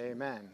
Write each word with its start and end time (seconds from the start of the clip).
Amen. 0.00 0.48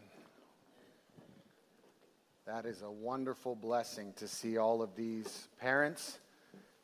That 2.45 2.65
is 2.65 2.81
a 2.81 2.91
wonderful 2.91 3.55
blessing 3.55 4.11
to 4.17 4.27
see 4.27 4.57
all 4.57 4.81
of 4.81 4.93
these 4.97 5.47
parents 5.61 6.19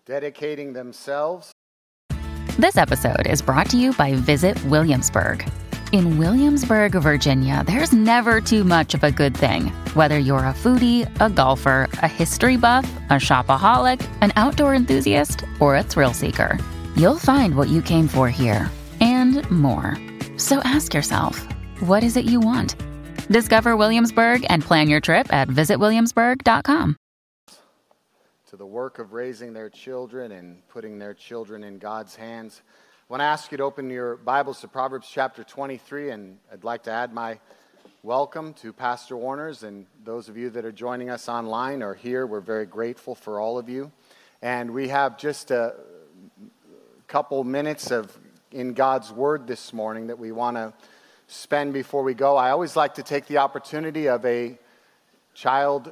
dedicating 0.05 0.71
themselves. 0.71 1.52
This 2.57 2.78
episode 2.78 3.28
is 3.28 3.41
brought 3.41 3.70
to 3.71 3.78
you 3.78 3.91
by 3.94 4.13
Visit 4.13 4.63
Williamsburg. 4.65 5.46
In 5.91 6.18
Williamsburg, 6.18 6.94
Virginia, 6.94 7.65
there's 7.67 7.91
never 7.91 8.39
too 8.39 8.63
much 8.63 8.93
of 8.93 9.03
a 9.03 9.11
good 9.11 9.35
thing. 9.35 9.67
Whether 9.93 10.17
you're 10.17 10.39
a 10.39 10.53
foodie, 10.53 11.05
a 11.19 11.29
golfer, 11.29 11.89
a 12.01 12.07
history 12.07 12.55
buff, 12.55 12.89
a 13.09 13.15
shopaholic, 13.15 14.07
an 14.21 14.31
outdoor 14.37 14.73
enthusiast, 14.73 15.43
or 15.59 15.75
a 15.75 15.83
thrill 15.83 16.13
seeker, 16.13 16.57
you'll 16.95 17.20
find 17.20 17.55
what 17.55 17.67
you 17.67 17.81
came 17.81 18.07
for 18.07 18.30
here 18.30 18.71
and 19.02 19.49
more. 19.52 19.98
So 20.38 20.59
ask 20.63 20.93
yourself, 20.93 21.45
what 21.84 22.02
is 22.02 22.16
it 22.16 22.23
you 22.23 22.40
want? 22.40 22.76
Discover 23.30 23.76
Williamsburg 23.76 24.46
and 24.50 24.64
plan 24.64 24.90
your 24.90 25.02
trip 25.02 25.32
at 25.34 25.50
visitwilliamsburg.com. 25.50 26.96
To 28.48 28.58
the 28.58 28.66
work 28.66 29.00
of 29.00 29.12
raising 29.12 29.52
their 29.52 29.70
children 29.70 30.32
and 30.32 30.66
putting 30.70 30.98
their 30.98 31.14
children 31.14 31.64
in 31.64 31.80
God's 31.80 32.16
hands. 32.16 32.62
I 32.68 33.04
want 33.10 33.20
to 33.20 33.26
ask 33.26 33.52
you 33.52 33.58
to 33.58 33.64
open 33.64 33.90
your 33.90 34.16
Bibles 34.16 34.62
to 34.62 34.68
Proverbs 34.70 35.10
chapter 35.12 35.44
23, 35.44 36.12
and 36.12 36.38
I'd 36.52 36.64
like 36.64 36.84
to 36.84 36.91
add 36.91 37.14
my 37.14 37.40
welcome 38.02 38.54
to 38.55 38.72
Pastor 38.72 39.18
Warner's 39.18 39.63
and 39.63 39.86
those 40.05 40.30
of 40.30 40.38
you 40.38 40.50
that 40.52 40.63
are 40.63 40.72
joining 40.72 41.10
us 41.10 41.27
online 41.27 41.84
or 41.84 41.96
here. 41.96 42.26
We're 42.26 42.40
very 42.40 42.66
grateful 42.66 43.13
for 43.13 43.41
all 43.41 43.58
of 43.58 43.68
you. 43.68 43.91
And 44.41 44.72
we 44.72 44.88
have 44.88 45.18
just 45.18 45.52
a 45.52 45.76
couple 47.08 47.44
minutes 47.44 47.91
of 47.91 48.18
in 48.52 48.74
God's 48.74 49.12
Word 49.12 49.48
this 49.48 49.74
morning 49.74 50.08
that 50.08 50.20
we 50.20 50.32
want 50.32 50.55
to 50.55 50.74
spend 51.34 51.73
before 51.73 52.04
we 52.04 52.14
go. 52.14 52.38
I 52.38 52.52
always 52.52 52.76
like 52.76 52.96
to 52.96 53.04
take 53.04 53.26
the 53.26 53.40
opportunity 53.40 54.08
of 54.08 54.24
a 54.24 54.57
child 55.34 55.91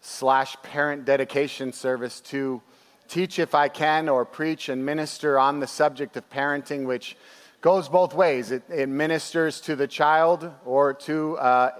slash 0.00 0.56
parent 0.62 1.04
dedication 1.04 1.72
service 1.72 2.20
to 2.20 2.62
teach 3.08 3.40
if 3.40 3.54
I 3.54 3.68
can 3.68 4.08
or 4.08 4.24
preach 4.24 4.68
and 4.68 4.86
minister 4.86 5.38
on 5.38 5.58
the 5.58 5.66
subject 5.66 6.16
of 6.16 6.28
parenting, 6.30 6.86
which 6.86 7.16
goes 7.60 7.88
both 7.88 8.14
ways. 8.14 8.52
It, 8.52 8.62
it 8.68 8.88
ministers 8.88 9.60
to 9.62 9.74
the 9.74 9.88
child 9.88 10.50
or 10.64 10.94
to, 10.94 11.36
uh, 11.38 11.70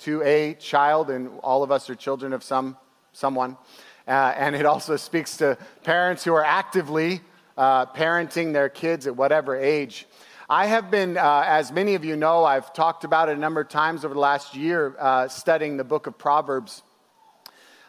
to 0.00 0.22
a 0.22 0.54
child, 0.54 1.08
and 1.08 1.30
all 1.42 1.62
of 1.62 1.70
us 1.70 1.88
are 1.88 1.94
children 1.94 2.34
of 2.34 2.42
some, 2.42 2.76
someone. 3.12 3.56
Uh, 4.06 4.34
and 4.36 4.54
it 4.54 4.66
also 4.66 4.96
speaks 4.96 5.38
to 5.38 5.56
parents 5.82 6.24
who 6.24 6.34
are 6.34 6.44
actively 6.44 7.22
uh, 7.56 7.86
parenting 7.86 8.52
their 8.52 8.68
kids 8.68 9.06
at 9.06 9.16
whatever 9.16 9.56
age. 9.56 10.06
I 10.52 10.66
have 10.66 10.90
been, 10.90 11.16
uh, 11.16 11.44
as 11.46 11.70
many 11.70 11.94
of 11.94 12.04
you 12.04 12.16
know, 12.16 12.44
I've 12.44 12.72
talked 12.72 13.04
about 13.04 13.28
it 13.28 13.36
a 13.36 13.40
number 13.40 13.60
of 13.60 13.68
times 13.68 14.04
over 14.04 14.14
the 14.14 14.18
last 14.18 14.56
year, 14.56 14.96
uh, 14.98 15.28
studying 15.28 15.76
the 15.76 15.84
book 15.84 16.08
of 16.08 16.18
Proverbs 16.18 16.82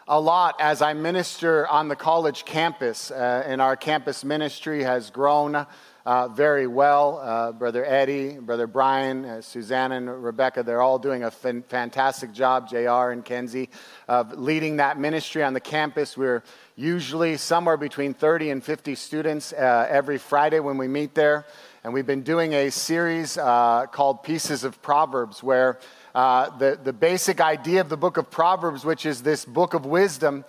a 0.06 0.20
lot 0.20 0.54
as 0.60 0.80
I 0.80 0.92
minister 0.92 1.66
on 1.66 1.88
the 1.88 1.96
college 1.96 2.44
campus. 2.44 3.10
Uh, 3.10 3.42
and 3.44 3.60
our 3.60 3.74
campus 3.74 4.24
ministry 4.24 4.84
has 4.84 5.10
grown 5.10 5.66
uh, 6.06 6.28
very 6.28 6.68
well. 6.68 7.18
Uh, 7.18 7.50
Brother 7.50 7.84
Eddie, 7.84 8.38
Brother 8.38 8.68
Brian, 8.68 9.24
uh, 9.24 9.40
Susanna, 9.40 9.96
and 9.96 10.22
Rebecca, 10.22 10.62
they're 10.62 10.82
all 10.82 11.00
doing 11.00 11.24
a 11.24 11.32
f- 11.34 11.64
fantastic 11.68 12.32
job, 12.32 12.68
JR 12.68 13.10
and 13.10 13.24
Kenzie, 13.24 13.70
of 14.06 14.38
leading 14.38 14.76
that 14.76 15.00
ministry 15.00 15.42
on 15.42 15.52
the 15.52 15.60
campus. 15.60 16.16
We're 16.16 16.44
usually 16.76 17.38
somewhere 17.38 17.76
between 17.76 18.14
30 18.14 18.50
and 18.50 18.62
50 18.62 18.94
students 18.94 19.52
every 19.52 20.18
Friday 20.18 20.60
when 20.60 20.78
we 20.78 20.86
meet 20.86 21.16
there. 21.16 21.44
And 21.84 21.92
we've 21.92 22.06
been 22.06 22.22
doing 22.22 22.54
a 22.54 22.70
series 22.70 23.36
uh, 23.36 23.86
called 23.90 24.22
Pieces 24.22 24.62
of 24.62 24.80
Proverbs, 24.82 25.42
where 25.42 25.80
uh, 26.14 26.56
the, 26.56 26.78
the 26.80 26.92
basic 26.92 27.40
idea 27.40 27.80
of 27.80 27.88
the 27.88 27.96
book 27.96 28.18
of 28.18 28.30
Proverbs, 28.30 28.84
which 28.84 29.04
is 29.04 29.24
this 29.24 29.44
book 29.44 29.74
of 29.74 29.84
wisdom, 29.84 30.44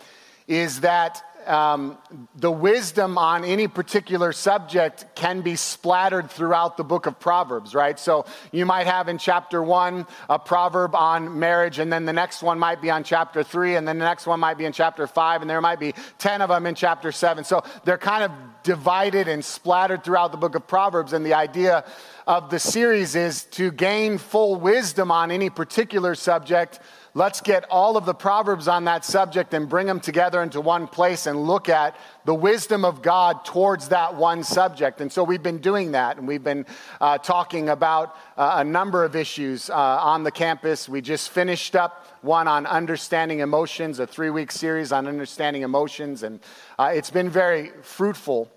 is 0.48 0.82
that 0.82 1.24
um, 1.48 1.98
the 2.36 2.52
wisdom 2.52 3.18
on 3.18 3.44
any 3.44 3.68
particular 3.68 4.32
subject 4.32 5.06
can 5.16 5.42
be 5.42 5.56
splattered 5.56 6.30
throughout 6.30 6.78
the 6.78 6.84
book 6.84 7.06
of 7.06 7.20
Proverbs, 7.20 7.74
right? 7.74 8.00
So 8.00 8.26
you 8.52 8.66
might 8.66 8.88
have 8.88 9.08
in 9.08 9.18
chapter 9.18 9.62
one 9.62 10.08
a 10.30 10.40
proverb 10.40 10.96
on 10.96 11.40
marriage, 11.40 11.80
and 11.80 11.92
then 11.92 12.06
the 12.06 12.14
next 12.14 12.44
one 12.44 12.60
might 12.60 12.82
be 12.82 12.90
on 12.90 13.04
chapter 13.04 13.44
three, 13.44 13.76
and 13.76 13.88
then 13.88 14.00
the 14.00 14.06
next 14.06 14.28
one 14.28 14.40
might 14.40 14.58
be 14.58 14.66
in 14.66 14.74
chapter 14.74 15.08
five, 15.08 15.42
and 15.42 15.50
there 15.50 15.62
might 15.62 15.80
be 15.80 15.94
10 16.20 16.42
of 16.42 16.50
them 16.50 16.66
in 16.66 16.76
chapter 16.76 17.12
seven. 17.12 17.44
So 17.44 17.64
they're 17.84 17.98
kind 17.98 18.24
of 18.24 18.32
divided 18.64 19.28
and 19.28 19.44
splattered 19.44 20.04
throughout 20.04 20.32
the 20.32 20.38
book 20.38 20.56
of 20.56 20.68
Proverbs, 20.68 21.14
and 21.14 21.26
the 21.26 21.34
idea 21.34 21.84
of 22.26 22.50
the 22.50 22.60
series 22.60 23.16
is 23.16 23.44
to 23.44 23.72
gain 23.72 24.18
full 24.18 24.56
wisdom 24.56 25.12
on 25.12 25.32
any 25.32 25.50
particular 25.50 26.16
subject 26.16 26.80
Let's 27.16 27.42
get 27.42 27.66
all 27.70 27.96
of 27.96 28.06
the 28.06 28.16
Proverbs 28.16 28.68
on 28.68 28.86
that 28.86 29.06
subject 29.06 29.54
and 29.54 29.70
bring 29.70 29.86
them 29.86 30.00
together 30.00 30.42
into 30.42 30.60
one 30.60 30.88
place 30.88 31.28
and 31.28 31.46
look 31.46 31.70
at 31.70 31.96
the 32.26 32.34
wisdom 32.34 32.84
of 32.84 33.04
God 33.04 33.46
towards 33.46 33.90
that 33.90 34.16
one 34.16 34.44
subject. 34.44 35.00
And 35.00 35.12
so 35.12 35.24
we've 35.24 35.44
been 35.44 35.60
doing 35.60 35.92
that, 35.92 36.18
and 36.18 36.28
we've 36.28 36.44
been 36.44 36.66
uh, 37.00 37.20
talking 37.20 37.70
about 37.70 38.16
uh, 38.36 38.56
a 38.58 38.64
number 38.64 39.04
of 39.04 39.16
issues 39.16 39.70
uh, 39.70 39.76
on 39.76 40.24
the 40.24 40.32
campus. 40.32 40.90
We 40.90 41.02
just 41.02 41.30
finished 41.30 41.76
up 41.76 42.08
one 42.24 42.48
on 42.48 42.66
understanding 42.66 43.42
emotions, 43.42 44.00
a 44.00 44.08
three 44.08 44.32
week 44.32 44.52
series 44.52 44.92
on 44.92 45.08
understanding 45.08 45.62
emotions, 45.62 46.24
and 46.24 46.40
uh, 46.80 46.94
it's 46.96 47.12
been 47.12 47.30
very 47.30 47.70
fruitful. 47.84 48.52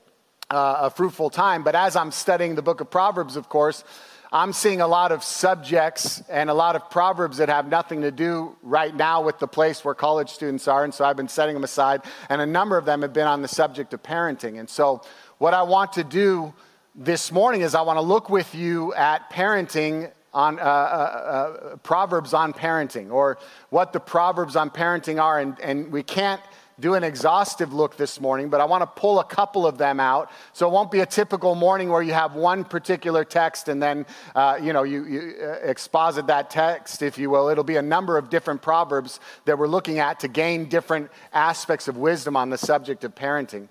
Uh, 0.48 0.82
a 0.82 0.90
fruitful 0.90 1.28
time. 1.28 1.64
But 1.64 1.74
as 1.74 1.96
I'm 1.96 2.12
studying 2.12 2.54
the 2.54 2.62
book 2.62 2.80
of 2.80 2.88
Proverbs, 2.88 3.34
of 3.34 3.48
course, 3.48 3.82
I'm 4.32 4.52
seeing 4.52 4.80
a 4.80 4.86
lot 4.86 5.12
of 5.12 5.22
subjects 5.22 6.22
and 6.28 6.50
a 6.50 6.54
lot 6.54 6.74
of 6.74 6.90
proverbs 6.90 7.36
that 7.36 7.48
have 7.48 7.68
nothing 7.68 8.02
to 8.02 8.10
do 8.10 8.56
right 8.62 8.94
now 8.94 9.22
with 9.22 9.38
the 9.38 9.46
place 9.46 9.84
where 9.84 9.94
college 9.94 10.30
students 10.30 10.66
are. 10.66 10.84
And 10.84 10.92
so 10.92 11.04
I've 11.04 11.16
been 11.16 11.28
setting 11.28 11.54
them 11.54 11.64
aside. 11.64 12.02
And 12.28 12.40
a 12.40 12.46
number 12.46 12.76
of 12.76 12.84
them 12.84 13.02
have 13.02 13.12
been 13.12 13.26
on 13.26 13.42
the 13.42 13.48
subject 13.48 13.94
of 13.94 14.02
parenting. 14.02 14.58
And 14.58 14.68
so 14.68 15.02
what 15.38 15.54
I 15.54 15.62
want 15.62 15.92
to 15.94 16.04
do 16.04 16.52
this 16.94 17.30
morning 17.30 17.60
is 17.60 17.74
I 17.74 17.82
want 17.82 17.98
to 17.98 18.02
look 18.02 18.28
with 18.28 18.54
you 18.54 18.94
at 18.94 19.30
parenting 19.30 20.10
on 20.32 20.58
uh, 20.58 20.62
uh, 20.62 20.66
uh, 20.66 21.76
proverbs 21.76 22.34
on 22.34 22.52
parenting 22.52 23.10
or 23.10 23.38
what 23.70 23.92
the 23.92 24.00
proverbs 24.00 24.56
on 24.56 24.70
parenting 24.70 25.22
are. 25.22 25.38
And, 25.38 25.58
and 25.60 25.92
we 25.92 26.02
can't 26.02 26.42
do 26.78 26.94
an 26.94 27.02
exhaustive 27.02 27.72
look 27.72 27.96
this 27.96 28.20
morning, 28.20 28.50
but 28.50 28.60
I 28.60 28.66
want 28.66 28.82
to 28.82 28.86
pull 28.86 29.18
a 29.18 29.24
couple 29.24 29.66
of 29.66 29.78
them 29.78 29.98
out. 29.98 30.30
So 30.52 30.68
it 30.68 30.72
won't 30.72 30.90
be 30.90 31.00
a 31.00 31.06
typical 31.06 31.54
morning 31.54 31.88
where 31.88 32.02
you 32.02 32.12
have 32.12 32.34
one 32.34 32.64
particular 32.64 33.24
text 33.24 33.68
and 33.68 33.82
then, 33.82 34.04
uh, 34.34 34.58
you 34.60 34.74
know, 34.74 34.82
you, 34.82 35.04
you 35.06 35.34
uh, 35.42 35.52
exposit 35.62 36.26
that 36.26 36.50
text, 36.50 37.00
if 37.00 37.16
you 37.16 37.30
will. 37.30 37.48
It'll 37.48 37.64
be 37.64 37.76
a 37.76 37.82
number 37.82 38.18
of 38.18 38.28
different 38.28 38.60
proverbs 38.60 39.20
that 39.46 39.58
we're 39.58 39.68
looking 39.68 40.00
at 40.00 40.20
to 40.20 40.28
gain 40.28 40.68
different 40.68 41.10
aspects 41.32 41.88
of 41.88 41.96
wisdom 41.96 42.36
on 42.36 42.50
the 42.50 42.58
subject 42.58 43.04
of 43.04 43.14
parenting. 43.14 43.68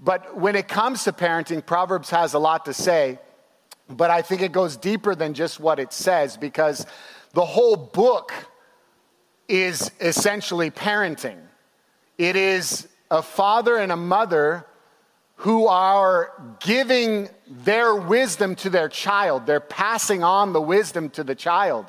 But 0.00 0.36
when 0.36 0.56
it 0.56 0.68
comes 0.68 1.04
to 1.04 1.12
parenting, 1.12 1.64
Proverbs 1.64 2.10
has 2.10 2.34
a 2.34 2.38
lot 2.38 2.64
to 2.66 2.74
say, 2.74 3.18
but 3.88 4.10
I 4.10 4.22
think 4.22 4.42
it 4.42 4.52
goes 4.52 4.76
deeper 4.76 5.14
than 5.14 5.34
just 5.34 5.60
what 5.60 5.78
it 5.78 5.92
says 5.92 6.36
because 6.36 6.86
the 7.32 7.44
whole 7.44 7.76
book 7.76 8.32
is 9.48 9.90
essentially 10.00 10.70
parenting. 10.70 11.45
It 12.18 12.36
is 12.36 12.88
a 13.10 13.22
father 13.22 13.76
and 13.76 13.92
a 13.92 13.96
mother 13.96 14.66
who 15.36 15.66
are 15.66 16.32
giving 16.60 17.28
their 17.46 17.94
wisdom 17.94 18.54
to 18.56 18.70
their 18.70 18.88
child. 18.88 19.46
They're 19.46 19.60
passing 19.60 20.24
on 20.24 20.52
the 20.52 20.60
wisdom 20.60 21.10
to 21.10 21.24
the 21.24 21.34
child. 21.34 21.86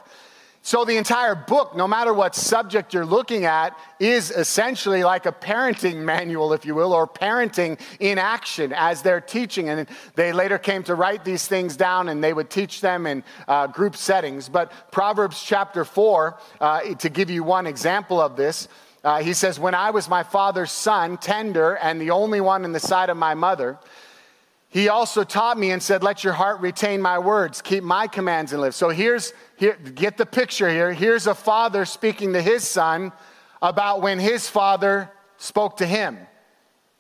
So, 0.64 0.84
the 0.84 0.98
entire 0.98 1.34
book, 1.34 1.78
no 1.78 1.88
matter 1.88 2.14
what 2.14 2.36
subject 2.36 2.94
you're 2.94 3.06
looking 3.06 3.46
at, 3.46 3.80
is 4.02 4.32
essentially 4.32 5.02
like 5.06 5.26
a 5.26 5.32
parenting 5.32 6.00
manual, 6.00 6.52
if 6.52 6.66
you 6.66 6.76
will, 6.76 6.92
or 6.92 7.08
parenting 7.08 7.80
in 8.02 8.18
action 8.18 8.74
as 8.74 9.02
they're 9.02 9.22
teaching. 9.22 9.70
And 9.70 9.88
they 10.16 10.34
later 10.34 10.58
came 10.58 10.84
to 10.84 10.96
write 10.96 11.24
these 11.24 11.48
things 11.48 11.78
down 11.78 12.10
and 12.10 12.22
they 12.22 12.34
would 12.34 12.50
teach 12.50 12.82
them 12.82 13.08
in 13.08 13.24
uh, 13.48 13.68
group 13.68 13.96
settings. 13.96 14.50
But 14.50 14.74
Proverbs 14.92 15.42
chapter 15.42 15.86
4, 15.86 16.38
uh, 16.60 16.82
to 16.96 17.10
give 17.10 17.30
you 17.30 17.46
one 17.46 17.66
example 17.66 18.20
of 18.20 18.36
this, 18.36 18.68
uh, 19.04 19.22
he 19.22 19.34
says, 19.34 19.60
When 19.60 19.76
I 19.76 19.92
was 19.92 20.10
my 20.10 20.24
father's 20.24 20.72
son, 20.72 21.18
tender, 21.18 21.76
and 21.76 22.00
the 22.02 22.12
only 22.12 22.42
one 22.42 22.66
in 22.66 22.72
the 22.72 22.80
side 22.80 23.10
of 23.10 23.18
my 23.18 23.34
mother, 23.34 23.78
he 24.70 24.90
also 24.90 25.24
taught 25.24 25.58
me 25.58 25.72
and 25.72 25.82
said, 25.82 26.04
Let 26.04 26.24
your 26.24 26.34
heart 26.34 26.60
retain 26.60 27.02
my 27.02 27.20
words, 27.20 27.62
keep 27.62 27.84
my 27.84 28.08
commands 28.08 28.52
and 28.52 28.62
live. 28.62 28.76
So 28.76 28.90
here's, 28.90 29.34
here, 29.56 29.78
get 29.96 30.18
the 30.18 30.26
picture 30.26 30.70
here. 30.70 30.94
Here's 30.94 31.28
a 31.28 31.36
father 31.36 31.86
speaking 31.86 32.34
to 32.34 32.42
his 32.42 32.68
son 32.68 33.12
about 33.62 34.02
when 34.02 34.20
his 34.20 34.50
father 34.50 35.12
spoke 35.38 35.78
to 35.78 35.86
him. 35.86 36.18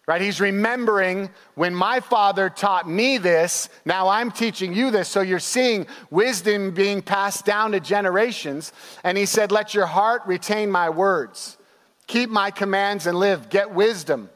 Right? 0.07 0.21
He's 0.21 0.39
remembering 0.39 1.29
when 1.55 1.75
my 1.75 1.99
father 1.99 2.49
taught 2.49 2.87
me 2.87 3.17
this, 3.17 3.67
now 3.83 4.07
I'm 4.07 4.31
teaching 4.31 4.73
you 4.73 4.89
this. 4.89 5.09
So 5.09 5.19
you're 5.19 5.37
seeing 5.37 5.85
wisdom 6.09 6.71
being 6.73 7.01
passed 7.01 7.43
down 7.43 7.73
to 7.73 7.81
generations. 7.81 8.71
And 9.03 9.17
he 9.17 9.25
said, 9.25 9.51
Let 9.51 9.73
your 9.73 9.85
heart 9.85 10.21
retain 10.25 10.71
my 10.71 10.89
words. 10.89 11.56
Keep 12.07 12.29
my 12.29 12.51
commands 12.51 13.05
and 13.05 13.19
live. 13.19 13.49
Get 13.49 13.71
wisdom, 13.71 14.29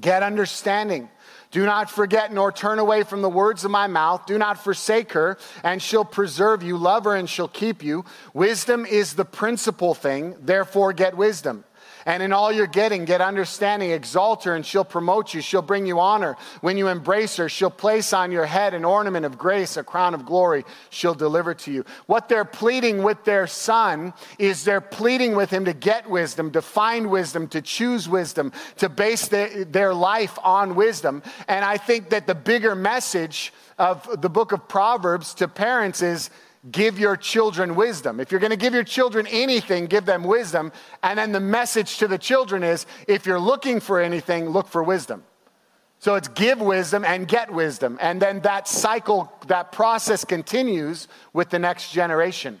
get 0.00 0.22
understanding. 0.22 1.08
Do 1.50 1.64
not 1.64 1.90
forget 1.90 2.32
nor 2.32 2.52
turn 2.52 2.78
away 2.78 3.02
from 3.02 3.22
the 3.22 3.30
words 3.30 3.64
of 3.64 3.70
my 3.70 3.86
mouth. 3.86 4.26
Do 4.26 4.36
not 4.36 4.62
forsake 4.62 5.12
her, 5.12 5.38
and 5.62 5.80
she'll 5.80 6.04
preserve 6.04 6.62
you. 6.62 6.76
Love 6.76 7.04
her, 7.04 7.14
and 7.14 7.30
she'll 7.30 7.48
keep 7.48 7.82
you. 7.82 8.04
Wisdom 8.34 8.84
is 8.84 9.14
the 9.14 9.24
principal 9.24 9.94
thing, 9.94 10.36
therefore, 10.40 10.92
get 10.92 11.16
wisdom. 11.16 11.64
And 12.06 12.22
in 12.22 12.32
all 12.32 12.52
you're 12.52 12.68
getting, 12.68 13.04
get 13.04 13.20
understanding, 13.20 13.90
exalt 13.90 14.44
her, 14.44 14.54
and 14.54 14.64
she'll 14.64 14.84
promote 14.84 15.34
you. 15.34 15.40
She'll 15.40 15.60
bring 15.60 15.86
you 15.86 15.98
honor. 15.98 16.36
When 16.60 16.78
you 16.78 16.86
embrace 16.86 17.36
her, 17.36 17.48
she'll 17.48 17.68
place 17.68 18.12
on 18.12 18.30
your 18.30 18.46
head 18.46 18.74
an 18.74 18.84
ornament 18.84 19.26
of 19.26 19.36
grace, 19.36 19.76
a 19.76 19.82
crown 19.82 20.14
of 20.14 20.24
glory 20.24 20.64
she'll 20.90 21.14
deliver 21.14 21.52
to 21.54 21.72
you. 21.72 21.84
What 22.06 22.28
they're 22.28 22.44
pleading 22.44 23.02
with 23.02 23.24
their 23.24 23.48
son 23.48 24.14
is 24.38 24.62
they're 24.62 24.80
pleading 24.80 25.34
with 25.34 25.50
him 25.50 25.64
to 25.64 25.72
get 25.72 26.08
wisdom, 26.08 26.52
to 26.52 26.62
find 26.62 27.10
wisdom, 27.10 27.48
to 27.48 27.60
choose 27.60 28.08
wisdom, 28.08 28.52
to 28.76 28.88
base 28.88 29.26
their, 29.26 29.64
their 29.64 29.92
life 29.92 30.38
on 30.44 30.76
wisdom. 30.76 31.24
And 31.48 31.64
I 31.64 31.76
think 31.76 32.10
that 32.10 32.28
the 32.28 32.36
bigger 32.36 32.76
message 32.76 33.52
of 33.78 34.22
the 34.22 34.30
book 34.30 34.52
of 34.52 34.68
Proverbs 34.68 35.34
to 35.34 35.48
parents 35.48 36.02
is 36.02 36.30
give 36.70 36.98
your 36.98 37.16
children 37.16 37.74
wisdom. 37.74 38.20
If 38.20 38.30
you're 38.30 38.40
going 38.40 38.50
to 38.50 38.56
give 38.56 38.74
your 38.74 38.84
children 38.84 39.26
anything, 39.28 39.86
give 39.86 40.04
them 40.04 40.24
wisdom. 40.24 40.72
And 41.02 41.18
then 41.18 41.32
the 41.32 41.40
message 41.40 41.98
to 41.98 42.08
the 42.08 42.18
children 42.18 42.62
is 42.62 42.86
if 43.06 43.26
you're 43.26 43.40
looking 43.40 43.80
for 43.80 44.00
anything, 44.00 44.48
look 44.48 44.68
for 44.68 44.82
wisdom. 44.82 45.24
So 45.98 46.14
it's 46.14 46.28
give 46.28 46.60
wisdom 46.60 47.04
and 47.04 47.26
get 47.26 47.52
wisdom. 47.52 47.98
And 48.00 48.20
then 48.20 48.40
that 48.40 48.68
cycle, 48.68 49.32
that 49.46 49.72
process 49.72 50.24
continues 50.24 51.08
with 51.32 51.50
the 51.50 51.58
next 51.58 51.92
generation. 51.92 52.60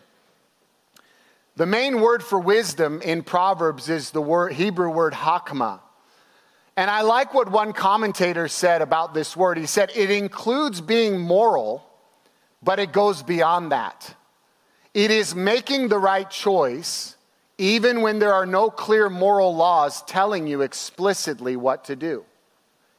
The 1.56 1.66
main 1.66 2.00
word 2.00 2.22
for 2.22 2.38
wisdom 2.38 3.00
in 3.02 3.22
Proverbs 3.22 3.88
is 3.88 4.10
the 4.10 4.20
word, 4.20 4.52
Hebrew 4.52 4.90
word 4.90 5.14
hakma. 5.14 5.80
And 6.76 6.90
I 6.90 7.00
like 7.00 7.32
what 7.32 7.50
one 7.50 7.72
commentator 7.72 8.48
said 8.48 8.82
about 8.82 9.14
this 9.14 9.34
word. 9.34 9.56
He 9.56 9.64
said 9.64 9.90
it 9.94 10.10
includes 10.10 10.82
being 10.82 11.18
moral 11.18 11.85
but 12.66 12.80
it 12.80 12.92
goes 12.92 13.22
beyond 13.22 13.70
that. 13.70 14.12
It 14.92 15.12
is 15.12 15.36
making 15.36 15.86
the 15.86 15.98
right 15.98 16.28
choice 16.28 17.16
even 17.58 18.02
when 18.02 18.18
there 18.18 18.34
are 18.34 18.44
no 18.44 18.68
clear 18.70 19.08
moral 19.08 19.54
laws 19.54 20.02
telling 20.02 20.46
you 20.48 20.60
explicitly 20.60 21.56
what 21.56 21.84
to 21.84 21.96
do. 21.96 22.24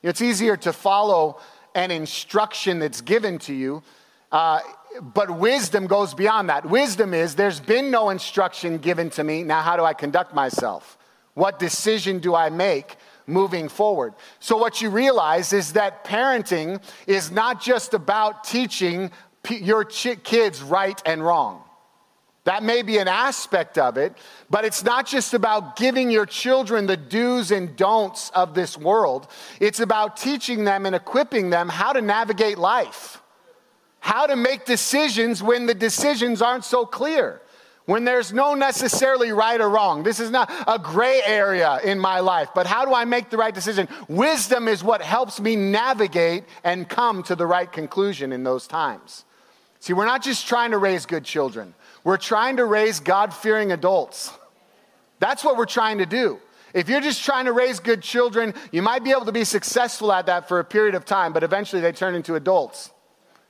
It's 0.01 0.21
easier 0.21 0.55
to 0.57 0.71
follow 0.71 1.39
an 1.75 1.91
instruction 1.91 2.79
that's 2.79 3.01
given 3.01 3.39
to 3.39 3.53
you, 3.53 3.83
uh, 4.31 4.61
but 5.01 5.29
wisdom 5.37 5.85
goes 5.85 6.13
beyond 6.13 6.49
that. 6.49 6.65
Wisdom 6.65 7.13
is 7.13 7.35
there's 7.35 7.59
been 7.59 7.91
no 7.91 8.09
instruction 8.09 8.77
given 8.77 9.09
to 9.11 9.23
me, 9.23 9.43
now 9.43 9.61
how 9.61 9.75
do 9.75 9.83
I 9.83 9.93
conduct 9.93 10.33
myself? 10.33 10.97
What 11.33 11.59
decision 11.59 12.19
do 12.19 12.33
I 12.33 12.49
make? 12.49 12.95
moving 13.27 13.67
forward. 13.67 14.13
So, 14.39 14.57
what 14.57 14.81
you 14.81 14.89
realize 14.89 15.53
is 15.53 15.73
that 15.73 16.05
parenting 16.05 16.81
is 17.05 17.29
not 17.29 17.61
just 17.61 17.93
about 17.93 18.45
teaching 18.45 19.11
your 19.49 19.83
kids 19.85 20.61
right 20.61 21.01
and 21.05 21.23
wrong. 21.23 21.63
That 22.47 22.63
may 22.63 22.81
be 22.81 22.97
an 22.97 23.09
aspect 23.09 23.77
of 23.77 23.97
it, 23.97 24.17
but 24.49 24.63
it's 24.63 24.81
not 24.81 25.05
just 25.05 25.33
about 25.33 25.75
giving 25.75 26.09
your 26.09 26.25
children 26.25 26.85
the 26.85 26.95
do's 26.95 27.51
and 27.51 27.75
don'ts 27.75 28.29
of 28.29 28.53
this 28.53 28.77
world. 28.77 29.27
It's 29.59 29.81
about 29.81 30.15
teaching 30.15 30.63
them 30.63 30.85
and 30.85 30.95
equipping 30.95 31.49
them 31.49 31.67
how 31.67 31.91
to 31.91 32.01
navigate 32.01 32.57
life, 32.57 33.21
how 33.99 34.27
to 34.27 34.37
make 34.37 34.63
decisions 34.63 35.43
when 35.43 35.65
the 35.65 35.73
decisions 35.73 36.41
aren't 36.41 36.63
so 36.63 36.85
clear, 36.85 37.41
when 37.83 38.05
there's 38.05 38.31
no 38.31 38.53
necessarily 38.53 39.33
right 39.33 39.59
or 39.59 39.69
wrong. 39.69 40.03
This 40.03 40.21
is 40.21 40.31
not 40.31 40.49
a 40.65 40.79
gray 40.79 41.21
area 41.25 41.81
in 41.83 41.99
my 41.99 42.21
life, 42.21 42.51
but 42.55 42.65
how 42.65 42.85
do 42.85 42.93
I 42.93 43.03
make 43.03 43.29
the 43.29 43.35
right 43.35 43.53
decision? 43.53 43.89
Wisdom 44.07 44.69
is 44.69 44.85
what 44.85 45.01
helps 45.01 45.41
me 45.41 45.57
navigate 45.57 46.45
and 46.63 46.87
come 46.87 47.23
to 47.23 47.35
the 47.35 47.45
right 47.45 47.69
conclusion 47.69 48.31
in 48.31 48.45
those 48.45 48.67
times. 48.67 49.25
See, 49.87 49.93
we're 49.93 50.03
not 50.03 50.21
just 50.21 50.45
trying 50.49 50.71
to 50.71 50.77
raise 50.79 51.05
good 51.05 51.23
children, 51.23 51.73
we're 52.03 52.17
trying 52.17 52.57
to 52.57 52.65
raise 52.65 52.99
God 52.99 53.33
fearing 53.33 53.71
adults. 53.71 54.33
That's 55.19 55.45
what 55.45 55.55
we're 55.55 55.65
trying 55.65 55.99
to 55.99 56.05
do. 56.05 56.41
If 56.73 56.89
you're 56.89 56.99
just 56.99 57.23
trying 57.23 57.45
to 57.45 57.53
raise 57.53 57.79
good 57.79 58.01
children, 58.01 58.53
you 58.73 58.81
might 58.81 59.05
be 59.05 59.11
able 59.11 59.23
to 59.23 59.31
be 59.31 59.45
successful 59.45 60.11
at 60.11 60.25
that 60.25 60.49
for 60.49 60.59
a 60.59 60.65
period 60.65 60.93
of 60.93 61.05
time, 61.05 61.31
but 61.31 61.41
eventually 61.41 61.81
they 61.81 61.93
turn 61.93 62.15
into 62.15 62.35
adults. 62.35 62.91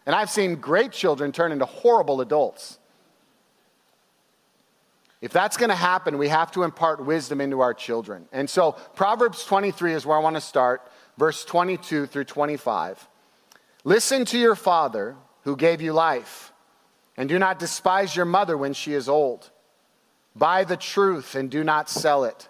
And 0.05 0.15
I've 0.15 0.29
seen 0.29 0.57
great 0.57 0.91
children 0.91 1.31
turn 1.31 1.51
into 1.51 1.65
horrible 1.65 2.21
adults. 2.21 2.77
If 5.21 5.33
that's 5.33 5.57
going 5.57 5.69
to 5.69 5.75
happen, 5.75 6.19
we 6.19 6.27
have 6.27 6.51
to 6.51 6.61
impart 6.61 7.03
wisdom 7.03 7.41
into 7.41 7.61
our 7.61 7.73
children. 7.73 8.27
And 8.31 8.47
so, 8.47 8.73
Proverbs 8.93 9.43
23 9.43 9.93
is 9.93 10.05
where 10.05 10.15
I 10.15 10.21
want 10.21 10.35
to 10.35 10.41
start, 10.41 10.87
verse 11.17 11.43
22 11.45 12.05
through 12.05 12.25
25. 12.25 13.07
Listen 13.83 14.23
to 14.25 14.37
your 14.37 14.53
father 14.53 15.15
who 15.47 15.55
gave 15.55 15.81
you 15.81 15.93
life. 15.93 16.51
And 17.15 17.29
do 17.29 17.39
not 17.39 17.57
despise 17.57 18.13
your 18.13 18.25
mother 18.25 18.57
when 18.57 18.73
she 18.73 18.91
is 18.91 19.07
old. 19.07 19.49
Buy 20.35 20.65
the 20.65 20.75
truth 20.75 21.35
and 21.35 21.49
do 21.49 21.63
not 21.63 21.89
sell 21.89 22.25
it. 22.25 22.49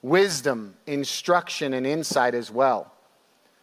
Wisdom, 0.00 0.74
instruction, 0.86 1.74
and 1.74 1.86
insight 1.86 2.34
as 2.34 2.50
well. 2.50 2.90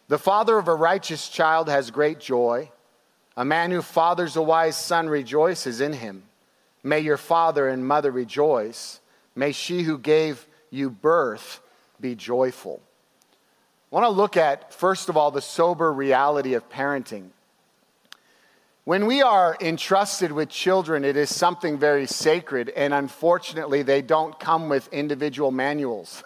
The 0.06 0.20
father 0.20 0.56
of 0.56 0.68
a 0.68 0.74
righteous 0.74 1.28
child 1.28 1.68
has 1.68 1.90
great 1.90 2.20
joy. 2.20 2.70
A 3.36 3.44
man 3.44 3.72
who 3.72 3.82
fathers 3.82 4.36
a 4.36 4.42
wise 4.42 4.76
son 4.76 5.08
rejoices 5.08 5.80
in 5.80 5.92
him. 5.92 6.22
May 6.84 7.00
your 7.00 7.16
father 7.16 7.68
and 7.68 7.84
mother 7.84 8.12
rejoice. 8.12 9.00
May 9.34 9.50
she 9.50 9.82
who 9.82 9.98
gave 9.98 10.46
you 10.70 10.90
birth 10.90 11.60
be 12.00 12.14
joyful. 12.14 12.80
I 13.90 13.96
want 13.96 14.04
to 14.04 14.10
look 14.10 14.36
at, 14.36 14.72
first 14.72 15.08
of 15.08 15.16
all, 15.16 15.32
the 15.32 15.42
sober 15.42 15.92
reality 15.92 16.54
of 16.54 16.70
parenting. 16.70 17.30
When 18.84 19.04
we 19.04 19.20
are 19.20 19.58
entrusted 19.60 20.32
with 20.32 20.48
children, 20.48 21.04
it 21.04 21.14
is 21.14 21.34
something 21.34 21.78
very 21.78 22.06
sacred, 22.06 22.70
and 22.70 22.94
unfortunately, 22.94 23.82
they 23.82 24.00
don't 24.00 24.38
come 24.40 24.70
with 24.70 24.90
individual 24.90 25.50
manuals. 25.50 26.24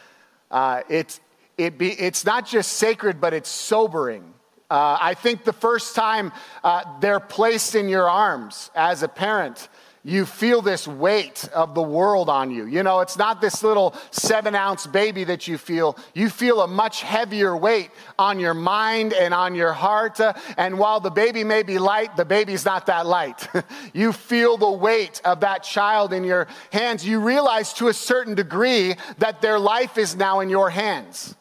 uh, 0.52 0.82
it's, 0.88 1.20
it 1.58 1.78
be, 1.78 1.90
it's 1.90 2.24
not 2.24 2.46
just 2.46 2.74
sacred, 2.74 3.20
but 3.20 3.34
it's 3.34 3.48
sobering. 3.48 4.34
Uh, 4.70 4.96
I 5.00 5.14
think 5.14 5.42
the 5.42 5.52
first 5.52 5.96
time 5.96 6.32
uh, 6.62 6.84
they're 7.00 7.20
placed 7.20 7.74
in 7.74 7.88
your 7.88 8.08
arms 8.08 8.70
as 8.76 9.02
a 9.02 9.08
parent, 9.08 9.68
you 10.06 10.24
feel 10.24 10.62
this 10.62 10.86
weight 10.86 11.48
of 11.52 11.74
the 11.74 11.82
world 11.82 12.28
on 12.28 12.52
you. 12.52 12.64
You 12.66 12.84
know, 12.84 13.00
it's 13.00 13.18
not 13.18 13.40
this 13.40 13.64
little 13.64 13.92
seven 14.12 14.54
ounce 14.54 14.86
baby 14.86 15.24
that 15.24 15.48
you 15.48 15.58
feel. 15.58 15.98
You 16.14 16.30
feel 16.30 16.60
a 16.60 16.68
much 16.68 17.02
heavier 17.02 17.56
weight 17.56 17.90
on 18.16 18.38
your 18.38 18.54
mind 18.54 19.12
and 19.14 19.34
on 19.34 19.56
your 19.56 19.72
heart. 19.72 20.20
Uh, 20.20 20.34
and 20.56 20.78
while 20.78 21.00
the 21.00 21.10
baby 21.10 21.42
may 21.42 21.64
be 21.64 21.80
light, 21.80 22.16
the 22.16 22.24
baby's 22.24 22.64
not 22.64 22.86
that 22.86 23.04
light. 23.04 23.48
you 23.94 24.12
feel 24.12 24.56
the 24.56 24.70
weight 24.70 25.20
of 25.24 25.40
that 25.40 25.64
child 25.64 26.12
in 26.12 26.22
your 26.22 26.46
hands. 26.70 27.04
You 27.04 27.18
realize 27.18 27.72
to 27.74 27.88
a 27.88 27.92
certain 27.92 28.36
degree 28.36 28.94
that 29.18 29.42
their 29.42 29.58
life 29.58 29.98
is 29.98 30.14
now 30.14 30.38
in 30.38 30.48
your 30.48 30.70
hands. 30.70 31.34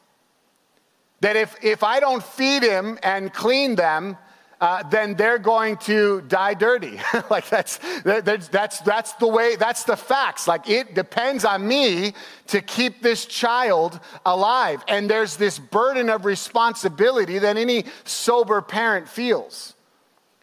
That 1.21 1.35
if, 1.35 1.55
if 1.63 1.83
I 1.83 1.99
don't 1.99 2.23
feed 2.23 2.63
him 2.63 2.97
and 3.03 3.31
clean 3.31 3.75
them, 3.75 4.17
uh, 4.61 4.83
then 4.83 5.15
they're 5.15 5.39
going 5.39 5.77
to 5.77 6.21
die 6.21 6.53
dirty. 6.53 6.99
like 7.29 7.49
that's, 7.49 7.79
that's, 8.03 8.79
that's 8.79 9.13
the 9.13 9.27
way, 9.27 9.55
that's 9.55 9.83
the 9.83 9.97
facts. 9.97 10.47
Like 10.47 10.69
it 10.69 10.95
depends 10.95 11.45
on 11.45 11.67
me 11.67 12.13
to 12.47 12.61
keep 12.61 13.01
this 13.01 13.25
child 13.25 13.99
alive. 14.25 14.83
And 14.87 15.09
there's 15.09 15.37
this 15.37 15.59
burden 15.59 16.09
of 16.09 16.25
responsibility 16.25 17.39
that 17.39 17.57
any 17.57 17.85
sober 18.05 18.61
parent 18.61 19.09
feels. 19.09 19.75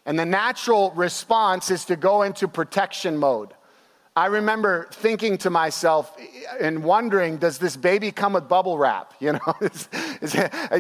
And 0.05 0.19
the 0.19 0.27
natural 0.27 0.91
response 0.93 1.71
is 1.71 1.85
to 1.87 1.97
go 1.97 2.23
into 2.23 2.49
protection 2.49 3.17
mode. 3.17 3.55
I 4.15 4.27
remember 4.27 4.89
thinking 4.93 5.39
to 5.39 5.49
myself 5.49 6.15
and 6.61 6.85
wondering, 6.85 7.39
does 7.39 7.57
this 7.57 7.79
baby 7.79 8.13
come 8.13 8.35
with 8.35 8.47
bubble 8.47 8.77
wrap? 8.77 9.15
You 9.23 9.35
know, 9.35 9.55
is, 9.61 9.89
is, 10.21 10.37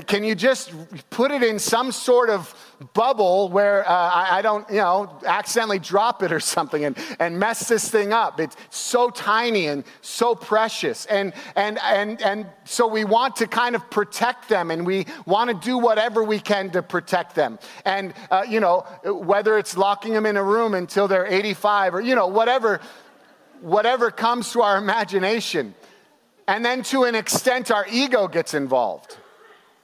can 0.08 0.24
you 0.24 0.34
just 0.34 0.72
put 1.10 1.30
it 1.30 1.44
in 1.44 1.60
some 1.60 1.92
sort 1.92 2.28
of 2.28 2.52
bubble 2.92 3.48
where 3.50 3.88
uh, 3.88 3.92
I, 3.92 4.38
I, 4.38 4.42
don't, 4.42 4.68
you 4.68 4.78
know, 4.78 5.16
accidentally 5.24 5.78
drop 5.78 6.24
it 6.24 6.32
or 6.32 6.40
something 6.40 6.84
and, 6.84 6.98
and 7.20 7.38
mess 7.38 7.68
this 7.68 7.88
thing 7.88 8.12
up? 8.12 8.40
It's 8.40 8.56
so 8.70 9.10
tiny 9.10 9.68
and 9.68 9.84
so 10.00 10.34
precious. 10.34 11.06
And, 11.06 11.32
and, 11.54 11.78
and, 11.84 12.20
and 12.20 12.46
so 12.64 12.88
we 12.88 13.04
want 13.04 13.36
to 13.36 13.46
kind 13.46 13.76
of 13.76 13.88
protect 13.90 14.48
them 14.48 14.72
and 14.72 14.84
we 14.84 15.06
want 15.24 15.50
to 15.50 15.54
do 15.64 15.78
whatever 15.78 16.24
we 16.24 16.40
can 16.40 16.70
to 16.70 16.82
protect 16.82 17.36
them. 17.36 17.60
And, 17.84 18.14
uh, 18.28 18.44
you 18.48 18.58
know, 18.58 18.80
whether 19.04 19.56
it's 19.56 19.76
locking 19.76 20.14
them 20.14 20.26
in 20.26 20.36
a 20.36 20.42
room 20.42 20.74
until 20.74 21.06
they're 21.06 21.26
85 21.26 21.94
or, 21.94 22.00
you 22.00 22.16
know, 22.16 22.26
whatever 22.26 22.80
whatever 23.62 24.10
comes 24.10 24.52
to 24.52 24.62
our 24.62 24.76
imagination. 24.76 25.74
And 26.48 26.64
then 26.64 26.82
to 26.84 27.04
an 27.04 27.14
extent, 27.14 27.70
our 27.70 27.86
ego 27.90 28.28
gets 28.28 28.54
involved, 28.54 29.16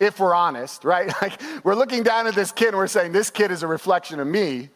if 0.01 0.19
we're 0.19 0.35
honest, 0.35 0.85
right? 0.85 1.13
Like 1.23 1.41
we're 1.65 1.75
looking 1.75 2.03
down 2.03 2.27
at 2.27 2.35
this 2.35 2.53
kid 2.53 2.69
and 2.69 2.77
we're 2.77 2.89
saying, 2.89 3.13
This 3.13 3.31
kid 3.31 3.51
is 3.51 3.63
a 3.63 3.67
reflection 3.67 4.21
of 4.21 4.27
me. 4.27 4.71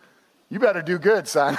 You 0.49 0.59
better 0.59 0.82
do 0.82 0.99
good, 0.99 1.26
son. 1.26 1.56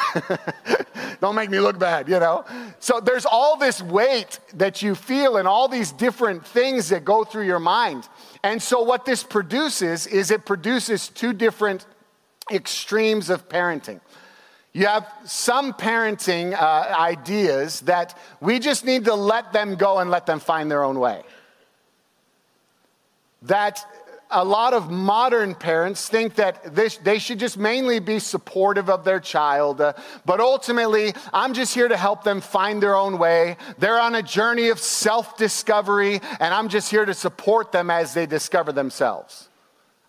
Don't 1.19 1.33
make 1.33 1.49
me 1.49 1.59
look 1.59 1.79
bad, 1.79 2.07
you 2.07 2.19
know? 2.19 2.45
So 2.79 2.99
there's 2.99 3.25
all 3.25 3.57
this 3.57 3.81
weight 3.81 4.39
that 4.53 4.83
you 4.83 4.93
feel 4.93 5.37
and 5.37 5.47
all 5.47 5.67
these 5.67 5.91
different 5.91 6.45
things 6.45 6.89
that 6.89 7.03
go 7.03 7.23
through 7.23 7.47
your 7.47 7.59
mind. 7.59 8.07
And 8.43 8.61
so, 8.61 8.83
what 8.83 9.05
this 9.05 9.23
produces 9.23 10.05
is 10.05 10.29
it 10.29 10.45
produces 10.45 11.07
two 11.07 11.33
different 11.33 11.87
extremes 12.51 13.29
of 13.29 13.49
parenting. 13.49 13.99
You 14.73 14.87
have 14.87 15.07
some 15.25 15.73
parenting 15.73 16.53
uh, 16.53 16.95
ideas 16.97 17.81
that 17.81 18.17
we 18.41 18.57
just 18.57 18.85
need 18.85 19.05
to 19.05 19.13
let 19.13 19.53
them 19.53 19.75
go 19.75 19.99
and 19.99 20.09
let 20.09 20.25
them 20.25 20.39
find 20.39 20.69
their 20.69 20.83
own 20.83 20.99
way. 20.99 21.21
That 23.43 23.85
a 24.31 24.43
lot 24.43 24.73
of 24.73 24.89
modern 24.89 25.53
parents 25.53 26.09
think 26.09 26.35
that 26.35 26.75
this, 26.75 26.97
they 26.97 27.19
should 27.19 27.37
just 27.37 27.55
mainly 27.55 27.99
be 27.99 28.17
supportive 28.17 28.89
of 28.89 29.03
their 29.03 29.19
child, 29.19 29.79
uh, 29.79 29.93
but 30.25 30.39
ultimately, 30.39 31.13
I'm 31.31 31.53
just 31.53 31.75
here 31.75 31.87
to 31.87 31.95
help 31.95 32.23
them 32.23 32.41
find 32.41 32.81
their 32.81 32.95
own 32.95 33.19
way. 33.19 33.57
They're 33.77 33.99
on 33.99 34.15
a 34.15 34.23
journey 34.23 34.69
of 34.69 34.79
self 34.79 35.37
discovery, 35.37 36.19
and 36.39 36.51
I'm 36.51 36.67
just 36.67 36.89
here 36.89 37.05
to 37.05 37.13
support 37.13 37.71
them 37.71 37.91
as 37.91 38.15
they 38.15 38.25
discover 38.25 38.71
themselves. 38.71 39.49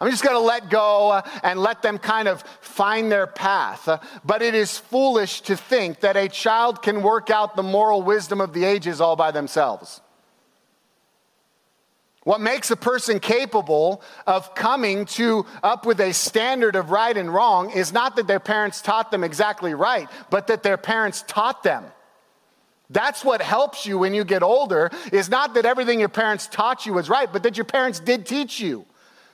I'm 0.05 0.11
just 0.11 0.23
going 0.23 0.37
to 0.37 0.41
let 0.41 0.69
go 0.69 1.13
uh, 1.13 1.23
and 1.43 1.59
let 1.59 1.81
them 1.81 1.97
kind 1.97 2.29
of 2.29 2.43
find 2.61 3.11
their 3.11 3.27
path. 3.27 3.89
Uh, 3.89 4.01
but 4.23 4.43
it 4.43 4.55
is 4.55 4.77
foolish 4.77 5.41
to 5.43 5.57
think 5.57 6.01
that 6.01 6.15
a 6.15 6.29
child 6.29 6.83
can 6.83 7.03
work 7.03 7.31
out 7.31 7.57
the 7.57 7.63
moral 7.63 8.03
wisdom 8.03 8.39
of 8.39 8.53
the 8.53 8.65
ages 8.65 9.01
all 9.01 9.17
by 9.17 9.31
themselves. 9.31 10.03
What 12.25 12.43
makes 12.43 12.71
a 12.71 12.77
person 12.77 13.19
capable 13.19 14.03
of 14.27 14.55
coming 14.55 15.07
to 15.07 15.47
up 15.63 15.87
with 15.87 16.01
a 16.01 16.13
standard 16.13 16.77
of 16.77 16.91
right 16.91 17.17
and 17.17 17.33
wrong 17.33 17.71
is 17.71 17.91
not 17.91 18.17
that 18.17 18.27
their 18.27 18.41
parents 18.41 18.83
taught 18.83 19.11
them 19.11 19.25
exactly 19.25 19.73
right, 19.73 20.11
but 20.29 20.49
that 20.49 20.63
their 20.63 20.77
parents 20.77 21.25
taught 21.27 21.63
them. 21.63 21.83
That's 22.91 23.25
what 23.25 23.41
helps 23.41 23.87
you 23.87 23.97
when 23.97 24.13
you 24.13 24.25
get 24.25 24.43
older 24.43 24.91
is 25.13 25.31
not 25.31 25.55
that 25.55 25.65
everything 25.65 25.99
your 25.99 26.11
parents 26.11 26.47
taught 26.47 26.85
you 26.85 26.93
was 26.93 27.09
right, 27.09 27.33
but 27.33 27.43
that 27.45 27.57
your 27.57 27.65
parents 27.65 28.01
did 28.01 28.27
teach 28.27 28.61
you 28.61 28.85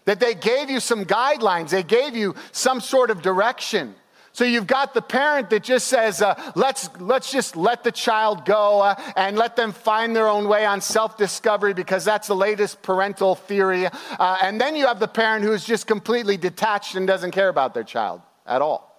that 0.04 0.20
they 0.20 0.34
gave 0.34 0.70
you 0.70 0.80
some 0.80 1.04
guidelines, 1.04 1.70
they 1.70 1.82
gave 1.82 2.16
you 2.16 2.34
some 2.52 2.80
sort 2.80 3.10
of 3.10 3.22
direction. 3.22 3.94
So 4.32 4.44
you've 4.44 4.66
got 4.66 4.94
the 4.94 5.02
parent 5.02 5.50
that 5.50 5.64
just 5.64 5.88
says, 5.88 6.22
uh, 6.22 6.40
let's, 6.54 6.88
let's 7.00 7.32
just 7.32 7.56
let 7.56 7.82
the 7.82 7.90
child 7.90 8.44
go 8.44 8.80
uh, 8.80 8.94
and 9.16 9.36
let 9.36 9.56
them 9.56 9.72
find 9.72 10.14
their 10.14 10.28
own 10.28 10.46
way 10.46 10.64
on 10.64 10.80
self 10.80 11.16
discovery 11.16 11.74
because 11.74 12.04
that's 12.04 12.28
the 12.28 12.36
latest 12.36 12.80
parental 12.80 13.34
theory. 13.34 13.86
Uh, 13.86 14.38
and 14.40 14.60
then 14.60 14.76
you 14.76 14.86
have 14.86 15.00
the 15.00 15.08
parent 15.08 15.44
who's 15.44 15.64
just 15.64 15.86
completely 15.86 16.36
detached 16.36 16.94
and 16.94 17.06
doesn't 17.06 17.32
care 17.32 17.48
about 17.48 17.74
their 17.74 17.84
child 17.84 18.22
at 18.46 18.62
all 18.62 18.89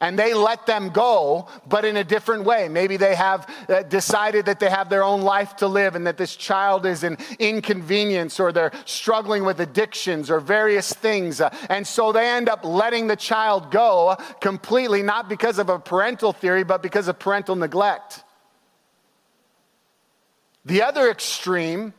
and 0.00 0.18
they 0.18 0.34
let 0.34 0.66
them 0.66 0.90
go, 0.90 1.48
but 1.66 1.86
in 1.86 1.96
a 1.96 2.04
different 2.04 2.44
way. 2.44 2.68
Maybe 2.68 2.98
they 2.98 3.14
have 3.14 3.48
uh, 3.68 3.82
decided 3.82 4.44
that 4.44 4.60
they 4.60 4.68
have 4.68 4.90
their 4.90 5.02
own 5.02 5.22
life 5.22 5.56
to 5.56 5.68
live 5.68 5.94
and 5.94 6.06
that 6.06 6.18
this 6.18 6.36
child 6.36 6.84
is 6.84 7.02
an 7.02 7.16
inconvenience 7.38 8.38
or 8.38 8.52
they're 8.52 8.72
struggling 8.84 9.44
with 9.44 9.58
addictions 9.58 10.30
or 10.30 10.38
various 10.38 10.92
things. 10.92 11.40
Uh, 11.40 11.48
and 11.70 11.86
so 11.86 12.12
they 12.12 12.28
end 12.28 12.50
up 12.50 12.62
letting 12.62 13.06
the 13.06 13.16
child 13.16 13.70
go 13.70 14.16
completely, 14.42 15.02
not 15.02 15.30
because 15.30 15.58
of 15.58 15.70
a 15.70 15.78
parental 15.78 16.34
theory, 16.34 16.62
but 16.62 16.82
because 16.82 17.08
of 17.08 17.18
parental 17.18 17.56
neglect. 17.56 18.22
The 20.66 20.82
other 20.82 21.08
extreme 21.08 21.94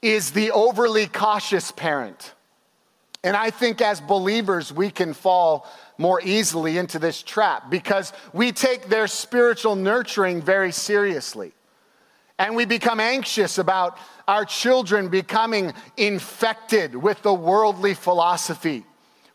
is 0.00 0.30
the 0.30 0.52
overly 0.52 1.06
cautious 1.06 1.70
parent. 1.70 2.32
And 3.26 3.36
I 3.36 3.50
think 3.50 3.80
as 3.80 4.00
believers, 4.00 4.72
we 4.72 4.88
can 4.88 5.12
fall 5.12 5.66
more 5.98 6.20
easily 6.22 6.78
into 6.78 7.00
this 7.00 7.24
trap 7.24 7.68
because 7.68 8.12
we 8.32 8.52
take 8.52 8.88
their 8.88 9.08
spiritual 9.08 9.74
nurturing 9.74 10.40
very 10.40 10.70
seriously. 10.70 11.50
And 12.38 12.54
we 12.54 12.66
become 12.66 13.00
anxious 13.00 13.58
about 13.58 13.98
our 14.28 14.44
children 14.44 15.08
becoming 15.08 15.74
infected 15.96 16.94
with 16.94 17.20
the 17.22 17.34
worldly 17.34 17.94
philosophy 17.94 18.84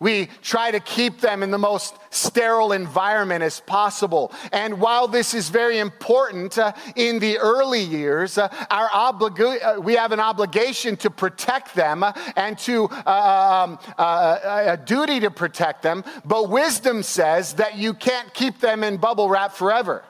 we 0.02 0.30
try 0.42 0.72
to 0.72 0.80
keep 0.80 1.22
them 1.22 1.44
in 1.44 1.52
the 1.52 1.60
most 1.60 1.96
sterile 2.10 2.72
environment 2.72 3.44
as 3.44 3.60
possible. 3.60 4.34
And 4.52 4.82
while 4.82 5.08
this 5.08 5.36
is 5.36 5.50
very 5.50 5.78
important 5.78 6.58
uh, 6.58 6.74
in 6.96 7.20
the 7.20 7.38
early 7.38 7.84
years, 7.84 8.40
uh, 8.40 8.48
our 8.72 8.90
uh, 8.92 9.80
we 9.80 9.94
have 9.94 10.12
an 10.12 10.20
obligation 10.20 10.98
to 10.98 11.12
protect 11.12 11.76
them 11.76 12.02
uh, 12.02 12.14
and 12.36 12.58
to 12.60 12.86
uh, 12.86 13.68
um, 13.68 13.80
uh, 13.96 14.66
a 14.66 14.78
duty 14.78 15.20
to 15.20 15.30
protect 15.30 15.84
them. 15.84 16.04
But 16.26 16.50
wisdom 16.50 17.04
says 17.04 17.54
that 17.54 17.78
you 17.78 17.94
can't 17.94 18.34
keep 18.34 18.60
them 18.60 18.84
in 18.84 18.98
bubble 18.98 19.30
wrap 19.30 19.54
forever. 19.54 20.04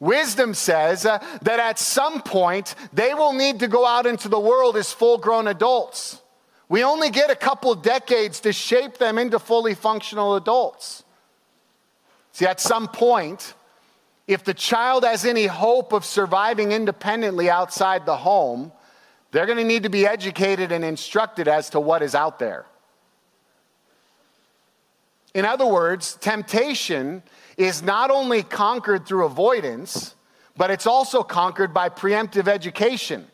Wisdom 0.00 0.54
says 0.54 1.02
that 1.02 1.44
at 1.44 1.78
some 1.78 2.22
point 2.22 2.74
they 2.94 3.12
will 3.12 3.34
need 3.34 3.60
to 3.60 3.68
go 3.68 3.84
out 3.84 4.06
into 4.06 4.30
the 4.30 4.40
world 4.40 4.78
as 4.78 4.94
full 4.94 5.18
grown 5.18 5.46
adults. 5.46 6.22
We 6.68 6.84
only 6.84 7.10
get 7.10 7.30
a 7.30 7.36
couple 7.36 7.74
decades 7.74 8.40
to 8.40 8.52
shape 8.52 8.98
them 8.98 9.18
into 9.18 9.38
fully 9.38 9.74
functional 9.74 10.36
adults. 10.36 11.02
See, 12.32 12.46
at 12.46 12.60
some 12.60 12.88
point, 12.88 13.54
if 14.26 14.44
the 14.44 14.52
child 14.52 15.04
has 15.04 15.24
any 15.24 15.46
hope 15.46 15.92
of 15.92 16.04
surviving 16.04 16.72
independently 16.72 17.48
outside 17.48 18.04
the 18.04 18.16
home, 18.16 18.70
they're 19.30 19.46
going 19.46 19.58
to 19.58 19.64
need 19.64 19.84
to 19.84 19.88
be 19.88 20.06
educated 20.06 20.70
and 20.70 20.84
instructed 20.84 21.48
as 21.48 21.70
to 21.70 21.80
what 21.80 22.02
is 22.02 22.14
out 22.14 22.38
there. 22.38 22.66
In 25.34 25.44
other 25.44 25.66
words, 25.66 26.16
temptation 26.20 27.22
is 27.56 27.82
not 27.82 28.10
only 28.10 28.42
conquered 28.42 29.06
through 29.06 29.24
avoidance, 29.24 30.14
but 30.56 30.70
it's 30.70 30.86
also 30.86 31.22
conquered 31.22 31.72
by 31.72 31.88
preemptive 31.88 32.48
education 32.48 33.26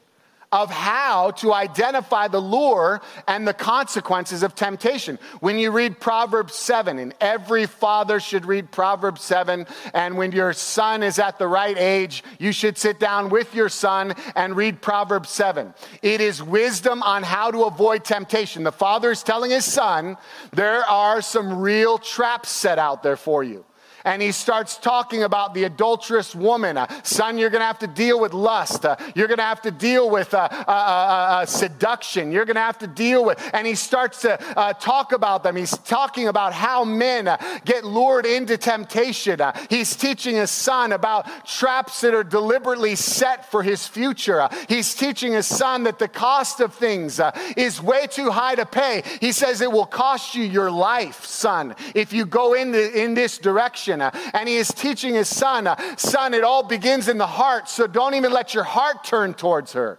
of 0.55 0.71
how 0.71 1.33
to 1.33 1.53
identify 1.53 2.29
the 2.29 2.39
lure 2.39 3.01
and 3.27 3.47
the 3.47 3.53
consequences 3.53 4.45
of 4.45 4.55
temptation. 4.55 5.19
When 5.41 5.59
you 5.59 5.73
read 5.73 5.99
Proverbs 5.99 6.55
7, 6.55 7.01
and 7.01 7.13
every 7.21 7.67
father 7.67 8.21
should 8.21 8.47
read 8.47 8.71
Proverbs 8.71 9.23
7, 9.23 9.67
and 9.95 10.17
when 10.17 10.31
your 10.31 10.53
son 10.53 11.03
is 11.03 11.19
at 11.19 11.41
the 11.41 11.49
right 11.49 11.77
age, 11.77 12.23
you 12.39 12.53
should 12.53 12.79
sit 12.79 13.01
down 13.01 13.31
with 13.31 13.53
your 13.53 13.69
son 13.69 14.15
and 14.37 14.55
read 14.55 14.81
Proverbs 14.81 15.31
7. 15.31 15.75
It 16.03 16.21
is 16.21 16.41
wisdom 16.41 17.03
on 17.03 17.25
how 17.25 17.51
to 17.51 17.65
avoid 17.65 18.05
temptation. 18.05 18.63
The 18.63 18.71
father 18.71 19.11
is 19.11 19.25
telling 19.25 19.51
his 19.51 19.65
son, 19.65 20.17
there 20.53 20.85
are 20.85 21.21
some 21.21 21.59
real 21.59 21.99
traps 21.99 22.49
set 22.49 22.79
out 22.79 23.03
there 23.03 23.17
for 23.17 23.43
you 23.43 23.65
and 24.05 24.21
he 24.21 24.33
starts 24.33 24.77
talking 24.77 25.23
about 25.23 25.55
the 25.55 25.65
adulterous 25.65 26.35
woman. 26.35 26.77
Uh, 26.77 26.87
son, 27.03 27.39
you're 27.39 27.51
going 27.51 27.61
to 27.61 27.67
have 27.67 27.79
to 27.79 27.87
deal 27.87 28.21
with 28.21 28.35
lust. 28.35 28.85
Uh, 28.85 28.97
you're 29.15 29.29
going 29.29 29.39
to 29.39 29.45
have 29.45 29.63
to 29.63 29.71
deal 29.71 30.11
with 30.11 30.35
uh, 30.35 30.49
uh, 30.51 30.65
uh, 30.67 30.73
uh 30.73 31.47
seduction. 31.47 32.31
You're 32.31 32.45
going 32.45 32.57
to 32.57 32.63
have 32.63 32.79
to 32.79 32.87
deal 32.87 33.25
with, 33.25 33.39
and 33.55 33.67
he 33.67 33.75
starts 33.75 34.23
to 34.23 34.39
talk 34.81 35.13
about 35.13 35.43
them. 35.43 35.57
He's 35.57 35.77
talking 35.79 36.29
about 36.29 36.53
how 36.53 36.85
men 36.85 37.29
get 37.65 37.85
lured 37.85 38.27
into 38.27 38.57
temptation. 38.59 39.41
he's 39.71 39.97
teaching 39.97 40.37
his 40.37 40.51
son 40.51 40.93
about 40.93 41.47
traps 41.47 42.01
that 42.03 42.15
are 42.15 42.25
deliberately 42.25 42.95
set 42.95 43.51
for 43.51 43.63
his 43.63 43.87
future. 43.87 44.49
he's 44.69 44.95
teaching 44.95 45.33
his 45.33 45.47
son 45.47 45.85
that 45.85 45.99
the 45.99 46.09
cost 46.09 46.61
of 46.61 46.75
things 46.75 47.21
is 47.57 47.81
way 47.81 48.07
too 48.07 48.31
high 48.31 48.55
to 48.55 48.67
pay. 48.67 49.03
He 49.21 49.33
says 49.33 49.61
it 49.61 49.73
will 49.73 49.87
cost 49.87 50.35
you 50.35 50.45
your 50.45 50.71
life, 50.71 51.25
son, 51.25 51.75
if 51.95 52.13
you 52.13 52.27
go 52.27 52.55
in, 52.55 52.73
the, 52.73 53.03
in 53.03 53.15
this 53.15 53.39
direction. 53.39 53.94
Uh, 54.01 54.11
and 54.33 54.49
he 54.49 54.57
is 54.57 54.69
teaching 54.69 55.15
his 55.15 55.29
son, 55.29 55.67
uh, 55.67 55.77
Son, 55.97 56.35
it 56.35 56.45
all 56.45 56.63
begins 56.63 57.09
in 57.09 57.19
the 57.19 57.27
heart, 57.27 57.69
so 57.69 57.87
don't 57.87 58.15
even 58.15 58.33
let 58.33 58.55
your 58.55 58.65
heart 58.65 59.05
turn 59.05 59.35
towards 59.35 59.73
her. 59.73 59.99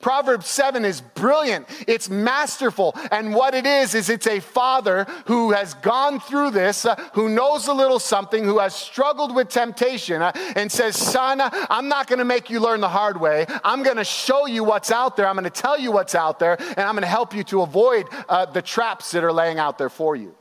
Proverbs 0.00 0.46
7 0.46 0.84
is 0.84 1.00
brilliant. 1.00 1.66
It's 1.88 2.08
masterful. 2.08 2.94
And 3.10 3.34
what 3.34 3.54
it 3.54 3.66
is, 3.66 3.96
is 3.96 4.08
it's 4.08 4.28
a 4.28 4.38
father 4.38 5.06
who 5.26 5.50
has 5.50 5.74
gone 5.74 6.20
through 6.20 6.52
this, 6.52 6.84
uh, 6.84 6.94
who 7.14 7.28
knows 7.28 7.66
a 7.66 7.72
little 7.72 7.98
something, 7.98 8.44
who 8.44 8.60
has 8.60 8.76
struggled 8.76 9.34
with 9.34 9.48
temptation, 9.48 10.22
uh, 10.22 10.30
and 10.54 10.70
says, 10.70 10.96
Son, 10.96 11.40
I'm 11.42 11.88
not 11.88 12.06
going 12.06 12.20
to 12.20 12.24
make 12.24 12.48
you 12.48 12.60
learn 12.60 12.80
the 12.80 12.88
hard 12.88 13.20
way. 13.20 13.46
I'm 13.64 13.82
going 13.82 13.96
to 13.96 14.04
show 14.04 14.46
you 14.46 14.62
what's 14.62 14.92
out 14.92 15.16
there. 15.16 15.26
I'm 15.26 15.34
going 15.34 15.44
to 15.44 15.50
tell 15.50 15.78
you 15.78 15.90
what's 15.90 16.14
out 16.14 16.38
there, 16.38 16.56
and 16.60 16.80
I'm 16.80 16.94
going 16.94 17.02
to 17.02 17.08
help 17.08 17.34
you 17.34 17.42
to 17.44 17.62
avoid 17.62 18.06
uh, 18.28 18.46
the 18.46 18.62
traps 18.62 19.10
that 19.10 19.24
are 19.24 19.32
laying 19.32 19.58
out 19.58 19.78
there 19.78 19.90
for 19.90 20.14
you. 20.14 20.37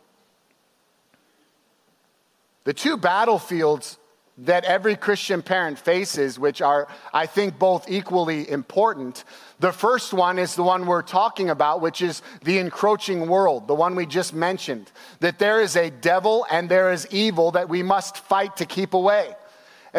The 2.68 2.74
two 2.74 2.98
battlefields 2.98 3.98
that 4.40 4.66
every 4.66 4.98
Christian 4.98 5.42
parent 5.42 5.80
faces, 5.80 6.38
which 6.38 6.62
are, 6.62 6.90
I 7.14 7.26
think, 7.26 7.58
both 7.58 7.90
equally 7.90 8.50
important. 8.50 9.24
The 9.62 9.72
first 9.72 10.14
one 10.14 10.38
is 10.38 10.56
the 10.56 10.64
one 10.64 10.86
we're 10.86 11.02
talking 11.02 11.50
about, 11.50 11.80
which 11.80 12.02
is 12.02 12.22
the 12.44 12.58
encroaching 12.58 13.30
world, 13.30 13.70
the 13.70 13.74
one 13.74 13.96
we 13.96 14.06
just 14.06 14.34
mentioned. 14.34 14.92
That 15.22 15.40
there 15.40 15.62
is 15.62 15.78
a 15.78 15.90
devil 15.90 16.46
and 16.52 16.68
there 16.68 16.92
is 16.92 17.08
evil 17.10 17.52
that 17.52 17.70
we 17.70 17.84
must 17.84 18.18
fight 18.18 18.58
to 18.58 18.66
keep 18.66 18.94
away. 18.94 19.34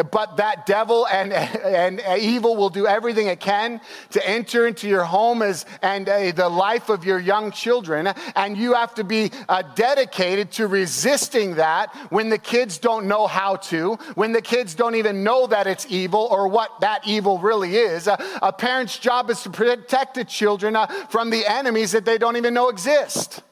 But 0.03 0.37
that 0.37 0.67
devil 0.67 1.07
and, 1.07 1.33
and 1.33 2.01
evil 2.19 2.57
will 2.57 2.71
do 2.71 2.87
everything 2.87 3.27
it 3.27 3.41
can 3.41 3.81
to 4.11 4.29
enter 4.29 4.67
into 4.67 4.89
your 4.89 5.05
home 5.05 5.43
as, 5.43 5.67
and 5.83 6.09
uh, 6.09 6.33
the 6.33 6.49
life 6.49 6.89
of 6.89 7.05
your 7.05 7.19
young 7.19 7.51
children. 7.51 8.09
And 8.37 8.57
you 8.57 8.75
have 8.75 8.95
to 8.95 9.05
be 9.05 9.31
uh, 9.49 9.63
dedicated 9.75 10.53
to 10.53 10.67
resisting 10.67 11.57
that 11.57 11.95
when 12.11 12.29
the 12.29 12.39
kids 12.39 12.79
don't 12.79 13.07
know 13.07 13.27
how 13.27 13.57
to, 13.57 13.95
when 14.15 14.33
the 14.33 14.43
kids 14.43 14.75
don't 14.75 14.95
even 14.95 15.25
know 15.25 15.47
that 15.47 15.67
it's 15.67 15.87
evil 15.89 16.29
or 16.31 16.49
what 16.49 16.81
that 16.81 17.07
evil 17.07 17.39
really 17.39 17.77
is. 17.77 18.09
A 18.09 18.53
parent's 18.53 18.99
job 18.99 19.31
is 19.31 19.43
to 19.43 19.51
protect 19.51 20.15
the 20.15 20.25
children 20.25 20.77
uh, 20.77 20.87
from 21.09 21.31
the 21.31 21.47
enemies 21.47 21.93
that 21.93 22.05
they 22.05 22.19
don't 22.19 22.37
even 22.37 22.55
know 22.55 22.69
exist. 22.69 23.43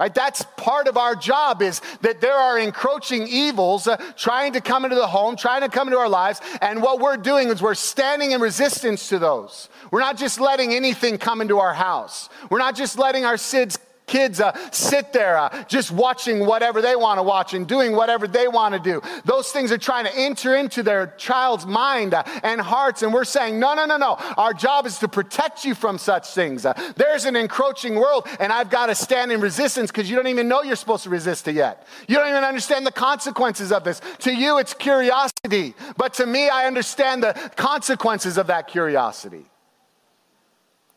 Right? 0.00 0.14
That's 0.14 0.42
part 0.56 0.88
of 0.88 0.96
our 0.96 1.14
job 1.14 1.60
is 1.60 1.82
that 2.00 2.22
there 2.22 2.32
are 2.32 2.58
encroaching 2.58 3.28
evils 3.28 3.86
uh, 3.86 3.98
trying 4.16 4.54
to 4.54 4.62
come 4.62 4.84
into 4.84 4.96
the 4.96 5.06
home, 5.06 5.36
trying 5.36 5.60
to 5.60 5.68
come 5.68 5.88
into 5.88 5.98
our 5.98 6.08
lives. 6.08 6.40
And 6.62 6.80
what 6.80 7.00
we're 7.00 7.18
doing 7.18 7.48
is 7.48 7.60
we're 7.60 7.74
standing 7.74 8.30
in 8.30 8.40
resistance 8.40 9.10
to 9.10 9.18
those. 9.18 9.68
We're 9.90 10.00
not 10.00 10.16
just 10.16 10.40
letting 10.40 10.72
anything 10.72 11.18
come 11.18 11.42
into 11.42 11.58
our 11.58 11.74
house. 11.74 12.30
We're 12.48 12.60
not 12.60 12.76
just 12.76 12.98
letting 12.98 13.26
our 13.26 13.36
kids 13.36 13.78
kids 14.10 14.40
uh, 14.40 14.52
sit 14.72 15.12
there 15.12 15.38
uh, 15.38 15.64
just 15.64 15.90
watching 15.90 16.44
whatever 16.44 16.82
they 16.82 16.96
want 16.96 17.18
to 17.18 17.22
watch 17.22 17.54
and 17.54 17.66
doing 17.66 17.94
whatever 17.94 18.26
they 18.26 18.48
want 18.48 18.74
to 18.74 18.80
do. 18.80 19.00
Those 19.24 19.50
things 19.52 19.70
are 19.72 19.78
trying 19.78 20.04
to 20.04 20.14
enter 20.14 20.56
into 20.56 20.82
their 20.82 21.14
child's 21.16 21.64
mind 21.64 22.12
uh, 22.12 22.24
and 22.42 22.60
hearts. 22.60 23.02
And 23.02 23.14
we're 23.14 23.24
saying, 23.24 23.58
no, 23.58 23.74
no, 23.74 23.86
no, 23.86 23.96
no. 23.96 24.16
Our 24.36 24.52
job 24.52 24.84
is 24.84 24.98
to 24.98 25.08
protect 25.08 25.64
you 25.64 25.74
from 25.74 25.96
such 25.96 26.34
things. 26.34 26.66
Uh, 26.66 26.74
there's 26.96 27.24
an 27.24 27.36
encroaching 27.36 27.94
world, 27.94 28.26
and 28.40 28.52
I've 28.52 28.68
got 28.68 28.86
to 28.86 28.94
stand 28.94 29.30
in 29.30 29.40
resistance 29.40 29.90
because 29.90 30.10
you 30.10 30.16
don't 30.16 30.26
even 30.26 30.48
know 30.48 30.62
you're 30.62 30.76
supposed 30.76 31.04
to 31.04 31.10
resist 31.10 31.46
it 31.46 31.54
yet. 31.54 31.86
You 32.08 32.16
don't 32.16 32.28
even 32.28 32.44
understand 32.44 32.84
the 32.84 32.92
consequences 32.92 33.70
of 33.70 33.84
this. 33.84 34.00
To 34.20 34.34
you, 34.34 34.58
it's 34.58 34.74
curiosity. 34.74 35.74
But 35.96 36.14
to 36.14 36.26
me, 36.26 36.48
I 36.48 36.66
understand 36.66 37.22
the 37.22 37.34
consequences 37.56 38.36
of 38.36 38.48
that 38.48 38.66
curiosity. 38.66 39.46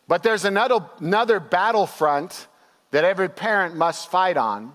But 0.08 0.24
there's 0.24 0.46
another, 0.46 0.80
another 1.00 1.40
battlefront 1.40 2.48
that 2.94 3.04
every 3.04 3.28
parent 3.28 3.76
must 3.76 4.12
fight 4.12 4.38
on. 4.38 4.72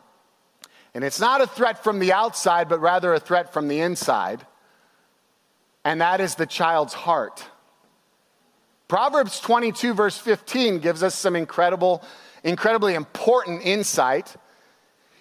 And 0.93 1.05
it's 1.05 1.21
not 1.21 1.41
a 1.41 1.47
threat 1.47 1.85
from 1.85 2.01
the 2.01 2.13
outside, 2.13 2.69
but 2.69 2.81
rather 2.81 3.15
a 3.15 3.21
threat 3.21 3.53
from 3.53 3.69
the 3.69 3.79
inside. 3.79 4.45
And 5.85 6.01
that 6.01 6.21
is 6.21 6.35
the 6.35 6.45
child's 6.45 6.95
heart. 6.95 7.45
Proverbs 8.89 9.39
22, 9.39 9.95
verse 9.95 10.19
15, 10.19 10.81
gives 10.81 11.05
us 11.05 11.15
some 11.15 11.37
incredible, 11.37 12.03
incredibly 12.43 12.95
important 12.95 13.65
insight. 13.65 14.35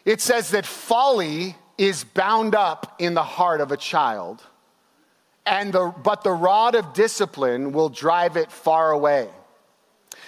It 0.04 0.20
says 0.20 0.50
that 0.50 0.66
folly 0.66 1.56
is 1.78 2.04
bound 2.04 2.56
up 2.56 2.96
in 2.98 3.14
the 3.14 3.22
heart 3.22 3.62
of 3.62 3.72
a 3.72 3.78
child, 3.78 4.42
and 5.46 5.72
the, 5.72 5.94
but 6.04 6.24
the 6.24 6.32
rod 6.32 6.74
of 6.74 6.94
discipline 6.94 7.74
will 7.74 7.90
drive 7.90 8.38
it 8.38 8.52
far 8.52 8.90
away. 8.90 9.30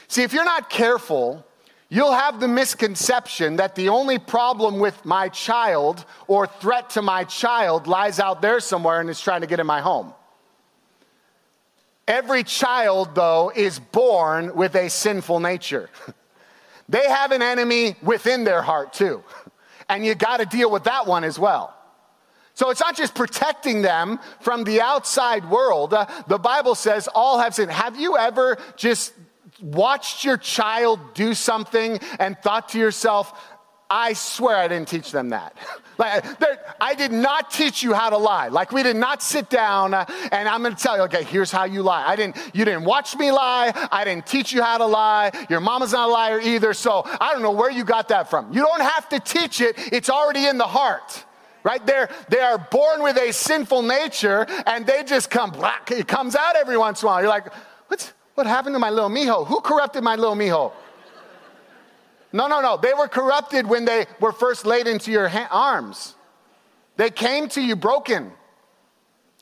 See, 0.07 0.21
if 0.21 0.33
you're 0.33 0.45
not 0.45 0.69
careful, 0.69 1.43
You'll 1.91 2.13
have 2.13 2.39
the 2.39 2.47
misconception 2.47 3.55
that 3.55 3.73
the 3.73 3.89
only 3.89 4.19
problem 4.19 4.79
with 4.79 5.03
my 5.05 5.27
child 5.29 6.05
or 6.27 6.45
threat 6.45 6.91
to 6.91 7.01
my 7.01 7.23
child 7.23 7.87
lies 7.87 8.19
out 8.19 8.43
there 8.43 8.59
somewhere 8.59 9.01
and 9.01 9.09
is 9.09 9.19
trying 9.19 9.41
to 9.41 9.47
get 9.47 9.59
in 9.59 9.65
my 9.65 9.81
home. 9.81 10.13
Every 12.07 12.43
child, 12.43 13.15
though, 13.15 13.51
is 13.55 13.79
born 13.79 14.55
with 14.55 14.75
a 14.75 14.89
sinful 14.89 15.39
nature. 15.39 15.89
they 16.89 17.07
have 17.07 17.31
an 17.31 17.41
enemy 17.41 17.95
within 18.03 18.43
their 18.43 18.61
heart, 18.61 18.93
too. 18.93 19.23
And 19.87 20.05
you 20.05 20.13
got 20.13 20.37
to 20.37 20.45
deal 20.45 20.69
with 20.69 20.83
that 20.83 21.07
one 21.07 21.23
as 21.23 21.39
well. 21.39 21.75
So 22.53 22.69
it's 22.69 22.81
not 22.81 22.95
just 22.95 23.15
protecting 23.15 23.81
them 23.81 24.19
from 24.41 24.63
the 24.63 24.81
outside 24.81 25.49
world. 25.49 25.93
Uh, 25.93 26.05
the 26.27 26.37
Bible 26.37 26.75
says 26.75 27.07
all 27.15 27.39
have 27.39 27.55
sinned. 27.55 27.71
Have 27.71 27.97
you 27.97 28.17
ever 28.17 28.57
just 28.75 29.13
watched 29.61 30.23
your 30.23 30.37
child 30.37 30.99
do 31.13 31.33
something 31.33 31.99
and 32.19 32.37
thought 32.39 32.69
to 32.69 32.79
yourself, 32.79 33.33
I 33.91 34.13
swear 34.13 34.55
I 34.55 34.67
didn't 34.67 34.87
teach 34.87 35.11
them 35.11 35.29
that. 35.29 35.57
like, 35.97 36.23
I 36.79 36.93
did 36.93 37.11
not 37.11 37.49
teach 37.49 37.81
you 37.81 37.93
how 37.93 38.11
to 38.11 38.17
lie. 38.17 38.49
Like 38.49 38.71
we 38.71 38.83
did 38.83 38.95
not 38.95 39.23
sit 39.23 39.49
down 39.49 39.95
uh, 39.95 40.05
and 40.31 40.47
I'm 40.47 40.63
to 40.63 40.75
tell 40.75 40.95
you, 40.95 41.03
okay, 41.03 41.23
here's 41.23 41.51
how 41.51 41.63
you 41.63 41.81
lie. 41.81 42.05
I 42.05 42.15
didn't, 42.15 42.37
you 42.53 42.65
didn't 42.65 42.83
watch 42.85 43.15
me 43.15 43.31
lie. 43.31 43.71
I 43.91 44.05
didn't 44.05 44.27
teach 44.27 44.53
you 44.53 44.61
how 44.61 44.77
to 44.77 44.85
lie. 44.85 45.31
Your 45.49 45.59
mama's 45.59 45.93
not 45.93 46.09
a 46.09 46.11
liar 46.11 46.39
either. 46.39 46.73
So 46.73 47.01
I 47.19 47.33
don't 47.33 47.41
know 47.41 47.51
where 47.51 47.71
you 47.71 47.83
got 47.83 48.09
that 48.09 48.29
from. 48.29 48.53
You 48.53 48.61
don't 48.61 48.81
have 48.81 49.09
to 49.09 49.19
teach 49.19 49.59
it. 49.59 49.75
It's 49.91 50.09
already 50.09 50.45
in 50.45 50.57
the 50.57 50.67
heart. 50.67 51.25
Right? 51.63 51.85
They're, 51.85 52.09
they 52.29 52.39
are 52.39 52.57
born 52.57 53.03
with 53.03 53.17
a 53.17 53.33
sinful 53.33 53.81
nature 53.81 54.45
and 54.65 54.85
they 54.85 55.03
just 55.03 55.29
come, 55.29 55.51
black. 55.51 55.91
it 55.91 56.07
comes 56.07 56.35
out 56.35 56.55
every 56.55 56.77
once 56.77 57.01
in 57.01 57.07
a 57.07 57.11
while. 57.11 57.21
You're 57.21 57.29
like, 57.29 57.51
what's, 57.87 58.13
what 58.39 58.47
happened 58.47 58.73
to 58.73 58.79
my 58.79 58.89
little 58.89 59.09
mijo? 59.09 59.45
Who 59.47 59.59
corrupted 59.59 60.01
my 60.01 60.15
little 60.15 60.33
mijo? 60.33 60.71
No, 62.31 62.47
no, 62.47 62.61
no. 62.61 62.77
They 62.77 62.93
were 62.93 63.09
corrupted 63.09 63.67
when 63.67 63.83
they 63.83 64.05
were 64.21 64.31
first 64.31 64.65
laid 64.65 64.87
into 64.87 65.11
your 65.11 65.27
ha- 65.27 65.49
arms. 65.51 66.15
They 66.95 67.09
came 67.09 67.49
to 67.49 67.61
you 67.61 67.75
broken 67.75 68.31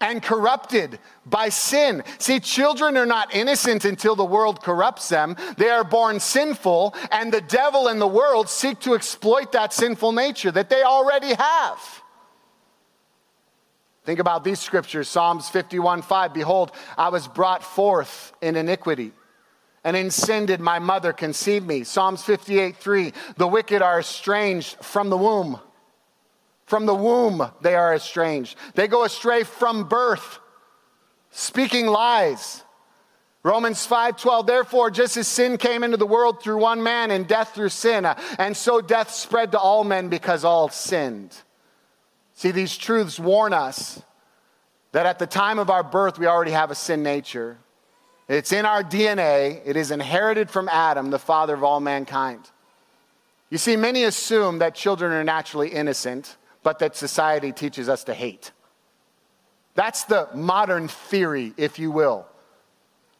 and 0.02 0.24
corrupted 0.24 0.98
by 1.28 1.50
sin. 1.50 2.04
See, 2.18 2.40
children 2.40 2.98
are 2.98 3.06
not 3.06 3.36
innocent 3.36 3.86
until 3.86 4.16
the 4.16 4.26
world 4.26 4.64
corrupts 4.64 5.10
them. 5.10 5.36
They 5.58 5.70
are 5.70 5.84
born 5.84 6.20
sinful, 6.20 6.96
and 7.12 7.32
the 7.32 7.42
devil 7.42 7.90
and 7.90 8.02
the 8.02 8.08
world 8.08 8.50
seek 8.50 8.80
to 8.80 8.96
exploit 8.96 9.52
that 9.52 9.74
sinful 9.74 10.14
nature 10.14 10.50
that 10.50 10.72
they 10.72 10.82
already 10.82 11.36
have. 11.36 11.97
Think 14.08 14.20
about 14.20 14.46
these 14.46 14.62
scriptures 14.62 15.10
Psalms 15.10 15.50
51 15.50 16.02
5. 16.02 16.34
Behold, 16.34 16.72
I 16.98 17.10
was 17.10 17.28
brought 17.28 17.62
forth 17.62 18.32
in 18.39 18.56
iniquity, 18.56 19.12
and 19.84 19.98
in 19.98 20.12
sin 20.12 20.46
did 20.46 20.62
my 20.62 20.80
mother 20.80 21.12
conceive 21.12 21.65
me. 21.65 21.84
Psalms 21.84 22.24
58 22.24 22.78
3. 22.78 23.12
The 23.36 23.48
wicked 23.50 23.82
are 23.82 24.00
estranged 24.00 24.78
from 24.82 25.10
the 25.10 25.17
womb. 25.17 25.60
From 26.67 26.86
the 26.86 26.96
womb, 26.96 27.52
they 27.60 27.76
are 27.76 27.93
estranged. 27.93 28.58
They 28.76 28.88
go 28.88 29.04
astray 29.04 29.43
from 29.43 29.89
birth, 29.89 30.39
speaking 31.32 31.86
lies. 31.86 32.63
Romans 33.43 33.86
5:12 33.86 34.48
Therefore 34.48 34.89
just 34.89 35.17
as 35.17 35.28
sin 35.28 35.58
came 35.58 35.84
into 35.84 35.98
the 35.98 36.06
world 36.06 36.41
through 36.41 36.62
one 36.62 36.82
man 36.82 37.12
and 37.12 37.28
death 37.28 37.54
through 37.54 37.70
sin 37.70 38.06
and 38.39 38.56
so 38.56 38.80
death 38.80 39.12
spread 39.12 39.52
to 39.52 39.60
all 39.60 39.84
men 39.84 40.08
because 40.08 40.46
all 40.46 40.70
sinned. 40.70 41.43
See, 42.38 42.52
these 42.52 42.78
truths 42.78 43.19
warn 43.19 43.52
us 43.52 44.00
that 44.91 45.08
at 45.08 45.17
the 45.17 45.26
time 45.26 45.58
of 45.58 45.71
our 45.71 45.82
birth, 45.82 46.19
we 46.19 46.28
already 46.28 46.52
have 46.52 46.69
a 46.69 46.76
sin 46.76 47.02
nature. 47.02 47.58
It's 48.28 48.52
in 48.52 48.63
our 48.63 48.84
DNA, 48.84 49.60
it 49.65 49.76
is 49.76 49.89
inherited 49.89 50.52
from 50.52 50.69
Adam, 50.69 51.10
the 51.10 51.17
father 51.17 51.56
of 51.56 51.63
all 51.63 51.80
mankind. 51.80 52.47
You 53.50 53.58
see, 53.58 53.76
many 53.76 54.04
assume 54.04 54.60
that 54.60 54.76
children 54.76 55.13
are 55.13 55.23
naturally 55.23 55.69
innocent, 55.69 56.38
but 56.62 56.78
that 56.78 56.95
society 56.95 57.52
teaches 57.52 57.89
us 57.89 58.04
to 58.04 58.13
hate. 58.13 58.52
That's 59.73 60.04
the 60.04 60.30
modern 60.36 60.89
theory, 60.89 61.56
if 61.58 61.80
you 61.80 61.89
will. 61.89 62.28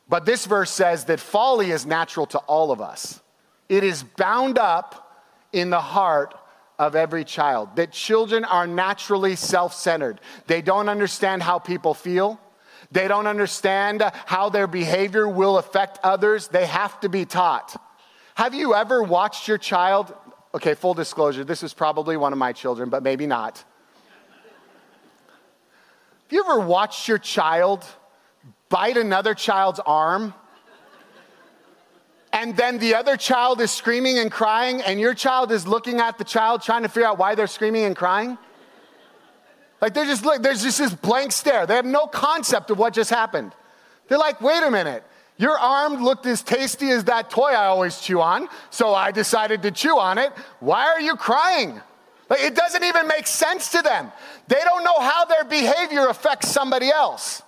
But 0.08 0.28
this 0.28 0.46
verse 0.46 0.70
says 0.70 1.06
that 1.06 1.20
folly 1.20 1.72
is 1.72 1.88
natural 1.88 2.28
to 2.28 2.38
all 2.40 2.72
of 2.72 2.82
us. 2.82 3.20
It 3.68 3.84
is 3.84 4.04
bound 4.04 4.60
up 4.60 5.26
in 5.52 5.72
the 5.72 5.82
heart 5.82 6.36
of 6.80 6.96
every 6.96 7.24
child, 7.24 7.76
that 7.76 7.92
children 7.92 8.46
are 8.46 8.68
naturally 8.68 9.36
self 9.36 9.74
centered. 9.74 10.22
They 10.46 10.62
don't 10.62 10.90
understand 10.90 11.44
how 11.44 11.60
people 11.60 11.94
feel. 11.94 12.40
They 12.92 13.08
don't 13.08 13.28
understand 13.28 14.04
how 14.26 14.50
their 14.50 14.68
behavior 14.68 15.28
will 15.28 15.58
affect 15.58 16.00
others. 16.04 16.48
They 16.48 16.66
have 16.66 17.00
to 17.02 17.10
be 17.10 17.26
taught. 17.26 17.82
Have 18.36 18.54
you 18.54 18.76
ever 18.76 19.04
watched 19.04 19.48
your 19.48 19.58
child? 19.58 20.14
Okay, 20.54 20.74
full 20.74 20.94
disclosure, 20.94 21.44
this 21.44 21.64
is 21.64 21.74
probably 21.74 22.16
one 22.18 22.32
of 22.32 22.40
my 22.40 22.54
children, 22.54 22.90
but 22.90 23.04
maybe 23.04 23.28
not. 23.28 23.58
Have 26.28 26.32
you 26.32 26.44
ever 26.44 26.60
watched 26.60 27.08
your 27.08 27.18
child 27.18 27.86
bite 28.70 28.98
another 28.98 29.34
child's 29.34 29.80
arm? 29.80 30.34
And 32.38 32.56
then 32.56 32.78
the 32.78 32.94
other 32.94 33.18
child 33.18 33.60
is 33.62 33.72
screaming 33.72 34.20
and 34.20 34.32
crying, 34.32 34.82
and 34.84 35.00
your 35.00 35.16
child 35.16 35.52
is 35.52 35.66
looking 35.66 36.00
at 36.00 36.20
the 36.20 36.24
child 36.24 36.62
trying 36.62 36.84
to 36.84 36.88
figure 36.90 37.08
out 37.08 37.18
why 37.18 37.34
they're 37.34 37.48
screaming 37.48 37.86
and 37.86 37.96
crying? 37.96 38.38
Like 39.82 39.96
they're 39.96 40.06
just 40.06 40.24
there's 40.44 40.62
just 40.62 40.78
this 40.78 40.94
blank 40.94 41.32
stare. 41.32 41.66
They 41.66 41.76
have 41.76 41.86
no 41.86 42.06
concept 42.06 42.70
of 42.70 42.78
what 42.78 42.94
just 42.94 43.10
happened. 43.10 43.54
They're 44.08 44.20
like, 44.20 44.40
wait 44.40 44.62
a 44.62 44.70
minute, 44.70 45.04
your 45.38 45.58
arm 45.58 46.04
looked 46.04 46.28
as 46.28 46.44
tasty 46.44 46.92
as 46.92 47.06
that 47.06 47.32
toy 47.32 47.50
I 47.50 47.66
always 47.66 48.00
chew 48.02 48.22
on, 48.22 48.50
so 48.70 48.94
I 48.94 49.12
decided 49.12 49.64
to 49.64 49.72
chew 49.72 49.98
on 49.98 50.20
it. 50.20 50.32
Why 50.60 50.86
are 50.86 51.02
you 51.02 51.16
crying? 51.16 51.82
Like, 52.30 52.42
it 52.42 52.56
doesn't 52.56 52.84
even 52.84 53.08
make 53.08 53.26
sense 53.26 53.72
to 53.72 53.82
them. 53.82 54.12
They 54.48 54.62
don't 54.64 54.84
know 54.84 55.00
how 55.00 55.26
their 55.26 55.44
behavior 55.44 56.08
affects 56.08 56.50
somebody 56.50 56.90
else, 56.90 57.42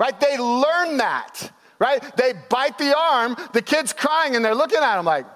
right? 0.00 0.18
They 0.18 0.36
learn 0.36 0.96
that 0.96 1.52
right? 1.78 2.02
They 2.16 2.32
bite 2.48 2.78
the 2.78 2.96
arm, 2.96 3.36
the 3.52 3.62
kid's 3.62 3.92
crying, 3.92 4.36
and 4.36 4.44
they're 4.44 4.54
looking 4.54 4.78
at 4.78 4.98
him 4.98 5.04
like, 5.04 5.26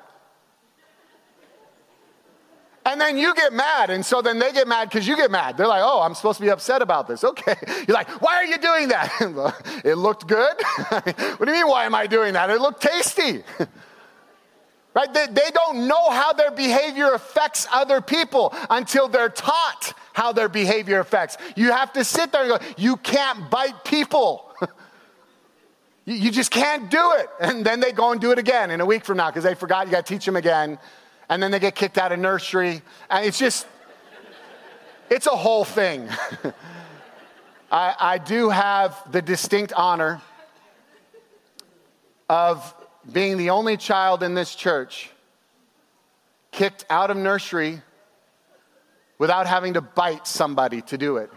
And 2.86 3.00
then 3.00 3.18
you 3.18 3.34
get 3.34 3.52
mad. 3.52 3.90
And 3.90 4.04
so 4.04 4.22
then 4.22 4.38
they 4.38 4.52
get 4.52 4.66
mad 4.66 4.88
because 4.88 5.06
you 5.06 5.16
get 5.16 5.30
mad. 5.30 5.56
They're 5.56 5.66
like, 5.66 5.82
oh, 5.84 6.00
I'm 6.00 6.14
supposed 6.14 6.38
to 6.38 6.44
be 6.44 6.50
upset 6.50 6.82
about 6.82 7.08
this. 7.08 7.24
Okay. 7.30 7.54
You're 7.86 7.94
like, 7.94 8.20
why 8.20 8.34
are 8.36 8.44
you 8.44 8.58
doing 8.58 8.88
that? 8.88 9.12
it 9.84 9.94
looked 9.94 10.26
good. 10.26 10.54
what 10.88 11.44
do 11.44 11.52
you 11.52 11.58
mean, 11.58 11.68
why 11.68 11.84
am 11.84 11.94
I 11.94 12.06
doing 12.08 12.32
that? 12.32 12.50
It 12.50 12.60
looked 12.60 12.82
tasty. 12.82 13.44
right? 14.94 15.14
They, 15.14 15.26
they 15.26 15.50
don't 15.52 15.86
know 15.86 16.10
how 16.10 16.32
their 16.32 16.50
behavior 16.50 17.12
affects 17.12 17.68
other 17.72 18.00
people 18.00 18.52
until 18.68 19.06
they're 19.06 19.28
taught 19.28 19.94
how 20.12 20.32
their 20.32 20.48
behavior 20.48 20.98
affects. 20.98 21.36
You 21.54 21.70
have 21.70 21.92
to 21.92 22.04
sit 22.04 22.32
there 22.32 22.42
and 22.42 22.60
go, 22.60 22.66
you 22.76 22.96
can't 22.96 23.48
bite 23.48 23.84
people. 23.84 24.49
You, 26.04 26.30
just 26.30 26.50
can't 26.50 26.90
do 26.90 27.12
it. 27.16 27.28
And 27.40 27.64
then 27.64 27.80
they 27.80 27.92
go 27.92 28.12
and 28.12 28.20
do 28.20 28.32
it 28.32 28.38
again 28.38 28.70
in 28.70 28.80
a 28.80 28.86
week 28.86 29.04
from 29.04 29.18
now 29.18 29.30
because 29.30 29.44
they 29.44 29.54
forgot 29.54 29.86
you 29.86 29.92
got 29.92 30.06
to 30.06 30.14
teach 30.14 30.24
them 30.24 30.36
again. 30.36 30.78
And 31.28 31.42
then 31.42 31.50
they 31.50 31.58
get 31.58 31.74
kicked 31.74 31.98
out 31.98 32.12
of 32.12 32.18
nursery. 32.18 32.82
And 33.08 33.24
it's 33.24 33.38
just, 33.38 33.66
it's 35.08 35.26
a 35.26 35.36
whole 35.36 35.64
thing. 35.64 36.08
I, 37.72 37.94
I 37.98 38.18
do 38.18 38.50
have 38.50 39.00
the 39.12 39.22
distinct 39.22 39.72
honor 39.74 40.20
of 42.28 42.74
being 43.10 43.36
the 43.36 43.50
only 43.50 43.76
child 43.76 44.22
in 44.22 44.34
this 44.34 44.54
church 44.54 45.10
kicked 46.50 46.84
out 46.90 47.10
of 47.10 47.16
nursery 47.16 47.80
without 49.18 49.46
having 49.46 49.74
to 49.74 49.80
bite 49.80 50.26
somebody 50.26 50.82
to 50.82 50.98
do 50.98 51.18
it. 51.18 51.30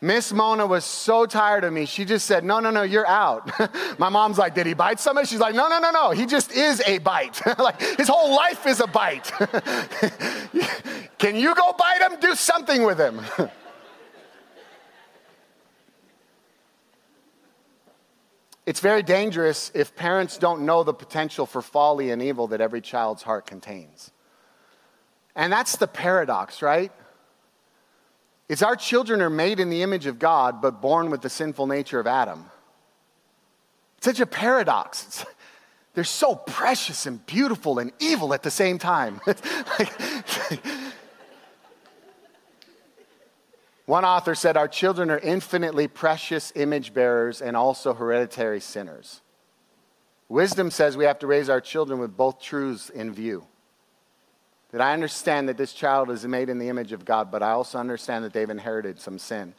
Miss 0.00 0.32
Mona 0.32 0.64
was 0.64 0.84
so 0.84 1.26
tired 1.26 1.64
of 1.64 1.72
me. 1.72 1.84
She 1.84 2.04
just 2.04 2.26
said, 2.26 2.44
No, 2.44 2.60
no, 2.60 2.70
no, 2.70 2.82
you're 2.82 3.06
out. 3.06 3.50
My 3.98 4.08
mom's 4.08 4.38
like, 4.38 4.54
Did 4.54 4.66
he 4.66 4.74
bite 4.74 5.00
somebody? 5.00 5.26
She's 5.26 5.40
like, 5.40 5.54
No, 5.54 5.68
no, 5.68 5.80
no, 5.80 5.90
no. 5.90 6.10
He 6.10 6.24
just 6.24 6.52
is 6.52 6.80
a 6.86 6.98
bite. 6.98 7.40
like, 7.58 7.80
his 7.80 8.06
whole 8.08 8.34
life 8.34 8.64
is 8.66 8.80
a 8.80 8.86
bite. 8.86 9.24
Can 11.18 11.34
you 11.34 11.54
go 11.54 11.72
bite 11.76 12.00
him? 12.00 12.20
Do 12.20 12.34
something 12.36 12.84
with 12.84 12.98
him. 12.98 13.20
It's 18.66 18.80
very 18.80 19.02
dangerous 19.02 19.72
if 19.74 19.96
parents 19.96 20.36
don't 20.36 20.66
know 20.66 20.84
the 20.84 20.92
potential 20.92 21.46
for 21.46 21.62
folly 21.62 22.10
and 22.10 22.20
evil 22.22 22.48
that 22.48 22.60
every 22.60 22.82
child's 22.82 23.22
heart 23.22 23.46
contains. 23.46 24.12
And 25.34 25.50
that's 25.50 25.76
the 25.76 25.86
paradox, 25.86 26.60
right? 26.60 26.92
It's 28.48 28.62
our 28.62 28.76
children 28.76 29.20
are 29.20 29.30
made 29.30 29.60
in 29.60 29.68
the 29.68 29.82
image 29.82 30.06
of 30.06 30.18
God, 30.18 30.62
but 30.62 30.80
born 30.80 31.10
with 31.10 31.20
the 31.20 31.28
sinful 31.28 31.66
nature 31.66 32.00
of 32.00 32.06
Adam. 32.06 32.46
It's 33.98 34.06
such 34.06 34.20
a 34.20 34.26
paradox. 34.26 35.06
It's, 35.06 35.26
they're 35.94 36.04
so 36.04 36.34
precious 36.34 37.06
and 37.06 37.24
beautiful 37.26 37.78
and 37.78 37.92
evil 37.98 38.32
at 38.32 38.42
the 38.42 38.50
same 38.50 38.78
time. 38.78 39.20
One 43.86 44.04
author 44.04 44.34
said, 44.34 44.56
Our 44.56 44.68
children 44.68 45.10
are 45.10 45.18
infinitely 45.18 45.88
precious 45.88 46.52
image 46.54 46.94
bearers 46.94 47.42
and 47.42 47.56
also 47.56 47.94
hereditary 47.94 48.60
sinners. 48.60 49.22
Wisdom 50.28 50.70
says 50.70 50.96
we 50.96 51.04
have 51.06 51.18
to 51.20 51.26
raise 51.26 51.48
our 51.48 51.60
children 51.60 51.98
with 51.98 52.16
both 52.16 52.40
truths 52.40 52.90
in 52.90 53.12
view. 53.12 53.46
That 54.72 54.80
I 54.80 54.92
understand 54.92 55.48
that 55.48 55.56
this 55.56 55.72
child 55.72 56.10
is 56.10 56.26
made 56.26 56.48
in 56.48 56.58
the 56.58 56.68
image 56.68 56.92
of 56.92 57.04
God, 57.04 57.30
but 57.30 57.42
I 57.42 57.52
also 57.52 57.78
understand 57.78 58.24
that 58.24 58.32
they've 58.32 58.50
inherited 58.50 59.00
some 59.00 59.18
sin, 59.18 59.54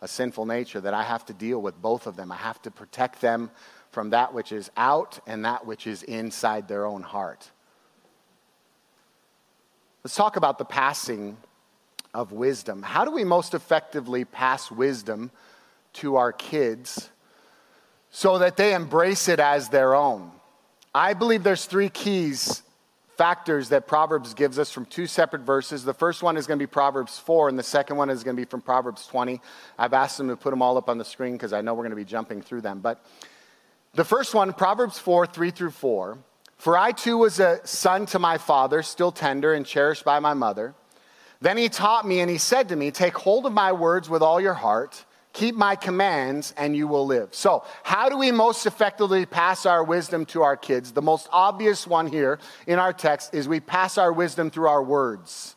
a 0.00 0.06
sinful 0.06 0.46
nature, 0.46 0.80
that 0.80 0.94
I 0.94 1.02
have 1.02 1.24
to 1.26 1.32
deal 1.32 1.60
with 1.60 1.80
both 1.82 2.06
of 2.06 2.16
them. 2.16 2.30
I 2.30 2.36
have 2.36 2.62
to 2.62 2.70
protect 2.70 3.20
them 3.20 3.50
from 3.90 4.10
that 4.10 4.32
which 4.32 4.52
is 4.52 4.70
out 4.76 5.18
and 5.26 5.44
that 5.44 5.66
which 5.66 5.86
is 5.86 6.02
inside 6.04 6.68
their 6.68 6.86
own 6.86 7.02
heart. 7.02 7.50
Let's 10.04 10.16
talk 10.16 10.36
about 10.36 10.58
the 10.58 10.64
passing 10.64 11.36
of 12.14 12.32
wisdom. 12.32 12.82
How 12.82 13.04
do 13.04 13.10
we 13.10 13.24
most 13.24 13.54
effectively 13.54 14.24
pass 14.24 14.70
wisdom 14.70 15.30
to 15.94 16.16
our 16.16 16.32
kids 16.32 17.10
so 18.10 18.38
that 18.38 18.56
they 18.56 18.74
embrace 18.74 19.28
it 19.28 19.40
as 19.40 19.68
their 19.68 19.94
own? 19.94 20.30
I 20.94 21.14
believe 21.14 21.42
there's 21.42 21.64
three 21.64 21.88
keys 21.88 22.62
factors 23.16 23.68
that 23.70 23.86
Proverbs 23.86 24.34
gives 24.34 24.58
us 24.58 24.70
from 24.70 24.86
two 24.86 25.06
separate 25.06 25.42
verses. 25.42 25.84
The 25.84 25.94
first 25.94 26.22
one 26.22 26.36
is 26.36 26.46
going 26.46 26.58
to 26.58 26.62
be 26.62 26.70
Proverbs 26.70 27.18
4, 27.18 27.48
and 27.48 27.58
the 27.58 27.62
second 27.62 27.96
one 27.96 28.10
is 28.10 28.24
going 28.24 28.36
to 28.36 28.40
be 28.40 28.48
from 28.48 28.60
Proverbs 28.60 29.06
20. 29.06 29.40
I've 29.78 29.92
asked 29.92 30.18
them 30.18 30.28
to 30.28 30.36
put 30.36 30.50
them 30.50 30.62
all 30.62 30.76
up 30.76 30.88
on 30.88 30.98
the 30.98 31.04
screen 31.04 31.32
because 31.34 31.52
I 31.52 31.60
know 31.60 31.74
we're 31.74 31.84
going 31.84 31.90
to 31.90 31.96
be 31.96 32.04
jumping 32.04 32.42
through 32.42 32.62
them. 32.62 32.80
But 32.80 33.04
the 33.94 34.04
first 34.04 34.34
one, 34.34 34.52
Proverbs 34.52 34.98
4, 34.98 35.26
3 35.26 35.50
through 35.50 35.70
4. 35.70 36.18
For 36.56 36.78
I 36.78 36.92
too 36.92 37.18
was 37.18 37.40
a 37.40 37.60
son 37.66 38.06
to 38.06 38.18
my 38.18 38.38
father, 38.38 38.82
still 38.82 39.10
tender 39.10 39.52
and 39.52 39.66
cherished 39.66 40.04
by 40.04 40.20
my 40.20 40.32
mother. 40.32 40.74
Then 41.40 41.58
he 41.58 41.68
taught 41.68 42.06
me 42.06 42.20
and 42.20 42.30
he 42.30 42.38
said 42.38 42.68
to 42.68 42.76
me, 42.76 42.92
Take 42.92 43.18
hold 43.18 43.46
of 43.46 43.52
my 43.52 43.72
words 43.72 44.08
with 44.08 44.22
all 44.22 44.40
your 44.40 44.54
heart, 44.54 45.04
keep 45.32 45.54
my 45.54 45.76
commands, 45.76 46.52
and 46.56 46.76
you 46.76 46.86
will 46.86 47.06
live. 47.06 47.34
So, 47.34 47.64
how 47.82 48.08
do 48.08 48.18
we 48.18 48.30
most 48.30 48.66
effectively 48.66 49.26
pass 49.26 49.66
our 49.66 49.82
wisdom 49.82 50.26
to 50.26 50.42
our 50.42 50.56
kids? 50.56 50.92
The 50.92 51.02
most 51.02 51.28
obvious 51.32 51.86
one 51.86 52.06
here 52.06 52.38
in 52.66 52.78
our 52.78 52.92
text 52.92 53.34
is 53.34 53.48
we 53.48 53.60
pass 53.60 53.98
our 53.98 54.12
wisdom 54.12 54.50
through 54.50 54.68
our 54.68 54.82
words. 54.82 55.56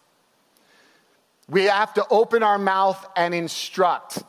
We 1.50 1.66
have 1.66 1.94
to 1.96 2.06
open 2.10 2.42
our 2.42 2.58
mouth 2.58 3.06
and 3.16 3.34
instruct. 3.34 4.24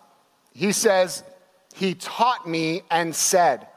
He 0.52 0.72
says, 0.72 1.22
He 1.74 1.94
taught 1.94 2.48
me 2.48 2.82
and 2.90 3.14
said. 3.14 3.68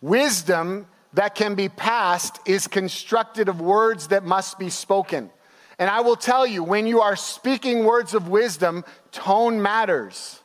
Wisdom 0.00 0.86
that 1.14 1.34
can 1.34 1.54
be 1.54 1.68
passed 1.68 2.40
is 2.46 2.66
constructed 2.66 3.48
of 3.48 3.60
words 3.60 4.08
that 4.08 4.24
must 4.24 4.58
be 4.58 4.68
spoken. 4.68 5.30
And 5.78 5.90
I 5.90 6.00
will 6.00 6.16
tell 6.16 6.46
you, 6.46 6.62
when 6.62 6.86
you 6.86 7.00
are 7.00 7.16
speaking 7.16 7.84
words 7.84 8.14
of 8.14 8.28
wisdom, 8.28 8.84
tone 9.10 9.60
matters. 9.60 10.40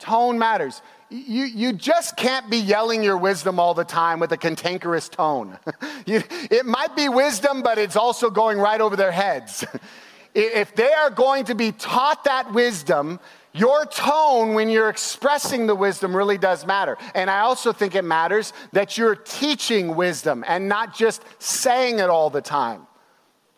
Tone 0.00 0.38
matters. 0.38 0.82
You, 1.10 1.44
you 1.44 1.72
just 1.72 2.16
can't 2.16 2.48
be 2.48 2.56
yelling 2.56 3.02
your 3.02 3.16
wisdom 3.16 3.58
all 3.58 3.74
the 3.74 3.84
time 3.84 4.20
with 4.20 4.32
a 4.32 4.36
cantankerous 4.36 5.08
tone. 5.08 5.58
you, 6.06 6.22
it 6.50 6.64
might 6.64 6.96
be 6.96 7.08
wisdom, 7.08 7.62
but 7.62 7.78
it's 7.78 7.96
also 7.96 8.30
going 8.30 8.58
right 8.58 8.80
over 8.80 8.96
their 8.96 9.12
heads. 9.12 9.64
if 10.34 10.74
they 10.74 10.92
are 10.92 11.10
going 11.10 11.44
to 11.46 11.54
be 11.54 11.72
taught 11.72 12.24
that 12.24 12.52
wisdom, 12.52 13.18
your 13.52 13.84
tone 13.86 14.54
when 14.54 14.68
you're 14.68 14.88
expressing 14.88 15.66
the 15.66 15.74
wisdom 15.74 16.16
really 16.16 16.38
does 16.38 16.64
matter. 16.64 16.96
And 17.14 17.28
I 17.28 17.40
also 17.40 17.72
think 17.72 17.94
it 17.96 18.04
matters 18.04 18.52
that 18.72 18.96
you're 18.96 19.16
teaching 19.16 19.96
wisdom 19.96 20.44
and 20.46 20.68
not 20.68 20.94
just 20.94 21.22
saying 21.40 21.98
it 21.98 22.08
all 22.08 22.30
the 22.30 22.40
time 22.40 22.86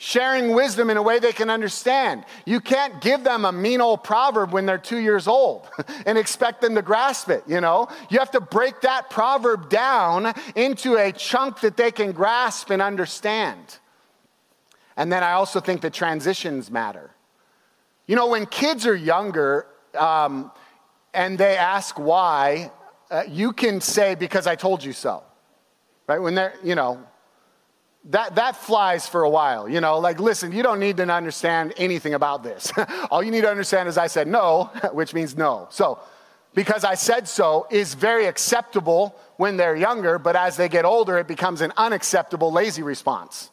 sharing 0.02 0.52
wisdom 0.52 0.90
in 0.90 0.96
a 0.96 1.02
way 1.02 1.20
they 1.20 1.32
can 1.32 1.48
understand. 1.48 2.24
You 2.44 2.60
can't 2.60 3.00
give 3.00 3.22
them 3.22 3.44
a 3.44 3.52
mean 3.52 3.80
old 3.80 4.02
proverb 4.02 4.52
when 4.52 4.66
they're 4.66 4.76
two 4.76 4.98
years 4.98 5.28
old 5.28 5.68
and 6.06 6.18
expect 6.18 6.60
them 6.60 6.74
to 6.74 6.82
grasp 6.82 7.28
it, 7.28 7.44
you 7.46 7.60
know? 7.60 7.86
You 8.10 8.18
have 8.18 8.32
to 8.32 8.40
break 8.40 8.80
that 8.80 9.10
proverb 9.10 9.70
down 9.70 10.34
into 10.56 10.96
a 10.96 11.12
chunk 11.12 11.60
that 11.60 11.76
they 11.76 11.92
can 11.92 12.10
grasp 12.10 12.70
and 12.70 12.82
understand. 12.82 13.78
And 14.96 15.12
then 15.12 15.22
I 15.22 15.34
also 15.34 15.60
think 15.60 15.82
that 15.82 15.92
transitions 15.92 16.68
matter. 16.68 17.12
You 18.08 18.16
know, 18.16 18.26
when 18.26 18.46
kids 18.46 18.88
are 18.88 18.96
younger 18.96 19.68
um, 19.96 20.50
and 21.14 21.38
they 21.38 21.56
ask 21.56 21.96
why, 21.96 22.72
uh, 23.08 23.22
you 23.28 23.52
can 23.52 23.80
say, 23.80 24.16
because 24.16 24.48
I 24.48 24.56
told 24.56 24.82
you 24.82 24.92
so. 24.92 25.22
Right? 26.08 26.18
When 26.18 26.34
they're, 26.34 26.54
you 26.64 26.74
know, 26.74 27.06
that, 28.06 28.34
that 28.34 28.56
flies 28.56 29.06
for 29.06 29.22
a 29.22 29.30
while. 29.30 29.68
You 29.68 29.80
know, 29.80 29.98
like, 29.98 30.18
listen, 30.18 30.52
you 30.52 30.62
don't 30.62 30.80
need 30.80 30.96
to 30.96 31.08
understand 31.08 31.74
anything 31.76 32.14
about 32.14 32.42
this. 32.42 32.72
All 33.10 33.22
you 33.22 33.30
need 33.30 33.42
to 33.42 33.50
understand 33.50 33.88
is 33.88 33.96
I 33.96 34.08
said 34.08 34.26
no, 34.26 34.70
which 34.92 35.14
means 35.14 35.36
no. 35.36 35.68
So, 35.70 36.00
because 36.54 36.84
I 36.84 36.94
said 36.94 37.28
so 37.28 37.66
is 37.70 37.94
very 37.94 38.26
acceptable 38.26 39.16
when 39.36 39.56
they're 39.56 39.76
younger, 39.76 40.18
but 40.18 40.36
as 40.36 40.56
they 40.56 40.68
get 40.68 40.84
older, 40.84 41.18
it 41.18 41.26
becomes 41.26 41.60
an 41.60 41.72
unacceptable, 41.76 42.52
lazy 42.52 42.82
response. 42.82 43.50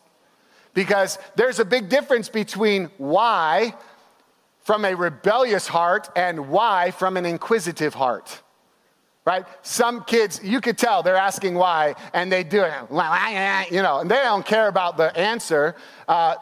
Because 0.73 1.17
there's 1.35 1.59
a 1.59 1.65
big 1.65 1.89
difference 1.89 2.29
between 2.29 2.85
why 2.97 3.73
from 4.61 4.83
a 4.83 4.95
rebellious 4.95 5.67
heart 5.67 6.09
and 6.15 6.49
why 6.49 6.91
from 6.91 7.17
an 7.17 7.25
inquisitive 7.25 7.93
heart 7.93 8.41
right? 9.25 9.45
Some 9.61 10.03
kids, 10.03 10.41
you 10.43 10.61
could 10.61 10.77
tell 10.77 11.03
they're 11.03 11.15
asking 11.15 11.55
why, 11.55 11.95
and 12.13 12.31
they 12.31 12.43
do 12.43 12.63
it, 12.63 12.73
you 13.71 13.81
know, 13.81 13.99
and 13.99 14.09
they 14.09 14.15
don't 14.15 14.45
care 14.45 14.67
about 14.67 14.97
the 14.97 15.15
answer. 15.17 15.75
Uh, 16.07 16.35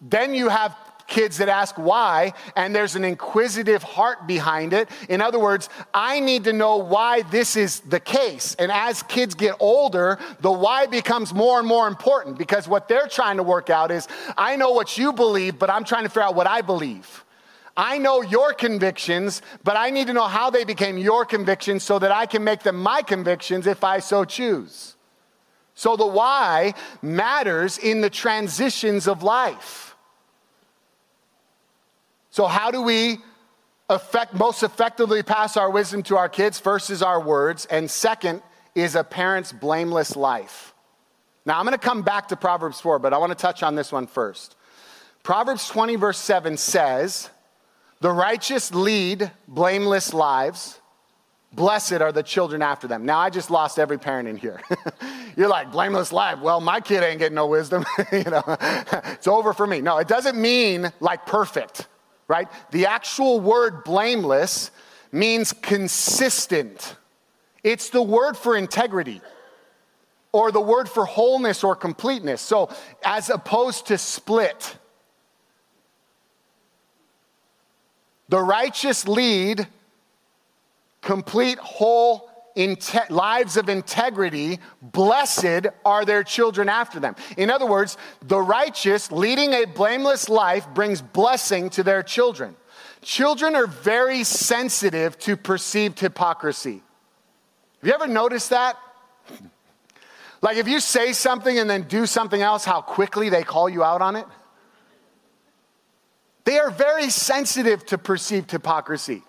then 0.00 0.34
you 0.34 0.48
have 0.48 0.76
kids 1.08 1.38
that 1.38 1.48
ask 1.48 1.76
why, 1.76 2.34
and 2.54 2.74
there's 2.74 2.94
an 2.94 3.04
inquisitive 3.04 3.82
heart 3.82 4.26
behind 4.26 4.72
it. 4.72 4.88
In 5.08 5.20
other 5.20 5.38
words, 5.38 5.68
I 5.92 6.20
need 6.20 6.44
to 6.44 6.52
know 6.52 6.76
why 6.76 7.22
this 7.22 7.56
is 7.56 7.80
the 7.80 7.98
case. 7.98 8.54
And 8.56 8.70
as 8.70 9.02
kids 9.04 9.34
get 9.34 9.54
older, 9.58 10.18
the 10.40 10.52
why 10.52 10.86
becomes 10.86 11.34
more 11.34 11.58
and 11.58 11.66
more 11.66 11.88
important 11.88 12.38
because 12.38 12.68
what 12.68 12.88
they're 12.88 13.08
trying 13.08 13.38
to 13.38 13.42
work 13.42 13.70
out 13.70 13.90
is 13.90 14.06
I 14.36 14.56
know 14.56 14.70
what 14.70 14.98
you 14.98 15.12
believe, 15.12 15.58
but 15.58 15.70
I'm 15.70 15.84
trying 15.84 16.04
to 16.04 16.10
figure 16.10 16.22
out 16.22 16.34
what 16.34 16.46
I 16.46 16.60
believe. 16.60 17.24
I 17.78 17.98
know 17.98 18.22
your 18.22 18.52
convictions, 18.54 19.40
but 19.62 19.76
I 19.76 19.90
need 19.90 20.08
to 20.08 20.12
know 20.12 20.26
how 20.26 20.50
they 20.50 20.64
became 20.64 20.98
your 20.98 21.24
convictions 21.24 21.84
so 21.84 22.00
that 22.00 22.10
I 22.10 22.26
can 22.26 22.42
make 22.42 22.64
them 22.64 22.76
my 22.76 23.02
convictions 23.02 23.68
if 23.68 23.84
I 23.84 24.00
so 24.00 24.24
choose. 24.24 24.96
So 25.74 25.94
the 25.94 26.06
why 26.06 26.74
matters 27.02 27.78
in 27.78 28.00
the 28.00 28.10
transitions 28.10 29.06
of 29.06 29.22
life. 29.22 29.94
So, 32.30 32.46
how 32.46 32.72
do 32.72 32.82
we 32.82 33.18
effect, 33.88 34.34
most 34.34 34.64
effectively 34.64 35.22
pass 35.22 35.56
our 35.56 35.70
wisdom 35.70 36.02
to 36.04 36.16
our 36.16 36.28
kids? 36.28 36.58
First 36.58 36.90
is 36.90 37.00
our 37.00 37.20
words, 37.20 37.64
and 37.66 37.88
second 37.88 38.42
is 38.74 38.96
a 38.96 39.04
parent's 39.04 39.52
blameless 39.52 40.16
life. 40.16 40.74
Now, 41.46 41.60
I'm 41.60 41.64
going 41.64 41.78
to 41.78 41.84
come 41.84 42.02
back 42.02 42.28
to 42.28 42.36
Proverbs 42.36 42.80
4, 42.80 42.98
but 42.98 43.14
I 43.14 43.18
want 43.18 43.30
to 43.30 43.38
touch 43.38 43.62
on 43.62 43.76
this 43.76 43.92
one 43.92 44.08
first. 44.08 44.56
Proverbs 45.22 45.68
20, 45.68 45.94
verse 45.96 46.18
7 46.18 46.56
says, 46.56 47.30
The 48.00 48.10
righteous 48.10 48.72
lead 48.72 49.30
blameless 49.48 50.14
lives. 50.14 50.80
Blessed 51.52 51.94
are 51.94 52.12
the 52.12 52.22
children 52.22 52.60
after 52.62 52.86
them. 52.86 53.06
Now, 53.06 53.18
I 53.18 53.30
just 53.30 53.50
lost 53.50 53.78
every 53.78 53.98
parent 53.98 54.28
in 54.28 54.36
here. 54.36 54.60
You're 55.36 55.48
like, 55.48 55.72
blameless 55.72 56.12
life. 56.12 56.40
Well, 56.40 56.60
my 56.60 56.80
kid 56.80 57.02
ain't 57.02 57.18
getting 57.18 57.36
no 57.36 57.46
wisdom. 57.46 57.84
you 58.12 58.24
know, 58.24 58.42
it's 58.46 59.26
over 59.26 59.52
for 59.52 59.66
me. 59.66 59.80
No, 59.80 59.98
it 59.98 60.08
doesn't 60.08 60.40
mean 60.40 60.92
like 61.00 61.26
perfect, 61.26 61.88
right? 62.28 62.48
The 62.70 62.86
actual 62.86 63.40
word 63.40 63.82
blameless 63.82 64.70
means 65.10 65.52
consistent. 65.52 66.96
It's 67.64 67.90
the 67.90 68.02
word 68.02 68.36
for 68.36 68.56
integrity 68.56 69.22
or 70.32 70.52
the 70.52 70.60
word 70.60 70.88
for 70.88 71.06
wholeness 71.06 71.64
or 71.64 71.74
completeness. 71.74 72.40
So, 72.40 72.68
as 73.04 73.30
opposed 73.30 73.86
to 73.86 73.98
split, 73.98 74.76
the 78.28 78.40
righteous 78.40 79.08
lead 79.08 79.66
complete, 81.00 81.58
whole 81.58 82.30
inte- 82.56 83.08
lives 83.10 83.56
of 83.56 83.68
integrity. 83.68 84.58
Blessed 84.82 85.68
are 85.84 86.04
their 86.04 86.22
children 86.22 86.68
after 86.68 87.00
them. 87.00 87.16
In 87.36 87.50
other 87.50 87.66
words, 87.66 87.96
the 88.22 88.40
righteous 88.40 89.10
leading 89.10 89.52
a 89.52 89.64
blameless 89.64 90.28
life 90.28 90.66
brings 90.74 91.00
blessing 91.00 91.70
to 91.70 91.82
their 91.82 92.02
children. 92.02 92.56
Children 93.00 93.54
are 93.54 93.66
very 93.66 94.24
sensitive 94.24 95.18
to 95.20 95.36
perceived 95.36 96.00
hypocrisy. 96.00 96.82
Have 97.80 97.88
you 97.88 97.94
ever 97.94 98.06
noticed 98.06 98.50
that? 98.50 98.76
Like 100.40 100.56
if 100.56 100.68
you 100.68 100.78
say 100.78 101.14
something 101.14 101.58
and 101.58 101.68
then 101.68 101.82
do 101.88 102.06
something 102.06 102.40
else, 102.40 102.64
how 102.64 102.80
quickly 102.80 103.28
they 103.28 103.42
call 103.42 103.68
you 103.68 103.82
out 103.82 104.00
on 104.00 104.14
it? 104.14 104.24
They 106.48 106.58
are 106.58 106.70
very 106.70 107.10
sensitive 107.10 107.84
to 107.84 107.98
perceived 107.98 108.50
hypocrisy. 108.50 109.22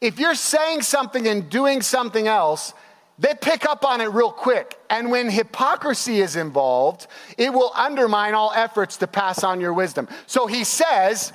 If 0.00 0.18
you're 0.18 0.34
saying 0.34 0.80
something 0.80 1.28
and 1.28 1.50
doing 1.50 1.82
something 1.82 2.26
else, 2.26 2.72
they 3.18 3.34
pick 3.38 3.66
up 3.66 3.84
on 3.84 4.00
it 4.00 4.06
real 4.06 4.32
quick. 4.32 4.78
And 4.88 5.10
when 5.10 5.28
hypocrisy 5.28 6.22
is 6.22 6.36
involved, 6.36 7.06
it 7.36 7.52
will 7.52 7.70
undermine 7.74 8.32
all 8.32 8.50
efforts 8.56 8.96
to 8.96 9.06
pass 9.06 9.44
on 9.44 9.60
your 9.60 9.74
wisdom. 9.74 10.08
So 10.26 10.46
he 10.46 10.64
says, 10.64 11.34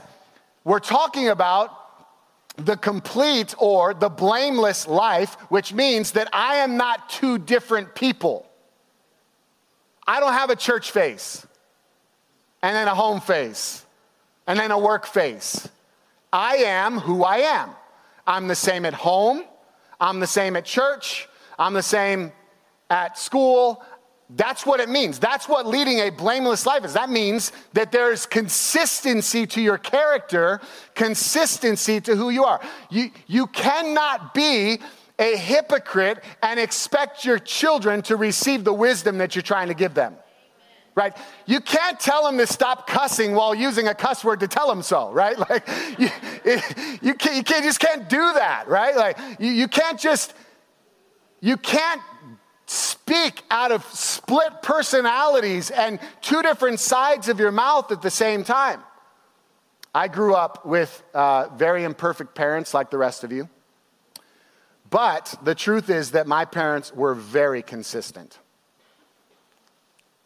we're 0.64 0.80
talking 0.80 1.28
about 1.28 1.70
the 2.58 2.76
complete 2.76 3.54
or 3.60 3.94
the 3.94 4.10
blameless 4.10 4.88
life, 4.88 5.36
which 5.50 5.74
means 5.74 6.14
that 6.14 6.28
I 6.34 6.56
am 6.56 6.76
not 6.76 7.08
two 7.08 7.38
different 7.38 7.94
people. 7.94 8.48
I 10.08 10.20
don't 10.20 10.34
have 10.34 10.50
a 10.50 10.56
church 10.56 10.90
face 10.90 11.46
and 12.64 12.76
then 12.76 12.88
a 12.88 12.96
home 12.96 13.22
face 13.22 13.83
and 14.48 14.60
then 14.60 14.72
a 14.72 14.78
work 14.78 15.06
face. 15.06 15.68
I 16.32 16.58
am 16.58 17.00
who 17.00 17.24
I 17.24 17.38
am. 17.38 17.70
I'm 18.26 18.48
the 18.48 18.56
same 18.56 18.86
at 18.86 18.94
home, 18.94 19.44
I'm 20.00 20.20
the 20.20 20.28
same 20.28 20.56
at 20.56 20.66
church, 20.66 21.28
I'm 21.60 21.74
the 21.74 21.84
same 21.84 22.32
at 22.90 23.18
school. 23.18 23.84
That's 24.30 24.66
what 24.66 24.80
it 24.80 24.90
means. 24.90 25.20
That's 25.20 25.48
what 25.48 25.68
leading 25.68 26.00
a 26.00 26.10
blameless 26.10 26.66
life 26.66 26.86
is. 26.86 26.94
That 26.94 27.10
means 27.10 27.52
that 27.74 27.92
there's 27.92 28.26
consistency 28.26 29.46
to 29.48 29.62
your 29.62 29.78
character, 29.78 30.60
consistency 30.96 32.02
to 32.02 32.16
who 32.16 32.30
you 32.30 32.46
are. 32.46 32.60
You, 32.90 33.12
you 33.28 33.46
cannot 33.48 34.34
be 34.34 34.80
a 35.20 35.36
hypocrite 35.36 36.24
and 36.42 36.60
expect 36.60 37.26
your 37.26 37.38
children 37.38 38.02
to 38.04 38.16
receive 38.16 38.64
the 38.64 38.74
wisdom 38.74 39.20
that 39.20 39.36
you're 39.36 39.44
trying 39.44 39.68
to 39.68 39.76
give 39.76 39.94
them 39.94 40.16
right? 40.96 41.16
You 41.46 41.60
can't 41.60 42.00
tell 42.00 42.24
them 42.24 42.38
to 42.38 42.48
stop 42.48 42.88
cussing 42.88 43.34
while 43.34 43.56
using 43.56 43.88
a 43.88 43.96
cuss 43.96 44.24
word 44.24 44.40
to 44.42 44.48
tell 44.48 44.68
them 44.68 44.82
so, 44.82 45.12
right? 45.12 45.38
Like, 45.50 45.68
you, 46.00 46.10
you, 47.02 47.14
can't, 47.16 47.36
you, 47.36 47.44
can't, 47.44 47.64
just 47.64 47.80
can't 47.80 48.08
do 48.08 48.18
that, 48.18 48.68
right? 48.68 48.96
Like, 48.96 49.18
you, 49.40 49.52
you 49.52 49.68
can't 49.68 50.00
just, 50.00 50.34
you 51.42 51.58
can't 51.58 52.02
speak 52.66 53.44
out 53.52 53.72
of 53.72 53.84
split 53.86 54.62
personalities 54.62 55.70
and 55.70 56.00
two 56.22 56.42
different 56.42 56.80
sides 56.80 57.28
of 57.28 57.40
your 57.40 57.52
mouth 57.52 57.92
at 57.92 58.02
the 58.02 58.10
same 58.10 58.44
time. 58.44 58.82
I 59.94 60.08
grew 60.08 60.34
up 60.34 60.66
with 60.66 61.04
uh, 61.14 61.50
very 61.56 61.84
imperfect 61.84 62.34
parents 62.34 62.74
like 62.74 62.90
the 62.90 62.98
rest 62.98 63.24
of 63.24 63.32
you. 63.32 63.50
But 64.90 65.36
the 65.44 65.56
truth 65.56 65.90
is 65.90 66.12
that 66.12 66.28
my 66.28 66.46
parents 66.46 66.94
were 66.94 67.14
very 67.14 67.62
consistent. 67.62 68.40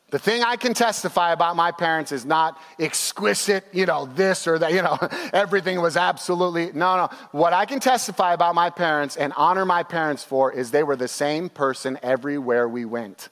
The 0.09 0.19
thing 0.19 0.41
I 0.41 0.55
can 0.55 0.73
testify 0.73 1.33
about 1.33 1.57
my 1.57 1.71
parents 1.71 2.13
is 2.13 2.25
not 2.25 2.57
exquisite, 2.79 3.65
you 3.73 3.85
know, 3.85 4.05
this 4.05 4.47
or 4.47 4.57
that, 4.57 4.71
you 4.71 4.81
know, 4.81 4.97
everything 5.33 5.81
was 5.81 5.97
absolutely, 5.97 6.67
no, 6.67 6.95
no. 6.95 7.09
What 7.31 7.51
I 7.51 7.65
can 7.65 7.81
testify 7.81 8.33
about 8.33 8.55
my 8.55 8.69
parents 8.69 9.17
and 9.17 9.33
honor 9.35 9.65
my 9.65 9.83
parents 9.83 10.23
for 10.23 10.51
is 10.51 10.71
they 10.71 10.83
were 10.83 10.95
the 10.95 11.09
same 11.09 11.49
person 11.49 11.99
everywhere 12.01 12.69
we 12.69 12.85
went. 12.85 13.27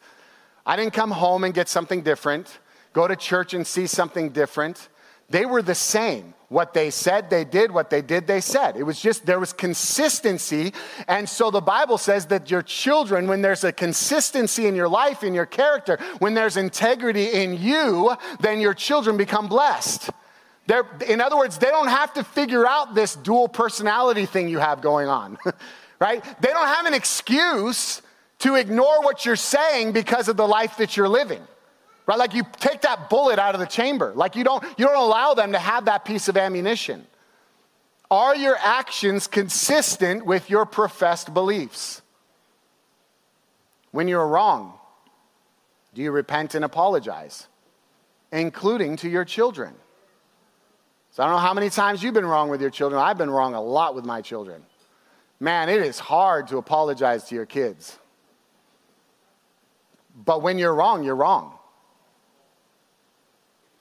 I 0.65 0.75
didn't 0.75 0.93
come 0.93 1.11
home 1.11 1.45
and 1.45 1.53
get 1.53 1.69
something 1.69 2.01
different, 2.01 2.59
go 2.91 3.07
to 3.07 3.15
church 3.15 3.53
and 3.53 3.65
see 3.65 3.87
something 3.87 4.31
different. 4.31 4.89
They 5.29 5.45
were 5.45 5.61
the 5.61 5.75
same. 5.75 6.33
What 6.49 6.73
they 6.73 6.91
said, 6.91 7.29
they 7.29 7.43
did. 7.43 7.71
What 7.71 7.89
they 7.89 8.01
did, 8.01 8.27
they 8.27 8.39
said. 8.39 8.77
It 8.77 8.83
was 8.83 8.99
just, 8.99 9.25
there 9.25 9.39
was 9.39 9.51
consistency. 9.51 10.73
And 11.07 11.27
so 11.27 11.49
the 11.49 11.61
Bible 11.61 11.97
says 11.97 12.27
that 12.27 12.51
your 12.51 12.61
children, 12.61 13.27
when 13.27 13.41
there's 13.41 13.63
a 13.63 13.71
consistency 13.71 14.67
in 14.67 14.75
your 14.75 14.87
life, 14.87 15.23
in 15.23 15.33
your 15.33 15.47
character, 15.47 15.97
when 16.19 16.35
there's 16.35 16.55
integrity 16.55 17.31
in 17.31 17.59
you, 17.59 18.15
then 18.41 18.61
your 18.61 18.75
children 18.75 19.17
become 19.17 19.47
blessed. 19.47 20.11
They're, 20.67 20.85
in 21.07 21.19
other 21.19 21.37
words, 21.37 21.57
they 21.57 21.69
don't 21.69 21.87
have 21.87 22.13
to 22.13 22.23
figure 22.23 22.67
out 22.67 22.93
this 22.93 23.15
dual 23.15 23.47
personality 23.47 24.25
thing 24.25 24.47
you 24.47 24.59
have 24.59 24.81
going 24.81 25.07
on, 25.07 25.37
right? 25.99 26.23
They 26.41 26.49
don't 26.49 26.67
have 26.67 26.85
an 26.85 26.93
excuse 26.93 28.01
to 28.39 28.55
ignore 28.55 29.01
what 29.01 29.25
you're 29.25 29.35
saying 29.35 29.93
because 29.93 30.27
of 30.27 30.37
the 30.37 30.47
life 30.47 30.77
that 30.77 30.95
you're 30.95 31.09
living 31.09 31.41
right? 32.05 32.17
Like 32.17 32.33
you 32.33 32.43
take 32.59 32.81
that 32.81 33.09
bullet 33.09 33.39
out 33.39 33.55
of 33.55 33.59
the 33.59 33.67
chamber. 33.67 34.13
Like 34.15 34.35
you 34.35 34.43
don't, 34.43 34.63
you 34.77 34.85
don't 34.85 34.97
allow 34.97 35.33
them 35.33 35.51
to 35.53 35.59
have 35.59 35.85
that 35.85 36.05
piece 36.05 36.27
of 36.27 36.37
ammunition. 36.37 37.05
Are 38.11 38.35
your 38.35 38.55
actions 38.57 39.27
consistent 39.27 40.25
with 40.25 40.49
your 40.49 40.65
professed 40.65 41.33
beliefs? 41.33 42.01
When 43.91 44.07
you're 44.07 44.27
wrong, 44.27 44.73
do 45.93 46.01
you 46.01 46.11
repent 46.11 46.53
and 46.53 46.63
apologize, 46.65 47.47
including 48.31 48.97
to 48.97 49.09
your 49.09 49.25
children? 49.25 49.73
So 51.11 51.23
I 51.23 51.27
don't 51.27 51.35
know 51.35 51.41
how 51.41 51.53
many 51.53 51.69
times 51.69 52.03
you've 52.03 52.13
been 52.13 52.25
wrong 52.25 52.49
with 52.49 52.61
your 52.61 52.69
children. 52.69 53.01
I've 53.01 53.17
been 53.17 53.29
wrong 53.29 53.53
a 53.53 53.61
lot 53.61 53.95
with 53.95 54.03
my 54.03 54.21
children. 54.21 54.61
Man, 55.39 55.69
it 55.69 55.81
is 55.81 55.97
hard 55.97 56.49
to 56.49 56.57
apologize 56.57 57.23
to 57.29 57.35
your 57.35 57.45
kids. 57.45 57.97
But 60.15 60.41
when 60.41 60.57
you're 60.57 60.75
wrong, 60.75 61.03
you're 61.03 61.15
wrong. 61.15 61.54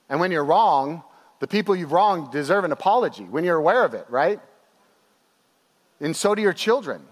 And 0.09 0.21
when 0.21 0.31
you're 0.31 0.45
wrong, 0.45 1.03
the 1.41 1.47
people 1.47 1.75
you've 1.75 1.93
wronged 1.93 2.31
deserve 2.31 2.65
an 2.65 2.73
apology 2.73 3.25
when 3.25 3.45
you're 3.45 3.57
aware 3.57 3.85
of 3.85 3.95
it, 3.95 4.07
right? 4.09 4.41
And 6.01 6.15
so 6.15 6.35
do 6.35 6.43
your 6.43 6.53
children. 6.53 7.03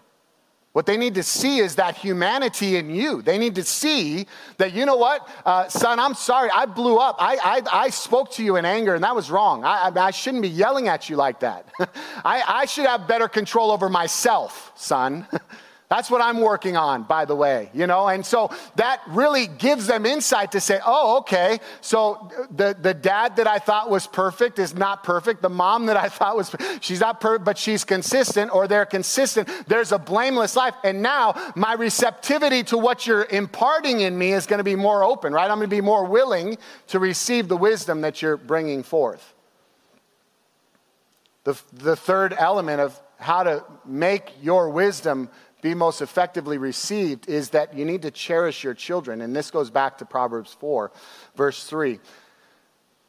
What 0.73 0.87
they 0.87 0.97
need 0.97 1.15
to 1.17 1.23
see 1.23 1.59
is 1.59 1.75
that 1.77 1.97
humanity 1.97 2.77
in 2.77 2.89
you. 2.89 3.21
They 3.21 3.37
need 3.37 3.57
to 3.57 3.63
see 3.63 4.27
that, 4.57 4.73
you 4.73 4.87
know 4.87 4.97
what, 4.97 5.29
uh, 5.45 5.69
son, 5.69 6.01
I'm 6.01 6.15
sorry, 6.15 6.49
I 6.51 6.65
blew 6.65 6.97
up. 6.97 7.17
I, 7.19 7.37
I, 7.37 7.85
I, 7.85 7.91
spoke 7.91 8.33
to 8.33 8.43
you 8.43 8.57
in 8.57 8.65
anger, 8.65 8.95
and 8.95 9.05
that 9.05 9.15
was 9.15 9.31
wrong. 9.31 9.65
I, 9.65 9.93
I 9.95 10.11
shouldn't 10.11 10.43
be 10.43 10.49
yelling 10.49 10.89
at 10.89 11.11
you 11.11 11.17
like 11.17 11.41
that. 11.41 11.69
I, 12.25 12.43
I 12.47 12.65
should 12.65 12.87
have 12.87 13.07
better 13.07 13.29
control 13.29 13.71
over 13.71 13.91
myself, 13.91 14.73
son. 14.75 15.27
That's 15.93 16.11
what 16.11 16.23
I'm 16.23 16.41
working 16.41 16.75
on, 16.75 17.03
by 17.03 17.27
the 17.27 17.37
way, 17.37 17.69
you 17.75 17.87
know? 17.87 18.09
And 18.09 18.25
so 18.25 18.51
that 18.77 19.03
really 19.09 19.47
gives 19.47 19.87
them 19.87 20.07
insight 20.07 20.53
to 20.53 20.61
say, 20.61 20.81
oh, 20.87 21.19
okay, 21.19 21.61
so 21.83 22.31
the, 22.51 22.75
the 22.81 22.95
dad 22.95 23.37
that 23.37 23.47
I 23.47 23.59
thought 23.59 23.91
was 23.91 24.07
perfect 24.07 24.59
is 24.59 24.75
not 24.75 25.05
perfect. 25.05 25.43
The 25.43 25.51
mom 25.51 25.85
that 25.87 25.99
I 25.99 26.09
thought 26.09 26.35
was, 26.35 26.57
she's 26.81 27.01
not 27.01 27.21
perfect, 27.21 27.45
but 27.45 27.59
she's 27.59 27.85
consistent, 27.85 28.55
or 28.55 28.67
they're 28.67 28.87
consistent. 28.87 29.51
There's 29.69 29.93
a 29.93 29.99
blameless 29.99 30.57
life. 30.57 30.75
And 30.83 31.03
now 31.03 31.35
my 31.57 31.75
receptivity 31.75 32.63
to 32.63 32.79
what 32.79 33.07
you're 33.07 33.27
imparting 33.27 34.01
in 34.01 34.17
me 34.17 34.33
is 34.33 34.47
going 34.47 34.61
to 34.61 34.65
be 34.65 34.77
more 34.77 35.05
open, 35.05 35.35
right? 35.35 35.51
I'm 35.51 35.59
going 35.59 35.69
to 35.69 35.77
be 35.77 35.83
more 35.83 36.07
willing 36.07 36.57
to 36.87 37.01
receive 37.01 37.49
the 37.49 37.57
wisdom 37.59 38.01
that 38.01 38.23
you're 38.23 38.39
bringing 38.39 38.83
forth. 38.83 39.35
The, 41.45 41.61
the 41.71 41.97
third 41.97 42.33
element 42.33 42.81
of 42.81 42.99
how 43.19 43.43
to 43.43 43.63
make 43.85 44.33
your 44.41 44.71
wisdom 44.71 45.29
be 45.63 45.75
most 45.75 46.03
effectively 46.03 46.59
received 46.59 47.29
is 47.29 47.51
that 47.51 47.75
you 47.75 47.85
need 47.85 48.03
to 48.03 48.11
cherish 48.11 48.63
your 48.63 48.75
children. 48.75 49.23
And 49.23 49.35
this 49.35 49.51
goes 49.51 49.71
back 49.71 49.99
to 49.99 50.05
Proverbs 50.05 50.53
4, 50.53 50.91
verse 51.37 51.65
3. 51.65 52.01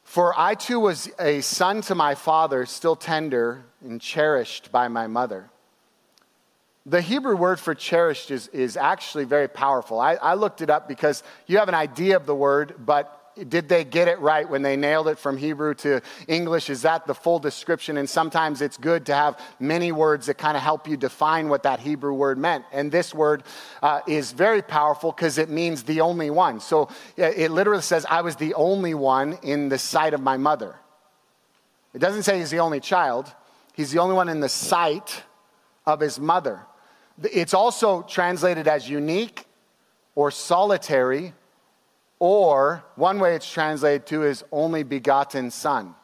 For 0.04 0.38
I 0.38 0.54
too 0.54 0.78
was 0.78 1.10
a 1.18 1.40
son 1.40 1.82
to 1.82 1.94
my 1.94 2.14
father, 2.14 2.64
still 2.64 2.94
tender 2.94 3.64
and 3.82 4.00
cherished 4.00 4.70
by 4.70 4.86
my 4.86 5.08
mother. 5.08 5.50
The 6.86 7.00
Hebrew 7.00 7.34
word 7.34 7.58
for 7.58 7.74
cherished 7.74 8.30
is, 8.30 8.48
is 8.48 8.76
actually 8.76 9.24
very 9.24 9.48
powerful. 9.48 9.98
I, 9.98 10.14
I 10.14 10.34
looked 10.34 10.60
it 10.60 10.70
up 10.70 10.86
because 10.86 11.22
you 11.46 11.58
have 11.58 11.68
an 11.68 11.74
idea 11.74 12.16
of 12.16 12.26
the 12.26 12.34
word, 12.34 12.74
but 12.78 13.23
did 13.48 13.68
they 13.68 13.84
get 13.84 14.06
it 14.06 14.20
right 14.20 14.48
when 14.48 14.62
they 14.62 14.76
nailed 14.76 15.08
it 15.08 15.18
from 15.18 15.36
Hebrew 15.36 15.74
to 15.74 16.00
English? 16.28 16.70
Is 16.70 16.82
that 16.82 17.06
the 17.06 17.14
full 17.14 17.38
description? 17.38 17.96
And 17.96 18.08
sometimes 18.08 18.60
it's 18.60 18.76
good 18.76 19.06
to 19.06 19.14
have 19.14 19.40
many 19.58 19.92
words 19.92 20.26
that 20.26 20.38
kind 20.38 20.56
of 20.56 20.62
help 20.62 20.88
you 20.88 20.96
define 20.96 21.48
what 21.48 21.64
that 21.64 21.80
Hebrew 21.80 22.12
word 22.12 22.38
meant. 22.38 22.64
And 22.72 22.92
this 22.92 23.12
word 23.12 23.42
uh, 23.82 24.00
is 24.06 24.32
very 24.32 24.62
powerful 24.62 25.10
because 25.10 25.38
it 25.38 25.48
means 25.48 25.82
the 25.82 26.00
only 26.00 26.30
one. 26.30 26.60
So 26.60 26.88
it 27.16 27.50
literally 27.50 27.82
says, 27.82 28.06
I 28.08 28.20
was 28.20 28.36
the 28.36 28.54
only 28.54 28.94
one 28.94 29.38
in 29.42 29.68
the 29.68 29.78
sight 29.78 30.14
of 30.14 30.20
my 30.20 30.36
mother. 30.36 30.76
It 31.92 31.98
doesn't 31.98 32.22
say 32.22 32.38
he's 32.38 32.50
the 32.50 32.60
only 32.60 32.80
child, 32.80 33.32
he's 33.74 33.90
the 33.90 33.98
only 33.98 34.14
one 34.14 34.28
in 34.28 34.40
the 34.40 34.48
sight 34.48 35.22
of 35.86 36.00
his 36.00 36.20
mother. 36.20 36.60
It's 37.22 37.54
also 37.54 38.02
translated 38.02 38.66
as 38.68 38.88
unique 38.88 39.46
or 40.14 40.30
solitary 40.30 41.32
or 42.24 42.82
one 42.96 43.20
way 43.20 43.34
it's 43.34 43.52
translated 43.52 44.06
to 44.06 44.22
is 44.22 44.42
only 44.50 44.82
begotten 44.82 45.50
son. 45.50 45.94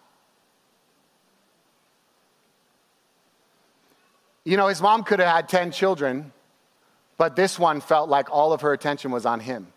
You 4.44 4.59
know, 4.59 4.66
his 4.66 4.83
mom 4.83 5.02
could 5.02 5.18
have 5.18 5.35
had 5.35 5.48
10 5.48 5.72
children, 5.72 6.30
but 7.16 7.37
this 7.37 7.59
one 7.59 7.80
felt 7.80 8.11
like 8.11 8.30
all 8.30 8.52
of 8.52 8.61
her 8.61 8.74
attention 8.74 9.12
was 9.12 9.24
on 9.24 9.40
him. 9.40 9.68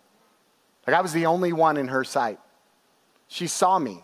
Like 0.86 0.98
I 0.98 1.00
was 1.00 1.14
the 1.14 1.28
only 1.28 1.54
one 1.54 1.78
in 1.78 1.88
her 1.88 2.04
sight. 2.04 2.42
She 3.30 3.48
saw 3.48 3.80
me. 3.80 4.04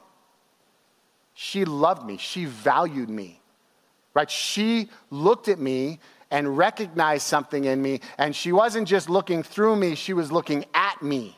She 1.33 1.65
loved 1.65 2.05
me. 2.05 2.15
She 2.15 2.45
valued 2.45 3.09
me. 3.09 3.41
Right? 4.13 4.31
She 4.31 4.89
looked 5.09 5.49
at 5.49 5.59
me 5.59 5.99
and 6.31 6.57
recognized 6.57 7.27
something 7.27 7.65
in 7.65 7.81
me, 7.81 7.99
and 8.17 8.33
she 8.33 8.53
wasn't 8.53 8.87
just 8.87 9.09
looking 9.09 9.43
through 9.43 9.75
me, 9.75 9.95
she 9.95 10.13
was 10.13 10.31
looking 10.31 10.63
at 10.73 11.01
me. 11.01 11.35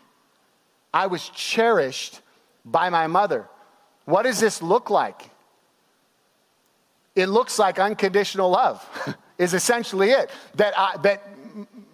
I 0.93 1.07
was 1.07 1.29
cherished 1.29 2.21
by 2.65 2.89
my 2.89 3.07
mother. 3.07 3.47
What 4.05 4.23
does 4.23 4.39
this 4.39 4.61
look 4.61 4.89
like? 4.89 5.29
It 7.15 7.27
looks 7.27 7.59
like 7.59 7.79
unconditional 7.79 8.49
love, 8.49 8.85
is 9.37 9.53
essentially 9.53 10.11
it. 10.11 10.29
That, 10.55 10.77
I, 10.77 10.97
that, 10.97 11.27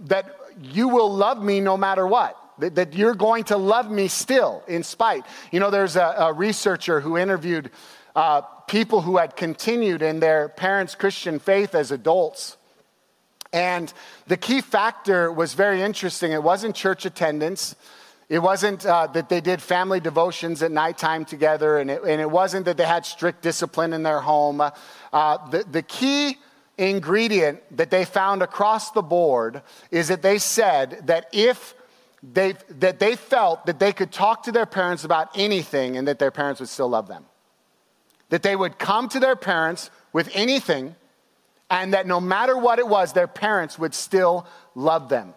that 0.01 0.39
you 0.61 0.87
will 0.87 1.13
love 1.13 1.41
me 1.41 1.59
no 1.59 1.77
matter 1.77 2.05
what. 2.05 2.37
That, 2.59 2.75
that 2.75 2.93
you're 2.93 3.15
going 3.15 3.43
to 3.45 3.57
love 3.57 3.89
me 3.89 4.07
still, 4.07 4.63
in 4.67 4.83
spite. 4.83 5.25
You 5.51 5.59
know, 5.59 5.69
there's 5.69 5.95
a, 5.95 6.15
a 6.17 6.33
researcher 6.33 6.99
who 6.99 7.17
interviewed 7.17 7.71
uh, 8.15 8.41
people 8.67 9.01
who 9.01 9.17
had 9.17 9.35
continued 9.35 10.01
in 10.01 10.19
their 10.19 10.49
parents' 10.49 10.95
Christian 10.95 11.39
faith 11.39 11.75
as 11.75 11.91
adults. 11.91 12.57
And 13.53 13.91
the 14.27 14.37
key 14.37 14.61
factor 14.61 15.31
was 15.31 15.53
very 15.53 15.81
interesting. 15.81 16.31
It 16.31 16.43
wasn't 16.43 16.75
church 16.75 17.05
attendance. 17.05 17.75
It 18.29 18.39
wasn't 18.39 18.85
uh, 18.85 19.07
that 19.07 19.29
they 19.29 19.39
did 19.39 19.61
family 19.61 20.01
devotions 20.01 20.61
at 20.61 20.71
nighttime 20.71 21.23
together, 21.23 21.77
and 21.77 21.89
it, 21.89 22.03
and 22.03 22.19
it 22.19 22.29
wasn't 22.29 22.65
that 22.65 22.75
they 22.75 22.85
had 22.85 23.05
strict 23.05 23.41
discipline 23.41 23.93
in 23.93 24.03
their 24.03 24.19
home. 24.19 24.61
Uh, 24.61 25.49
the, 25.49 25.63
the 25.63 25.81
key 25.81 26.37
ingredient 26.77 27.61
that 27.75 27.89
they 27.89 28.03
found 28.03 28.41
across 28.41 28.91
the 28.91 29.01
board 29.01 29.61
is 29.91 30.09
that 30.09 30.21
they 30.21 30.37
said 30.37 31.07
that 31.07 31.27
if 31.31 31.73
they, 32.21 32.53
that 32.69 32.99
they 32.99 33.15
felt 33.15 33.65
that 33.65 33.79
they 33.79 33.93
could 33.93 34.11
talk 34.11 34.43
to 34.43 34.51
their 34.51 34.65
parents 34.65 35.03
about 35.03 35.29
anything 35.35 35.97
and 35.97 36.07
that 36.07 36.19
their 36.19 36.31
parents 36.31 36.59
would 36.59 36.69
still 36.69 36.89
love 36.89 37.07
them. 37.07 37.25
That 38.29 38.43
they 38.43 38.55
would 38.55 38.77
come 38.77 39.07
to 39.09 39.19
their 39.19 39.35
parents 39.35 39.89
with 40.11 40.29
anything 40.33 40.95
and 41.69 41.93
that 41.93 42.07
no 42.07 42.19
matter 42.19 42.57
what 42.57 42.79
it 42.79 42.87
was, 42.87 43.13
their 43.13 43.27
parents 43.27 43.77
would 43.77 43.93
still 43.93 44.47
love 44.73 45.09
them. 45.09 45.33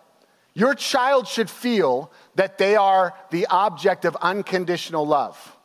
Your 0.54 0.74
child 0.74 1.28
should 1.28 1.48
feel 1.48 2.10
that 2.34 2.58
they 2.58 2.76
are 2.76 3.14
the 3.30 3.46
object 3.46 4.04
of 4.04 4.16
unconditional 4.16 5.06
love. 5.06 5.56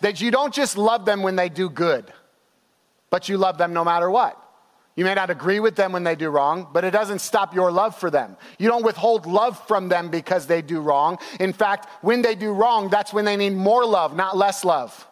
That 0.00 0.20
you 0.20 0.30
don't 0.30 0.52
just 0.52 0.76
love 0.76 1.04
them 1.04 1.22
when 1.22 1.36
they 1.36 1.48
do 1.48 1.70
good, 1.70 2.12
but 3.08 3.28
you 3.28 3.38
love 3.38 3.56
them 3.58 3.72
no 3.72 3.84
matter 3.84 4.10
what. 4.10 4.42
You 4.96 5.04
may 5.04 5.14
not 5.14 5.28
agree 5.28 5.60
with 5.60 5.76
them 5.76 5.92
when 5.92 6.04
they 6.04 6.16
do 6.16 6.30
wrong, 6.30 6.68
but 6.72 6.82
it 6.82 6.90
doesn't 6.90 7.20
stop 7.20 7.54
your 7.54 7.70
love 7.70 7.94
for 7.96 8.10
them. 8.10 8.36
You 8.58 8.68
don't 8.68 8.84
withhold 8.84 9.26
love 9.26 9.58
from 9.66 9.88
them 9.88 10.08
because 10.08 10.46
they 10.46 10.62
do 10.62 10.80
wrong. 10.80 11.18
In 11.38 11.52
fact, 11.52 11.88
when 12.02 12.22
they 12.22 12.34
do 12.34 12.52
wrong, 12.52 12.88
that's 12.88 13.12
when 13.12 13.26
they 13.26 13.36
need 13.36 13.52
more 13.54 13.84
love, 13.84 14.16
not 14.16 14.38
less 14.38 14.64
love. 14.64 15.06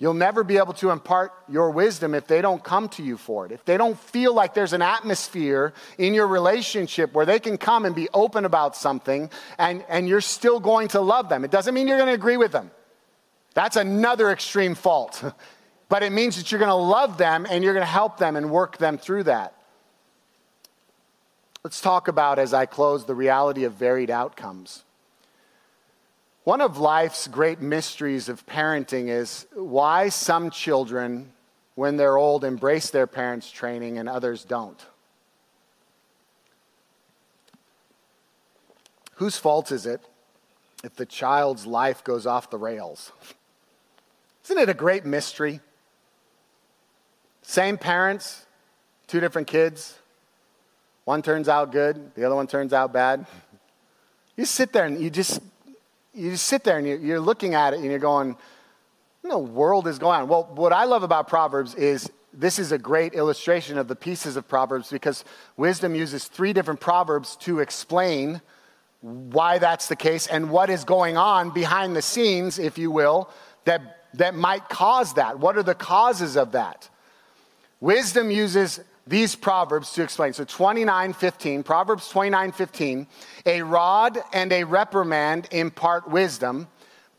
You'll 0.00 0.14
never 0.14 0.42
be 0.42 0.56
able 0.56 0.72
to 0.74 0.88
impart 0.88 1.30
your 1.46 1.70
wisdom 1.70 2.14
if 2.14 2.26
they 2.26 2.40
don't 2.40 2.64
come 2.64 2.88
to 2.90 3.02
you 3.02 3.18
for 3.18 3.44
it. 3.44 3.52
If 3.52 3.66
they 3.66 3.76
don't 3.76 3.98
feel 3.98 4.32
like 4.32 4.54
there's 4.54 4.72
an 4.72 4.80
atmosphere 4.80 5.74
in 5.98 6.14
your 6.14 6.26
relationship 6.26 7.12
where 7.12 7.26
they 7.26 7.38
can 7.38 7.58
come 7.58 7.84
and 7.84 7.94
be 7.94 8.08
open 8.14 8.46
about 8.46 8.74
something 8.74 9.30
and, 9.58 9.84
and 9.90 10.08
you're 10.08 10.22
still 10.22 10.58
going 10.58 10.88
to 10.88 11.02
love 11.02 11.28
them. 11.28 11.44
It 11.44 11.50
doesn't 11.50 11.74
mean 11.74 11.86
you're 11.86 11.98
going 11.98 12.08
to 12.08 12.14
agree 12.14 12.38
with 12.38 12.50
them. 12.50 12.70
That's 13.52 13.76
another 13.76 14.30
extreme 14.30 14.74
fault. 14.74 15.22
but 15.90 16.02
it 16.02 16.12
means 16.12 16.38
that 16.38 16.50
you're 16.50 16.60
going 16.60 16.70
to 16.70 16.74
love 16.74 17.18
them 17.18 17.46
and 17.50 17.62
you're 17.62 17.74
going 17.74 17.84
to 17.84 17.92
help 17.92 18.16
them 18.16 18.36
and 18.36 18.50
work 18.50 18.78
them 18.78 18.96
through 18.96 19.24
that. 19.24 19.54
Let's 21.62 21.82
talk 21.82 22.08
about, 22.08 22.38
as 22.38 22.54
I 22.54 22.64
close, 22.64 23.04
the 23.04 23.14
reality 23.14 23.64
of 23.64 23.74
varied 23.74 24.08
outcomes. 24.08 24.82
One 26.50 26.60
of 26.60 26.78
life's 26.78 27.28
great 27.28 27.60
mysteries 27.60 28.28
of 28.28 28.44
parenting 28.44 29.06
is 29.06 29.46
why 29.54 30.08
some 30.08 30.50
children, 30.50 31.30
when 31.76 31.96
they're 31.96 32.18
old, 32.18 32.42
embrace 32.42 32.90
their 32.90 33.06
parents' 33.06 33.52
training 33.52 33.98
and 33.98 34.08
others 34.08 34.42
don't. 34.42 34.84
Whose 39.14 39.36
fault 39.36 39.70
is 39.70 39.86
it 39.86 40.00
if 40.82 40.96
the 40.96 41.06
child's 41.06 41.68
life 41.68 42.02
goes 42.02 42.26
off 42.26 42.50
the 42.50 42.58
rails? 42.58 43.12
Isn't 44.46 44.58
it 44.58 44.68
a 44.68 44.74
great 44.74 45.04
mystery? 45.04 45.60
Same 47.42 47.78
parents, 47.78 48.44
two 49.06 49.20
different 49.20 49.46
kids. 49.46 49.96
One 51.04 51.22
turns 51.22 51.48
out 51.48 51.70
good, 51.70 52.12
the 52.16 52.24
other 52.24 52.34
one 52.34 52.48
turns 52.48 52.72
out 52.72 52.92
bad. 52.92 53.24
You 54.36 54.44
sit 54.46 54.72
there 54.72 54.86
and 54.86 55.00
you 55.00 55.10
just 55.10 55.40
you 56.20 56.30
just 56.30 56.46
sit 56.46 56.64
there 56.64 56.78
and 56.78 56.86
you're 56.86 57.20
looking 57.20 57.54
at 57.54 57.72
it 57.72 57.80
and 57.80 57.86
you're 57.86 57.98
going, 57.98 58.36
the 59.22 59.38
world 59.38 59.86
is 59.86 59.98
going 59.98 60.22
on? 60.22 60.28
Well, 60.28 60.50
what 60.54 60.72
I 60.72 60.84
love 60.84 61.02
about 61.02 61.28
Proverbs 61.28 61.74
is 61.74 62.10
this 62.32 62.58
is 62.58 62.72
a 62.72 62.78
great 62.78 63.14
illustration 63.14 63.78
of 63.78 63.88
the 63.88 63.96
pieces 63.96 64.36
of 64.36 64.46
Proverbs 64.46 64.90
because 64.90 65.24
wisdom 65.56 65.94
uses 65.94 66.26
three 66.26 66.52
different 66.52 66.80
Proverbs 66.80 67.36
to 67.36 67.60
explain 67.60 68.40
why 69.00 69.58
that's 69.58 69.88
the 69.88 69.96
case 69.96 70.26
and 70.26 70.50
what 70.50 70.70
is 70.70 70.84
going 70.84 71.16
on 71.16 71.50
behind 71.50 71.96
the 71.96 72.02
scenes, 72.02 72.58
if 72.58 72.76
you 72.76 72.90
will, 72.90 73.30
that, 73.64 74.08
that 74.14 74.34
might 74.34 74.68
cause 74.68 75.14
that. 75.14 75.38
What 75.38 75.56
are 75.56 75.62
the 75.62 75.74
causes 75.74 76.36
of 76.36 76.52
that? 76.52 76.88
Wisdom 77.80 78.30
uses 78.30 78.80
these 79.10 79.34
proverbs 79.34 79.92
to 79.92 80.02
explain. 80.02 80.32
So 80.32 80.44
29:15, 80.44 81.62
Proverbs 81.62 82.08
29:15, 82.10 83.06
a 83.44 83.60
rod 83.60 84.18
and 84.32 84.50
a 84.52 84.64
reprimand 84.64 85.48
impart 85.50 86.08
wisdom, 86.08 86.68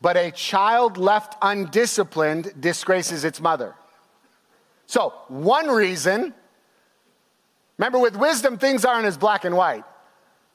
but 0.00 0.16
a 0.16 0.32
child 0.32 0.96
left 0.96 1.36
undisciplined 1.40 2.60
disgraces 2.60 3.24
its 3.24 3.40
mother. 3.40 3.76
So, 4.86 5.14
one 5.28 5.68
reason 5.68 6.34
Remember 7.82 7.98
with 7.98 8.16
wisdom 8.16 8.58
things 8.58 8.84
aren't 8.84 9.06
as 9.06 9.16
black 9.16 9.44
and 9.44 9.56
white. 9.56 9.82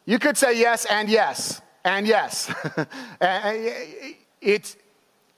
You 0.05 0.17
could 0.17 0.37
say 0.37 0.57
yes 0.57 0.85
and 0.85 1.09
yes 1.09 1.61
and 1.83 2.07
yes. 2.07 2.49
it's 4.41 4.77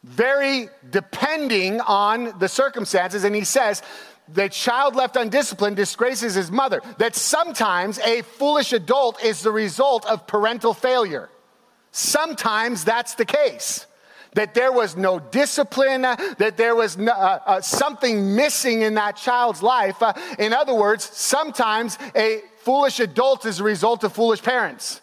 very 0.04 0.70
depending 0.88 1.82
on 1.82 2.38
the 2.38 2.48
circumstances 2.48 3.24
and 3.24 3.36
he 3.36 3.44
says 3.44 3.82
the 4.34 4.50
child 4.50 4.96
left 4.96 5.16
undisciplined 5.16 5.76
disgraces 5.76 6.36
his 6.36 6.52
mother. 6.52 6.82
That 6.98 7.16
sometimes 7.16 8.00
a 8.00 8.22
foolish 8.22 8.74
adult 8.74 9.24
is 9.24 9.42
the 9.42 9.52
result 9.52 10.06
of 10.06 10.28
parental 10.28 10.74
failure. 10.74 11.30
Sometimes 11.92 12.84
that's 12.84 13.16
the 13.16 13.26
case. 13.26 13.86
That 14.34 14.54
there 14.54 14.72
was 14.72 14.96
no 14.96 15.20
discipline, 15.20 16.04
that 16.04 16.54
there 16.56 16.76
was 16.76 16.98
no, 16.98 17.12
uh, 17.12 17.40
uh, 17.46 17.62
something 17.62 18.36
missing 18.36 18.84
in 18.84 18.94
that 18.94 19.16
child's 19.16 19.64
life. 19.64 20.02
Uh, 20.04 20.14
in 20.38 20.54
other 20.54 20.76
words, 20.76 21.04
sometimes 21.04 21.98
a 22.16 22.42
foolish 22.60 23.00
adult 23.00 23.46
is 23.46 23.60
a 23.60 23.64
result 23.64 24.04
of 24.04 24.14
foolish 24.14 24.44
parents 24.44 25.02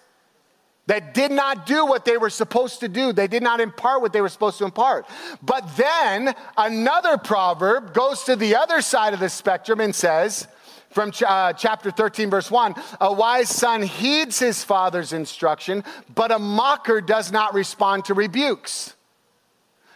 that 0.87 1.15
did 1.15 1.33
not 1.33 1.67
do 1.67 1.85
what 1.85 2.05
they 2.05 2.17
were 2.17 2.31
supposed 2.31 2.81
to 2.81 2.89
do. 2.89 3.13
They 3.13 3.27
did 3.27 3.43
not 3.43 3.61
impart 3.61 4.03
what 4.03 4.13
they 4.13 4.21
were 4.21 4.29
supposed 4.29 4.59
to 4.59 4.65
impart. 4.65 5.07
But 5.43 5.77
then 5.77 6.35
another 6.57 7.19
proverb 7.19 7.93
goes 7.93 8.23
to 8.25 8.37
the 8.37 8.57
other 8.57 8.81
side 8.81 9.13
of 9.13 9.21
the 9.21 9.29
spectrum 9.29 9.81
and 9.81 9.95
says, 9.95 10.47
from 10.91 11.11
ch- 11.11 11.25
uh, 11.25 11.53
chapter 11.53 11.91
13, 11.91 12.31
verse 12.31 12.51
1. 12.51 12.75
A 13.01 13.13
wise 13.13 13.49
son 13.49 13.83
heeds 13.83 14.39
his 14.39 14.65
father's 14.65 15.13
instruction, 15.13 15.85
but 16.15 16.31
a 16.31 16.39
mocker 16.39 17.01
does 17.01 17.31
not 17.33 17.53
respond 17.53 18.07
to 18.07 18.15
rebukes. 18.15 18.95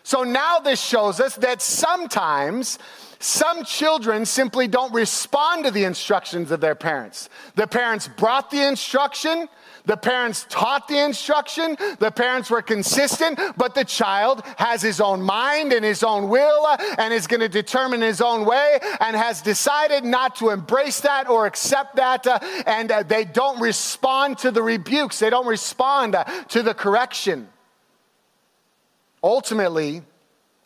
So 0.02 0.24
now 0.24 0.58
this 0.58 0.80
shows 0.80 1.20
us 1.20 1.36
that 1.36 1.62
sometimes 1.62 2.78
some 3.18 3.64
children 3.64 4.26
simply 4.26 4.66
don't 4.66 4.92
respond 4.92 5.64
to 5.64 5.70
the 5.70 5.84
instructions 5.84 6.50
of 6.50 6.60
their 6.60 6.74
parents. 6.74 7.28
The 7.54 7.66
parents 7.66 8.08
brought 8.08 8.50
the 8.50 8.66
instruction, 8.66 9.48
the 9.84 9.96
parents 9.96 10.46
taught 10.48 10.88
the 10.88 10.98
instruction, 10.98 11.76
the 11.98 12.10
parents 12.10 12.50
were 12.50 12.62
consistent, 12.62 13.38
but 13.56 13.74
the 13.74 13.84
child 13.84 14.42
has 14.56 14.82
his 14.82 15.00
own 15.00 15.22
mind 15.22 15.72
and 15.72 15.84
his 15.84 16.02
own 16.02 16.28
will 16.28 16.66
uh, 16.66 16.76
and 16.98 17.12
is 17.12 17.26
going 17.26 17.40
to 17.40 17.48
determine 17.48 18.00
his 18.00 18.20
own 18.20 18.44
way 18.44 18.78
and 19.00 19.16
has 19.16 19.42
decided 19.42 20.04
not 20.04 20.36
to 20.36 20.50
embrace 20.50 21.00
that 21.00 21.28
or 21.28 21.46
accept 21.46 21.96
that. 21.96 22.26
Uh, 22.26 22.38
and 22.66 22.90
uh, 22.90 23.02
they 23.02 23.24
don't 23.24 23.60
respond 23.60 24.38
to 24.38 24.50
the 24.50 24.62
rebukes, 24.62 25.18
they 25.18 25.30
don't 25.30 25.46
respond 25.46 26.16
to 26.48 26.62
the 26.62 26.74
correction. 26.74 27.48
Ultimately, 29.22 30.02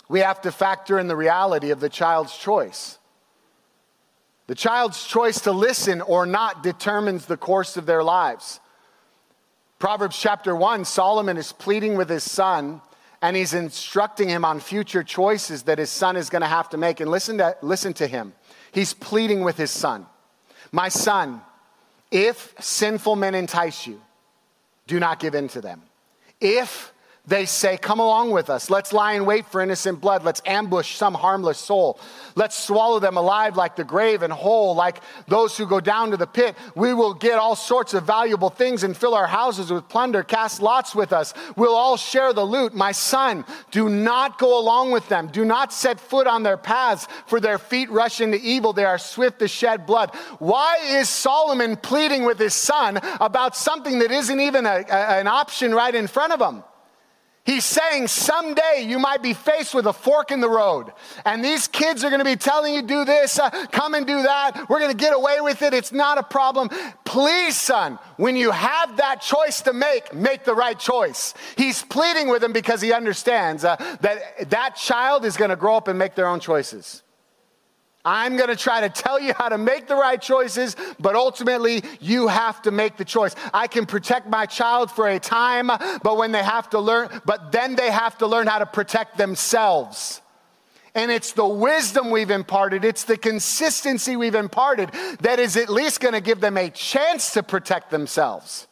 we 0.09 0.21
have 0.21 0.41
to 0.43 0.53
factor 0.53 0.99
in 0.99 1.09
the 1.09 1.17
reality 1.17 1.71
of 1.71 1.81
the 1.81 1.89
child's 1.89 2.37
choice. 2.37 2.99
The 4.47 4.55
child's 4.55 5.03
choice 5.05 5.41
to 5.43 5.53
listen 5.53 6.03
or 6.03 6.27
not 6.27 6.63
determines 6.63 7.27
the 7.27 7.37
course 7.37 7.77
of 7.77 7.87
their 7.87 8.05
lives. 8.05 8.61
Proverbs 9.85 10.19
chapter 10.19 10.57
1, 10.57 10.87
Solomon 10.87 11.37
is 11.37 11.53
pleading 11.53 11.95
with 11.95 12.09
his 12.09 12.25
son 12.25 12.81
and 13.21 13.37
he's 13.37 13.53
instructing 13.53 14.31
him 14.31 14.43
on 14.43 14.59
future 14.59 15.03
choices 15.03 15.65
that 15.65 15.77
his 15.77 15.91
son 15.91 16.17
is 16.17 16.31
going 16.31 16.41
to 16.41 16.49
have 16.49 16.71
to 16.71 16.79
make. 16.79 17.01
And 17.01 17.11
listen 17.11 17.37
to, 17.37 17.55
listen 17.61 17.93
to 17.93 18.07
him. 18.07 18.33
He's 18.73 18.95
pleading 18.95 19.43
with 19.45 19.59
his 19.59 19.71
son 19.71 20.07
My 20.73 20.89
son, 20.89 21.43
if 22.11 22.55
sinful 22.59 23.17
men 23.17 23.35
entice 23.35 23.87
you, 23.87 24.01
do 24.87 24.99
not 24.99 25.21
give 25.21 25.35
in 25.35 25.49
to 25.49 25.61
them. 25.61 25.83
If 26.41 26.94
they 27.27 27.47
say, 27.47 27.79
Come 27.79 28.01
along 28.01 28.33
with 28.33 28.51
us. 28.51 28.69
Let's 28.69 28.93
lie 28.93 29.15
in 29.15 29.25
wait 29.25 29.47
for 29.47 29.63
innocent 29.63 30.01
blood. 30.01 30.25
Let's 30.25 30.43
ambush 30.45 30.97
some 30.97 31.15
harmless 31.15 31.59
soul. 31.59 31.99
Let's 32.35 32.59
swallow 32.59 32.99
them 32.99 33.17
alive 33.17 33.57
like 33.57 33.77
the 33.77 33.85
grave 33.85 34.23
and 34.23 34.33
whole, 34.33 34.75
like 34.75 35.01
those 35.27 35.57
who 35.57 35.67
go 35.67 35.81
down 35.81 36.11
to 36.11 36.19
the 36.19 36.27
pit. 36.27 36.55
We 36.75 36.93
will 36.93 37.15
get 37.15 37.39
all 37.39 37.57
sorts 37.57 37.95
of 37.95 38.05
valuable 38.05 38.51
things 38.51 38.85
and 38.85 38.95
fill 38.95 39.15
our 39.15 39.27
houses 39.27 39.71
with 39.71 39.89
plunder. 39.89 40.23
Cast 40.23 40.61
lots 40.61 40.95
with 40.95 41.15
us. 41.15 41.33
We'll 41.57 41.75
all 41.75 41.97
share 41.97 42.35
the 42.35 42.45
loot. 42.45 42.75
My 42.75 42.93
son, 42.93 43.47
do 43.71 43.89
not 43.89 44.39
go 44.39 44.61
along 44.61 44.91
with 44.91 45.09
them. 45.09 45.29
Do 45.29 45.47
not 45.47 45.73
set 45.73 45.99
foot 45.99 46.27
on 46.27 46.43
their 46.43 46.59
paths, 46.59 47.09
for 47.27 47.41
their 47.41 47.59
feet 47.59 47.91
rush 47.91 48.21
into 48.21 48.39
evil. 48.39 48.75
They 48.75 48.85
are 48.85 48.99
swift 48.99 49.39
to 49.39 49.49
shed 49.49 49.87
blood. 49.87 50.15
Why 50.41 50.77
is 50.83 51.09
Solomon 51.09 51.77
pleading 51.77 52.25
with 52.25 52.39
his 52.39 52.55
son 52.55 52.99
about 53.19 53.57
something 53.57 54.01
that 54.01 54.11
isn't 54.11 54.41
even 54.41 54.67
a, 54.67 54.85
a, 54.89 55.21
an 55.21 55.27
option 55.27 55.75
right 55.75 55.95
in 55.95 56.07
front 56.07 56.35
of 56.35 56.41
him? 56.41 56.63
He's 57.45 57.67
saying 57.67 58.09
someday 58.09 58.87
you 58.87 58.99
might 58.99 59.23
be 59.23 59.35
faced 59.35 59.75
with 59.75 59.85
a 59.85 59.93
fork 59.93 60.31
in 60.31 60.41
the 60.41 60.49
road, 60.49 60.91
and 61.27 61.45
these 61.45 61.69
kids 61.69 62.03
are 62.03 62.09
going 62.09 62.21
to 62.21 62.25
be 62.25 62.37
telling 62.37 62.73
you, 62.73 62.81
do 62.81 63.05
this, 63.05 63.39
uh, 63.39 63.51
come 63.71 63.93
and 63.93 64.07
do 64.07 64.23
that. 64.23 64.67
We're 64.71 64.79
going 64.79 64.91
to 64.91 64.97
get 64.97 65.15
away 65.15 65.43
with 65.43 65.61
it. 65.61 65.75
It's 65.75 65.93
not 65.93 66.17
a 66.17 66.23
problem. 66.23 66.71
Please, 67.05 67.55
son, 67.55 67.99
when 68.17 68.35
you 68.35 68.51
have 68.51 68.97
that 68.97 69.21
choice 69.21 69.61
to 69.63 69.75
make, 69.75 70.15
make 70.15 70.45
the 70.45 70.55
right 70.55 70.79
choice. 70.79 71.35
He's 71.57 71.83
pleading 71.83 72.29
with 72.29 72.43
him 72.43 72.55
because 72.55 72.81
he 72.81 72.95
understands 72.95 73.63
uh, 73.63 73.77
that 74.01 74.49
that 74.51 74.77
child 74.77 75.27
is 75.27 75.37
going 75.37 75.51
to 75.51 75.57
grow 75.57 75.77
up 75.77 75.87
and 75.87 75.99
make 75.99 76.15
their 76.15 76.29
own 76.29 76.41
choices. 76.41 77.04
I'm 78.05 78.37
going 78.37 78.51
to 78.51 78.57
try 78.57 78.83
to 78.83 78.91
tell 78.91 79.19
you 79.19 79.33
how 79.33 79.49
to 79.49 79.57
make 79.57 79.87
the 79.87 79.97
right 79.97 80.21
choices, 80.21 80.77
but 81.01 81.15
ultimately 81.15 81.83
you 82.01 82.29
have 82.29 82.61
to 82.63 82.71
make 82.71 82.99
the 82.99 83.05
choice. 83.05 83.35
I 83.55 83.67
can 83.67 83.87
protect 83.87 84.29
my 84.29 84.45
child 84.45 84.91
for 84.91 85.09
a 85.09 85.19
time, 85.19 85.69
but 85.69 86.17
when 86.19 86.33
they 86.33 86.43
have 86.43 86.69
to 86.71 86.81
learn, 86.81 87.09
but 87.25 87.51
then 87.51 87.77
they 87.77 87.91
have 87.91 88.19
to 88.19 88.27
learn 88.27 88.47
how 88.47 88.59
to 88.59 88.67
protect 88.67 89.17
themselves. 89.17 90.21
And 90.95 91.11
it's 91.11 91.33
the 91.33 91.47
wisdom 91.47 92.11
we've 92.11 92.31
imparted, 92.31 92.85
it's 92.85 93.05
the 93.05 93.17
consistency 93.17 94.17
we've 94.17 94.35
imparted 94.35 94.91
that 95.21 95.39
is 95.39 95.57
at 95.57 95.71
least 95.71 96.01
going 96.01 96.15
to 96.15 96.21
give 96.21 96.41
them 96.41 96.57
a 96.59 96.71
chance 96.71 97.33
to 97.33 97.43
protect 97.43 97.91
themselves. 97.91 98.69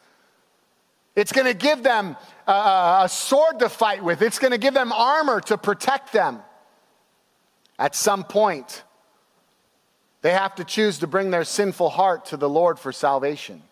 It's 1.16 1.32
going 1.32 1.46
to 1.46 1.54
give 1.54 1.82
them 1.82 2.16
a, 2.46 3.00
a 3.04 3.08
sword 3.08 3.58
to 3.60 3.68
fight 3.68 4.04
with, 4.04 4.20
it's 4.20 4.38
going 4.38 4.52
to 4.52 4.58
give 4.58 4.74
them 4.74 4.92
armor 4.92 5.40
to 5.42 5.56
protect 5.56 6.12
them. 6.12 6.40
At 7.78 7.96
some 7.96 8.24
point, 8.24 8.84
they 10.22 10.32
have 10.32 10.54
to 10.54 10.64
choose 10.64 10.98
to 11.00 11.06
bring 11.06 11.30
their 11.30 11.44
sinful 11.44 11.90
heart 11.90 12.26
to 12.26 12.36
the 12.36 12.48
Lord 12.48 12.78
for 12.78 12.92
salvation. 12.92 13.62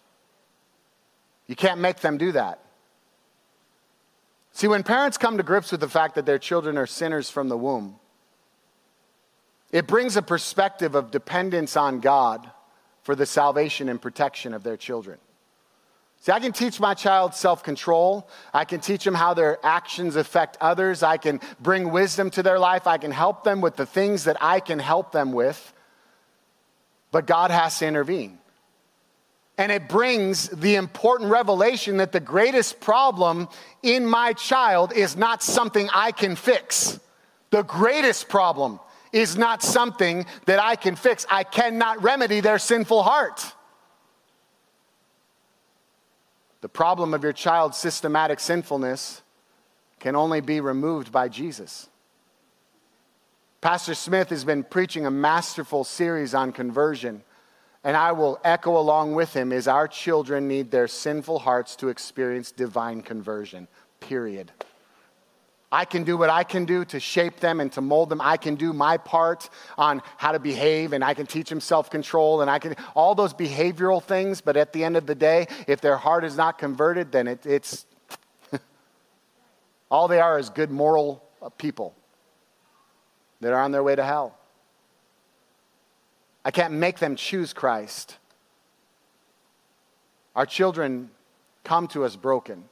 You 1.46 1.56
can't 1.56 1.80
make 1.80 2.00
them 2.00 2.18
do 2.18 2.32
that. 2.32 2.60
See, 4.52 4.68
when 4.68 4.82
parents 4.82 5.16
come 5.16 5.36
to 5.36 5.42
grips 5.42 5.70
with 5.70 5.80
the 5.80 5.88
fact 5.88 6.16
that 6.16 6.26
their 6.26 6.38
children 6.38 6.76
are 6.76 6.86
sinners 6.86 7.30
from 7.30 7.48
the 7.48 7.56
womb, 7.56 7.96
it 9.70 9.86
brings 9.86 10.16
a 10.16 10.22
perspective 10.22 10.96
of 10.96 11.12
dependence 11.12 11.76
on 11.76 12.00
God 12.00 12.50
for 13.02 13.14
the 13.14 13.26
salvation 13.26 13.88
and 13.88 14.02
protection 14.02 14.52
of 14.52 14.64
their 14.64 14.76
children. 14.76 15.18
See, 16.20 16.32
I 16.32 16.40
can 16.40 16.52
teach 16.52 16.80
my 16.80 16.94
child 16.94 17.34
self 17.34 17.62
control. 17.62 18.28
I 18.52 18.64
can 18.64 18.80
teach 18.80 19.04
them 19.04 19.14
how 19.14 19.32
their 19.32 19.58
actions 19.64 20.16
affect 20.16 20.58
others. 20.60 21.02
I 21.02 21.16
can 21.16 21.40
bring 21.60 21.92
wisdom 21.92 22.30
to 22.30 22.42
their 22.42 22.58
life. 22.58 22.86
I 22.86 22.98
can 22.98 23.10
help 23.12 23.44
them 23.44 23.60
with 23.60 23.76
the 23.76 23.86
things 23.86 24.24
that 24.24 24.36
I 24.40 24.60
can 24.60 24.80
help 24.80 25.12
them 25.12 25.32
with. 25.32 25.72
But 27.10 27.26
God 27.26 27.50
has 27.50 27.78
to 27.78 27.86
intervene. 27.86 28.38
And 29.58 29.70
it 29.70 29.88
brings 29.88 30.48
the 30.48 30.76
important 30.76 31.30
revelation 31.30 31.98
that 31.98 32.12
the 32.12 32.20
greatest 32.20 32.80
problem 32.80 33.48
in 33.82 34.06
my 34.06 34.32
child 34.32 34.92
is 34.92 35.16
not 35.16 35.42
something 35.42 35.88
I 35.92 36.12
can 36.12 36.34
fix. 36.34 36.98
The 37.50 37.62
greatest 37.62 38.28
problem 38.28 38.80
is 39.12 39.36
not 39.36 39.62
something 39.62 40.24
that 40.46 40.60
I 40.60 40.76
can 40.76 40.96
fix. 40.96 41.26
I 41.30 41.44
cannot 41.44 42.02
remedy 42.02 42.40
their 42.40 42.58
sinful 42.58 43.02
heart. 43.02 43.44
The 46.60 46.68
problem 46.68 47.14
of 47.14 47.22
your 47.22 47.32
child's 47.32 47.76
systematic 47.76 48.40
sinfulness 48.40 49.22
can 49.98 50.16
only 50.16 50.40
be 50.40 50.60
removed 50.60 51.10
by 51.12 51.28
Jesus. 51.28 51.88
Pastor 53.60 53.92
Smith 53.94 54.30
has 54.30 54.42
been 54.42 54.64
preaching 54.64 55.04
a 55.04 55.10
masterful 55.10 55.84
series 55.84 56.32
on 56.32 56.50
conversion, 56.50 57.22
and 57.84 57.94
I 57.94 58.12
will 58.12 58.40
echo 58.42 58.78
along 58.78 59.14
with 59.14 59.34
him 59.34 59.52
is 59.52 59.68
our 59.68 59.86
children 59.86 60.48
need 60.48 60.70
their 60.70 60.88
sinful 60.88 61.40
hearts 61.40 61.76
to 61.76 61.88
experience 61.88 62.52
divine 62.52 63.02
conversion. 63.02 63.68
Period. 64.00 64.50
I 65.70 65.84
can 65.84 66.04
do 66.04 66.16
what 66.16 66.30
I 66.30 66.42
can 66.42 66.64
do 66.64 66.86
to 66.86 66.98
shape 66.98 67.38
them 67.40 67.60
and 67.60 67.70
to 67.72 67.82
mold 67.82 68.08
them. 68.08 68.22
I 68.22 68.38
can 68.38 68.54
do 68.54 68.72
my 68.72 68.96
part 68.96 69.50
on 69.76 70.00
how 70.16 70.32
to 70.32 70.38
behave 70.38 70.94
and 70.94 71.04
I 71.04 71.12
can 71.12 71.26
teach 71.26 71.50
them 71.50 71.60
self 71.60 71.90
control 71.90 72.40
and 72.40 72.50
I 72.50 72.58
can, 72.58 72.76
all 72.96 73.14
those 73.14 73.34
behavioral 73.34 74.02
things. 74.02 74.40
But 74.40 74.56
at 74.56 74.72
the 74.72 74.82
end 74.82 74.96
of 74.96 75.04
the 75.04 75.14
day, 75.14 75.48
if 75.68 75.82
their 75.82 75.98
heart 75.98 76.24
is 76.24 76.34
not 76.34 76.58
converted, 76.58 77.12
then 77.12 77.28
it, 77.28 77.44
it's, 77.44 77.84
all 79.90 80.08
they 80.08 80.18
are 80.18 80.38
is 80.38 80.48
good 80.48 80.70
moral 80.70 81.22
people 81.58 81.94
that 83.40 83.52
are 83.52 83.60
on 83.60 83.72
their 83.72 83.82
way 83.82 83.96
to 83.96 84.04
hell. 84.04 84.36
I 86.44 86.50
can't 86.50 86.74
make 86.74 86.98
them 86.98 87.16
choose 87.16 87.52
Christ. 87.52 88.16
Our 90.34 90.46
children 90.46 91.10
come 91.64 91.88
to 91.88 92.04
us 92.04 92.16
broken. 92.16 92.64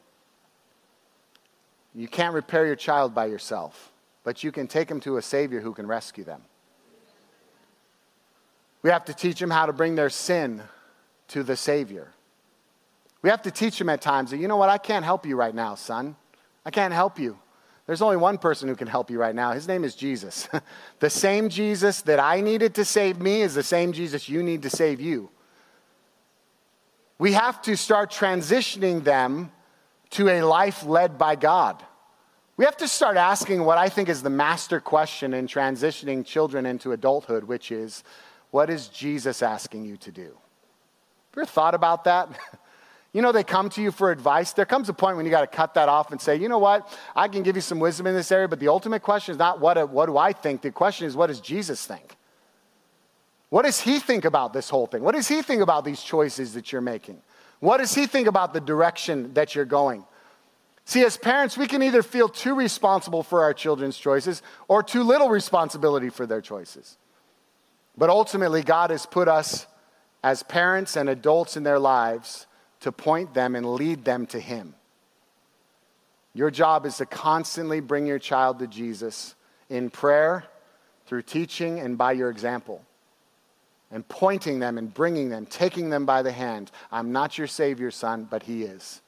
You 1.94 2.08
can't 2.08 2.34
repair 2.34 2.66
your 2.66 2.76
child 2.76 3.14
by 3.14 3.26
yourself, 3.26 3.92
but 4.24 4.44
you 4.44 4.52
can 4.52 4.66
take 4.66 4.88
them 4.88 5.00
to 5.00 5.16
a 5.16 5.22
Savior 5.22 5.60
who 5.60 5.72
can 5.72 5.86
rescue 5.86 6.24
them. 6.24 6.42
We 8.82 8.90
have 8.90 9.04
to 9.06 9.14
teach 9.14 9.40
them 9.40 9.50
how 9.50 9.66
to 9.66 9.72
bring 9.72 9.96
their 9.96 10.10
sin 10.10 10.62
to 11.28 11.42
the 11.42 11.56
Savior. 11.56 12.12
We 13.22 13.30
have 13.30 13.42
to 13.42 13.50
teach 13.50 13.78
them 13.78 13.88
at 13.88 14.00
times 14.00 14.30
that, 14.30 14.38
you 14.38 14.46
know 14.46 14.56
what, 14.56 14.68
I 14.68 14.78
can't 14.78 15.04
help 15.04 15.26
you 15.26 15.36
right 15.36 15.54
now, 15.54 15.74
son. 15.74 16.14
I 16.64 16.70
can't 16.70 16.94
help 16.94 17.18
you. 17.18 17.38
There's 17.88 18.02
only 18.02 18.18
one 18.18 18.36
person 18.36 18.68
who 18.68 18.76
can 18.76 18.86
help 18.86 19.10
you 19.10 19.18
right 19.18 19.34
now. 19.34 19.52
His 19.52 19.66
name 19.66 19.82
is 19.82 19.94
Jesus. 19.94 20.46
the 20.98 21.08
same 21.08 21.48
Jesus 21.48 22.02
that 22.02 22.20
I 22.20 22.42
needed 22.42 22.74
to 22.74 22.84
save 22.84 23.18
me 23.18 23.40
is 23.40 23.54
the 23.54 23.62
same 23.62 23.94
Jesus 23.94 24.28
you 24.28 24.42
need 24.42 24.62
to 24.64 24.70
save 24.70 25.00
you. 25.00 25.30
We 27.18 27.32
have 27.32 27.62
to 27.62 27.78
start 27.78 28.12
transitioning 28.12 29.04
them 29.04 29.50
to 30.10 30.28
a 30.28 30.42
life 30.42 30.84
led 30.84 31.16
by 31.16 31.34
God. 31.34 31.82
We 32.58 32.66
have 32.66 32.76
to 32.76 32.88
start 32.88 33.16
asking 33.16 33.64
what 33.64 33.78
I 33.78 33.88
think 33.88 34.10
is 34.10 34.22
the 34.22 34.28
master 34.28 34.80
question 34.80 35.32
in 35.32 35.46
transitioning 35.46 36.26
children 36.26 36.66
into 36.66 36.92
adulthood, 36.92 37.44
which 37.44 37.72
is, 37.72 38.04
what 38.50 38.68
is 38.68 38.88
Jesus 38.88 39.42
asking 39.42 39.86
you 39.86 39.96
to 39.96 40.12
do? 40.12 40.24
Have 40.24 41.36
you 41.36 41.42
ever 41.42 41.46
thought 41.46 41.74
about 41.74 42.04
that? 42.04 42.28
You 43.12 43.22
know, 43.22 43.32
they 43.32 43.42
come 43.42 43.70
to 43.70 43.82
you 43.82 43.90
for 43.90 44.10
advice. 44.10 44.52
There 44.52 44.66
comes 44.66 44.88
a 44.88 44.92
point 44.92 45.16
when 45.16 45.24
you 45.24 45.30
got 45.30 45.40
to 45.40 45.56
cut 45.56 45.74
that 45.74 45.88
off 45.88 46.12
and 46.12 46.20
say, 46.20 46.36
you 46.36 46.48
know 46.48 46.58
what? 46.58 46.92
I 47.16 47.28
can 47.28 47.42
give 47.42 47.56
you 47.56 47.62
some 47.62 47.80
wisdom 47.80 48.06
in 48.06 48.14
this 48.14 48.30
area, 48.30 48.48
but 48.48 48.60
the 48.60 48.68
ultimate 48.68 49.02
question 49.02 49.32
is 49.32 49.38
not 49.38 49.60
what, 49.60 49.88
what 49.90 50.06
do 50.06 50.18
I 50.18 50.32
think? 50.32 50.60
The 50.60 50.70
question 50.70 51.06
is, 51.06 51.16
what 51.16 51.28
does 51.28 51.40
Jesus 51.40 51.86
think? 51.86 52.16
What 53.48 53.64
does 53.64 53.80
he 53.80 53.98
think 53.98 54.26
about 54.26 54.52
this 54.52 54.68
whole 54.68 54.86
thing? 54.86 55.02
What 55.02 55.14
does 55.14 55.26
he 55.26 55.40
think 55.40 55.62
about 55.62 55.84
these 55.84 56.02
choices 56.02 56.52
that 56.52 56.70
you're 56.70 56.82
making? 56.82 57.22
What 57.60 57.78
does 57.78 57.94
he 57.94 58.06
think 58.06 58.28
about 58.28 58.52
the 58.52 58.60
direction 58.60 59.32
that 59.34 59.54
you're 59.54 59.64
going? 59.64 60.04
See, 60.84 61.02
as 61.02 61.16
parents, 61.16 61.56
we 61.56 61.66
can 61.66 61.82
either 61.82 62.02
feel 62.02 62.28
too 62.28 62.54
responsible 62.54 63.22
for 63.22 63.42
our 63.42 63.54
children's 63.54 63.98
choices 63.98 64.42
or 64.68 64.82
too 64.82 65.02
little 65.02 65.28
responsibility 65.28 66.10
for 66.10 66.26
their 66.26 66.40
choices. 66.40 66.98
But 67.96 68.10
ultimately, 68.10 68.62
God 68.62 68.90
has 68.90 69.06
put 69.06 69.28
us 69.28 69.66
as 70.22 70.42
parents 70.42 70.96
and 70.96 71.08
adults 71.08 71.56
in 71.56 71.62
their 71.62 71.78
lives 71.78 72.46
to 72.80 72.92
point 72.92 73.34
them 73.34 73.56
and 73.56 73.74
lead 73.74 74.04
them 74.04 74.26
to 74.26 74.40
Him. 74.40 74.74
Your 76.34 76.50
job 76.50 76.86
is 76.86 76.98
to 76.98 77.06
constantly 77.06 77.80
bring 77.80 78.06
your 78.06 78.18
child 78.18 78.58
to 78.60 78.66
Jesus 78.66 79.34
in 79.68 79.90
prayer, 79.90 80.44
through 81.06 81.22
teaching, 81.22 81.80
and 81.80 81.98
by 81.98 82.12
your 82.12 82.30
example. 82.30 82.84
And 83.90 84.06
pointing 84.06 84.58
them 84.58 84.76
and 84.76 84.92
bringing 84.92 85.30
them, 85.30 85.46
taking 85.46 85.90
them 85.90 86.04
by 86.04 86.22
the 86.22 86.30
hand. 86.30 86.70
I'm 86.92 87.10
not 87.10 87.38
your 87.38 87.46
Savior, 87.46 87.90
son, 87.90 88.28
but 88.30 88.42
He 88.42 88.64
is. 88.64 89.00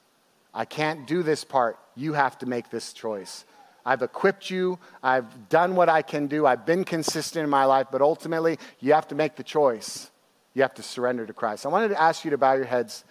I 0.54 0.64
can't 0.64 1.06
do 1.06 1.22
this 1.22 1.44
part. 1.44 1.78
You 1.94 2.14
have 2.14 2.38
to 2.38 2.46
make 2.46 2.70
this 2.70 2.92
choice. 2.92 3.44
I've 3.84 4.02
equipped 4.02 4.50
you. 4.50 4.78
I've 5.02 5.48
done 5.48 5.76
what 5.76 5.88
I 5.88 6.02
can 6.02 6.26
do. 6.26 6.46
I've 6.46 6.66
been 6.66 6.84
consistent 6.84 7.44
in 7.44 7.50
my 7.50 7.64
life, 7.64 7.88
but 7.92 8.02
ultimately, 8.02 8.58
you 8.80 8.92
have 8.92 9.08
to 9.08 9.14
make 9.14 9.36
the 9.36 9.42
choice. 9.42 10.10
You 10.54 10.62
have 10.62 10.74
to 10.74 10.82
surrender 10.82 11.26
to 11.26 11.32
Christ. 11.32 11.64
I 11.64 11.68
wanted 11.68 11.88
to 11.88 12.00
ask 12.00 12.24
you 12.24 12.30
to 12.32 12.38
bow 12.38 12.54
your 12.54 12.64
heads 12.64 13.04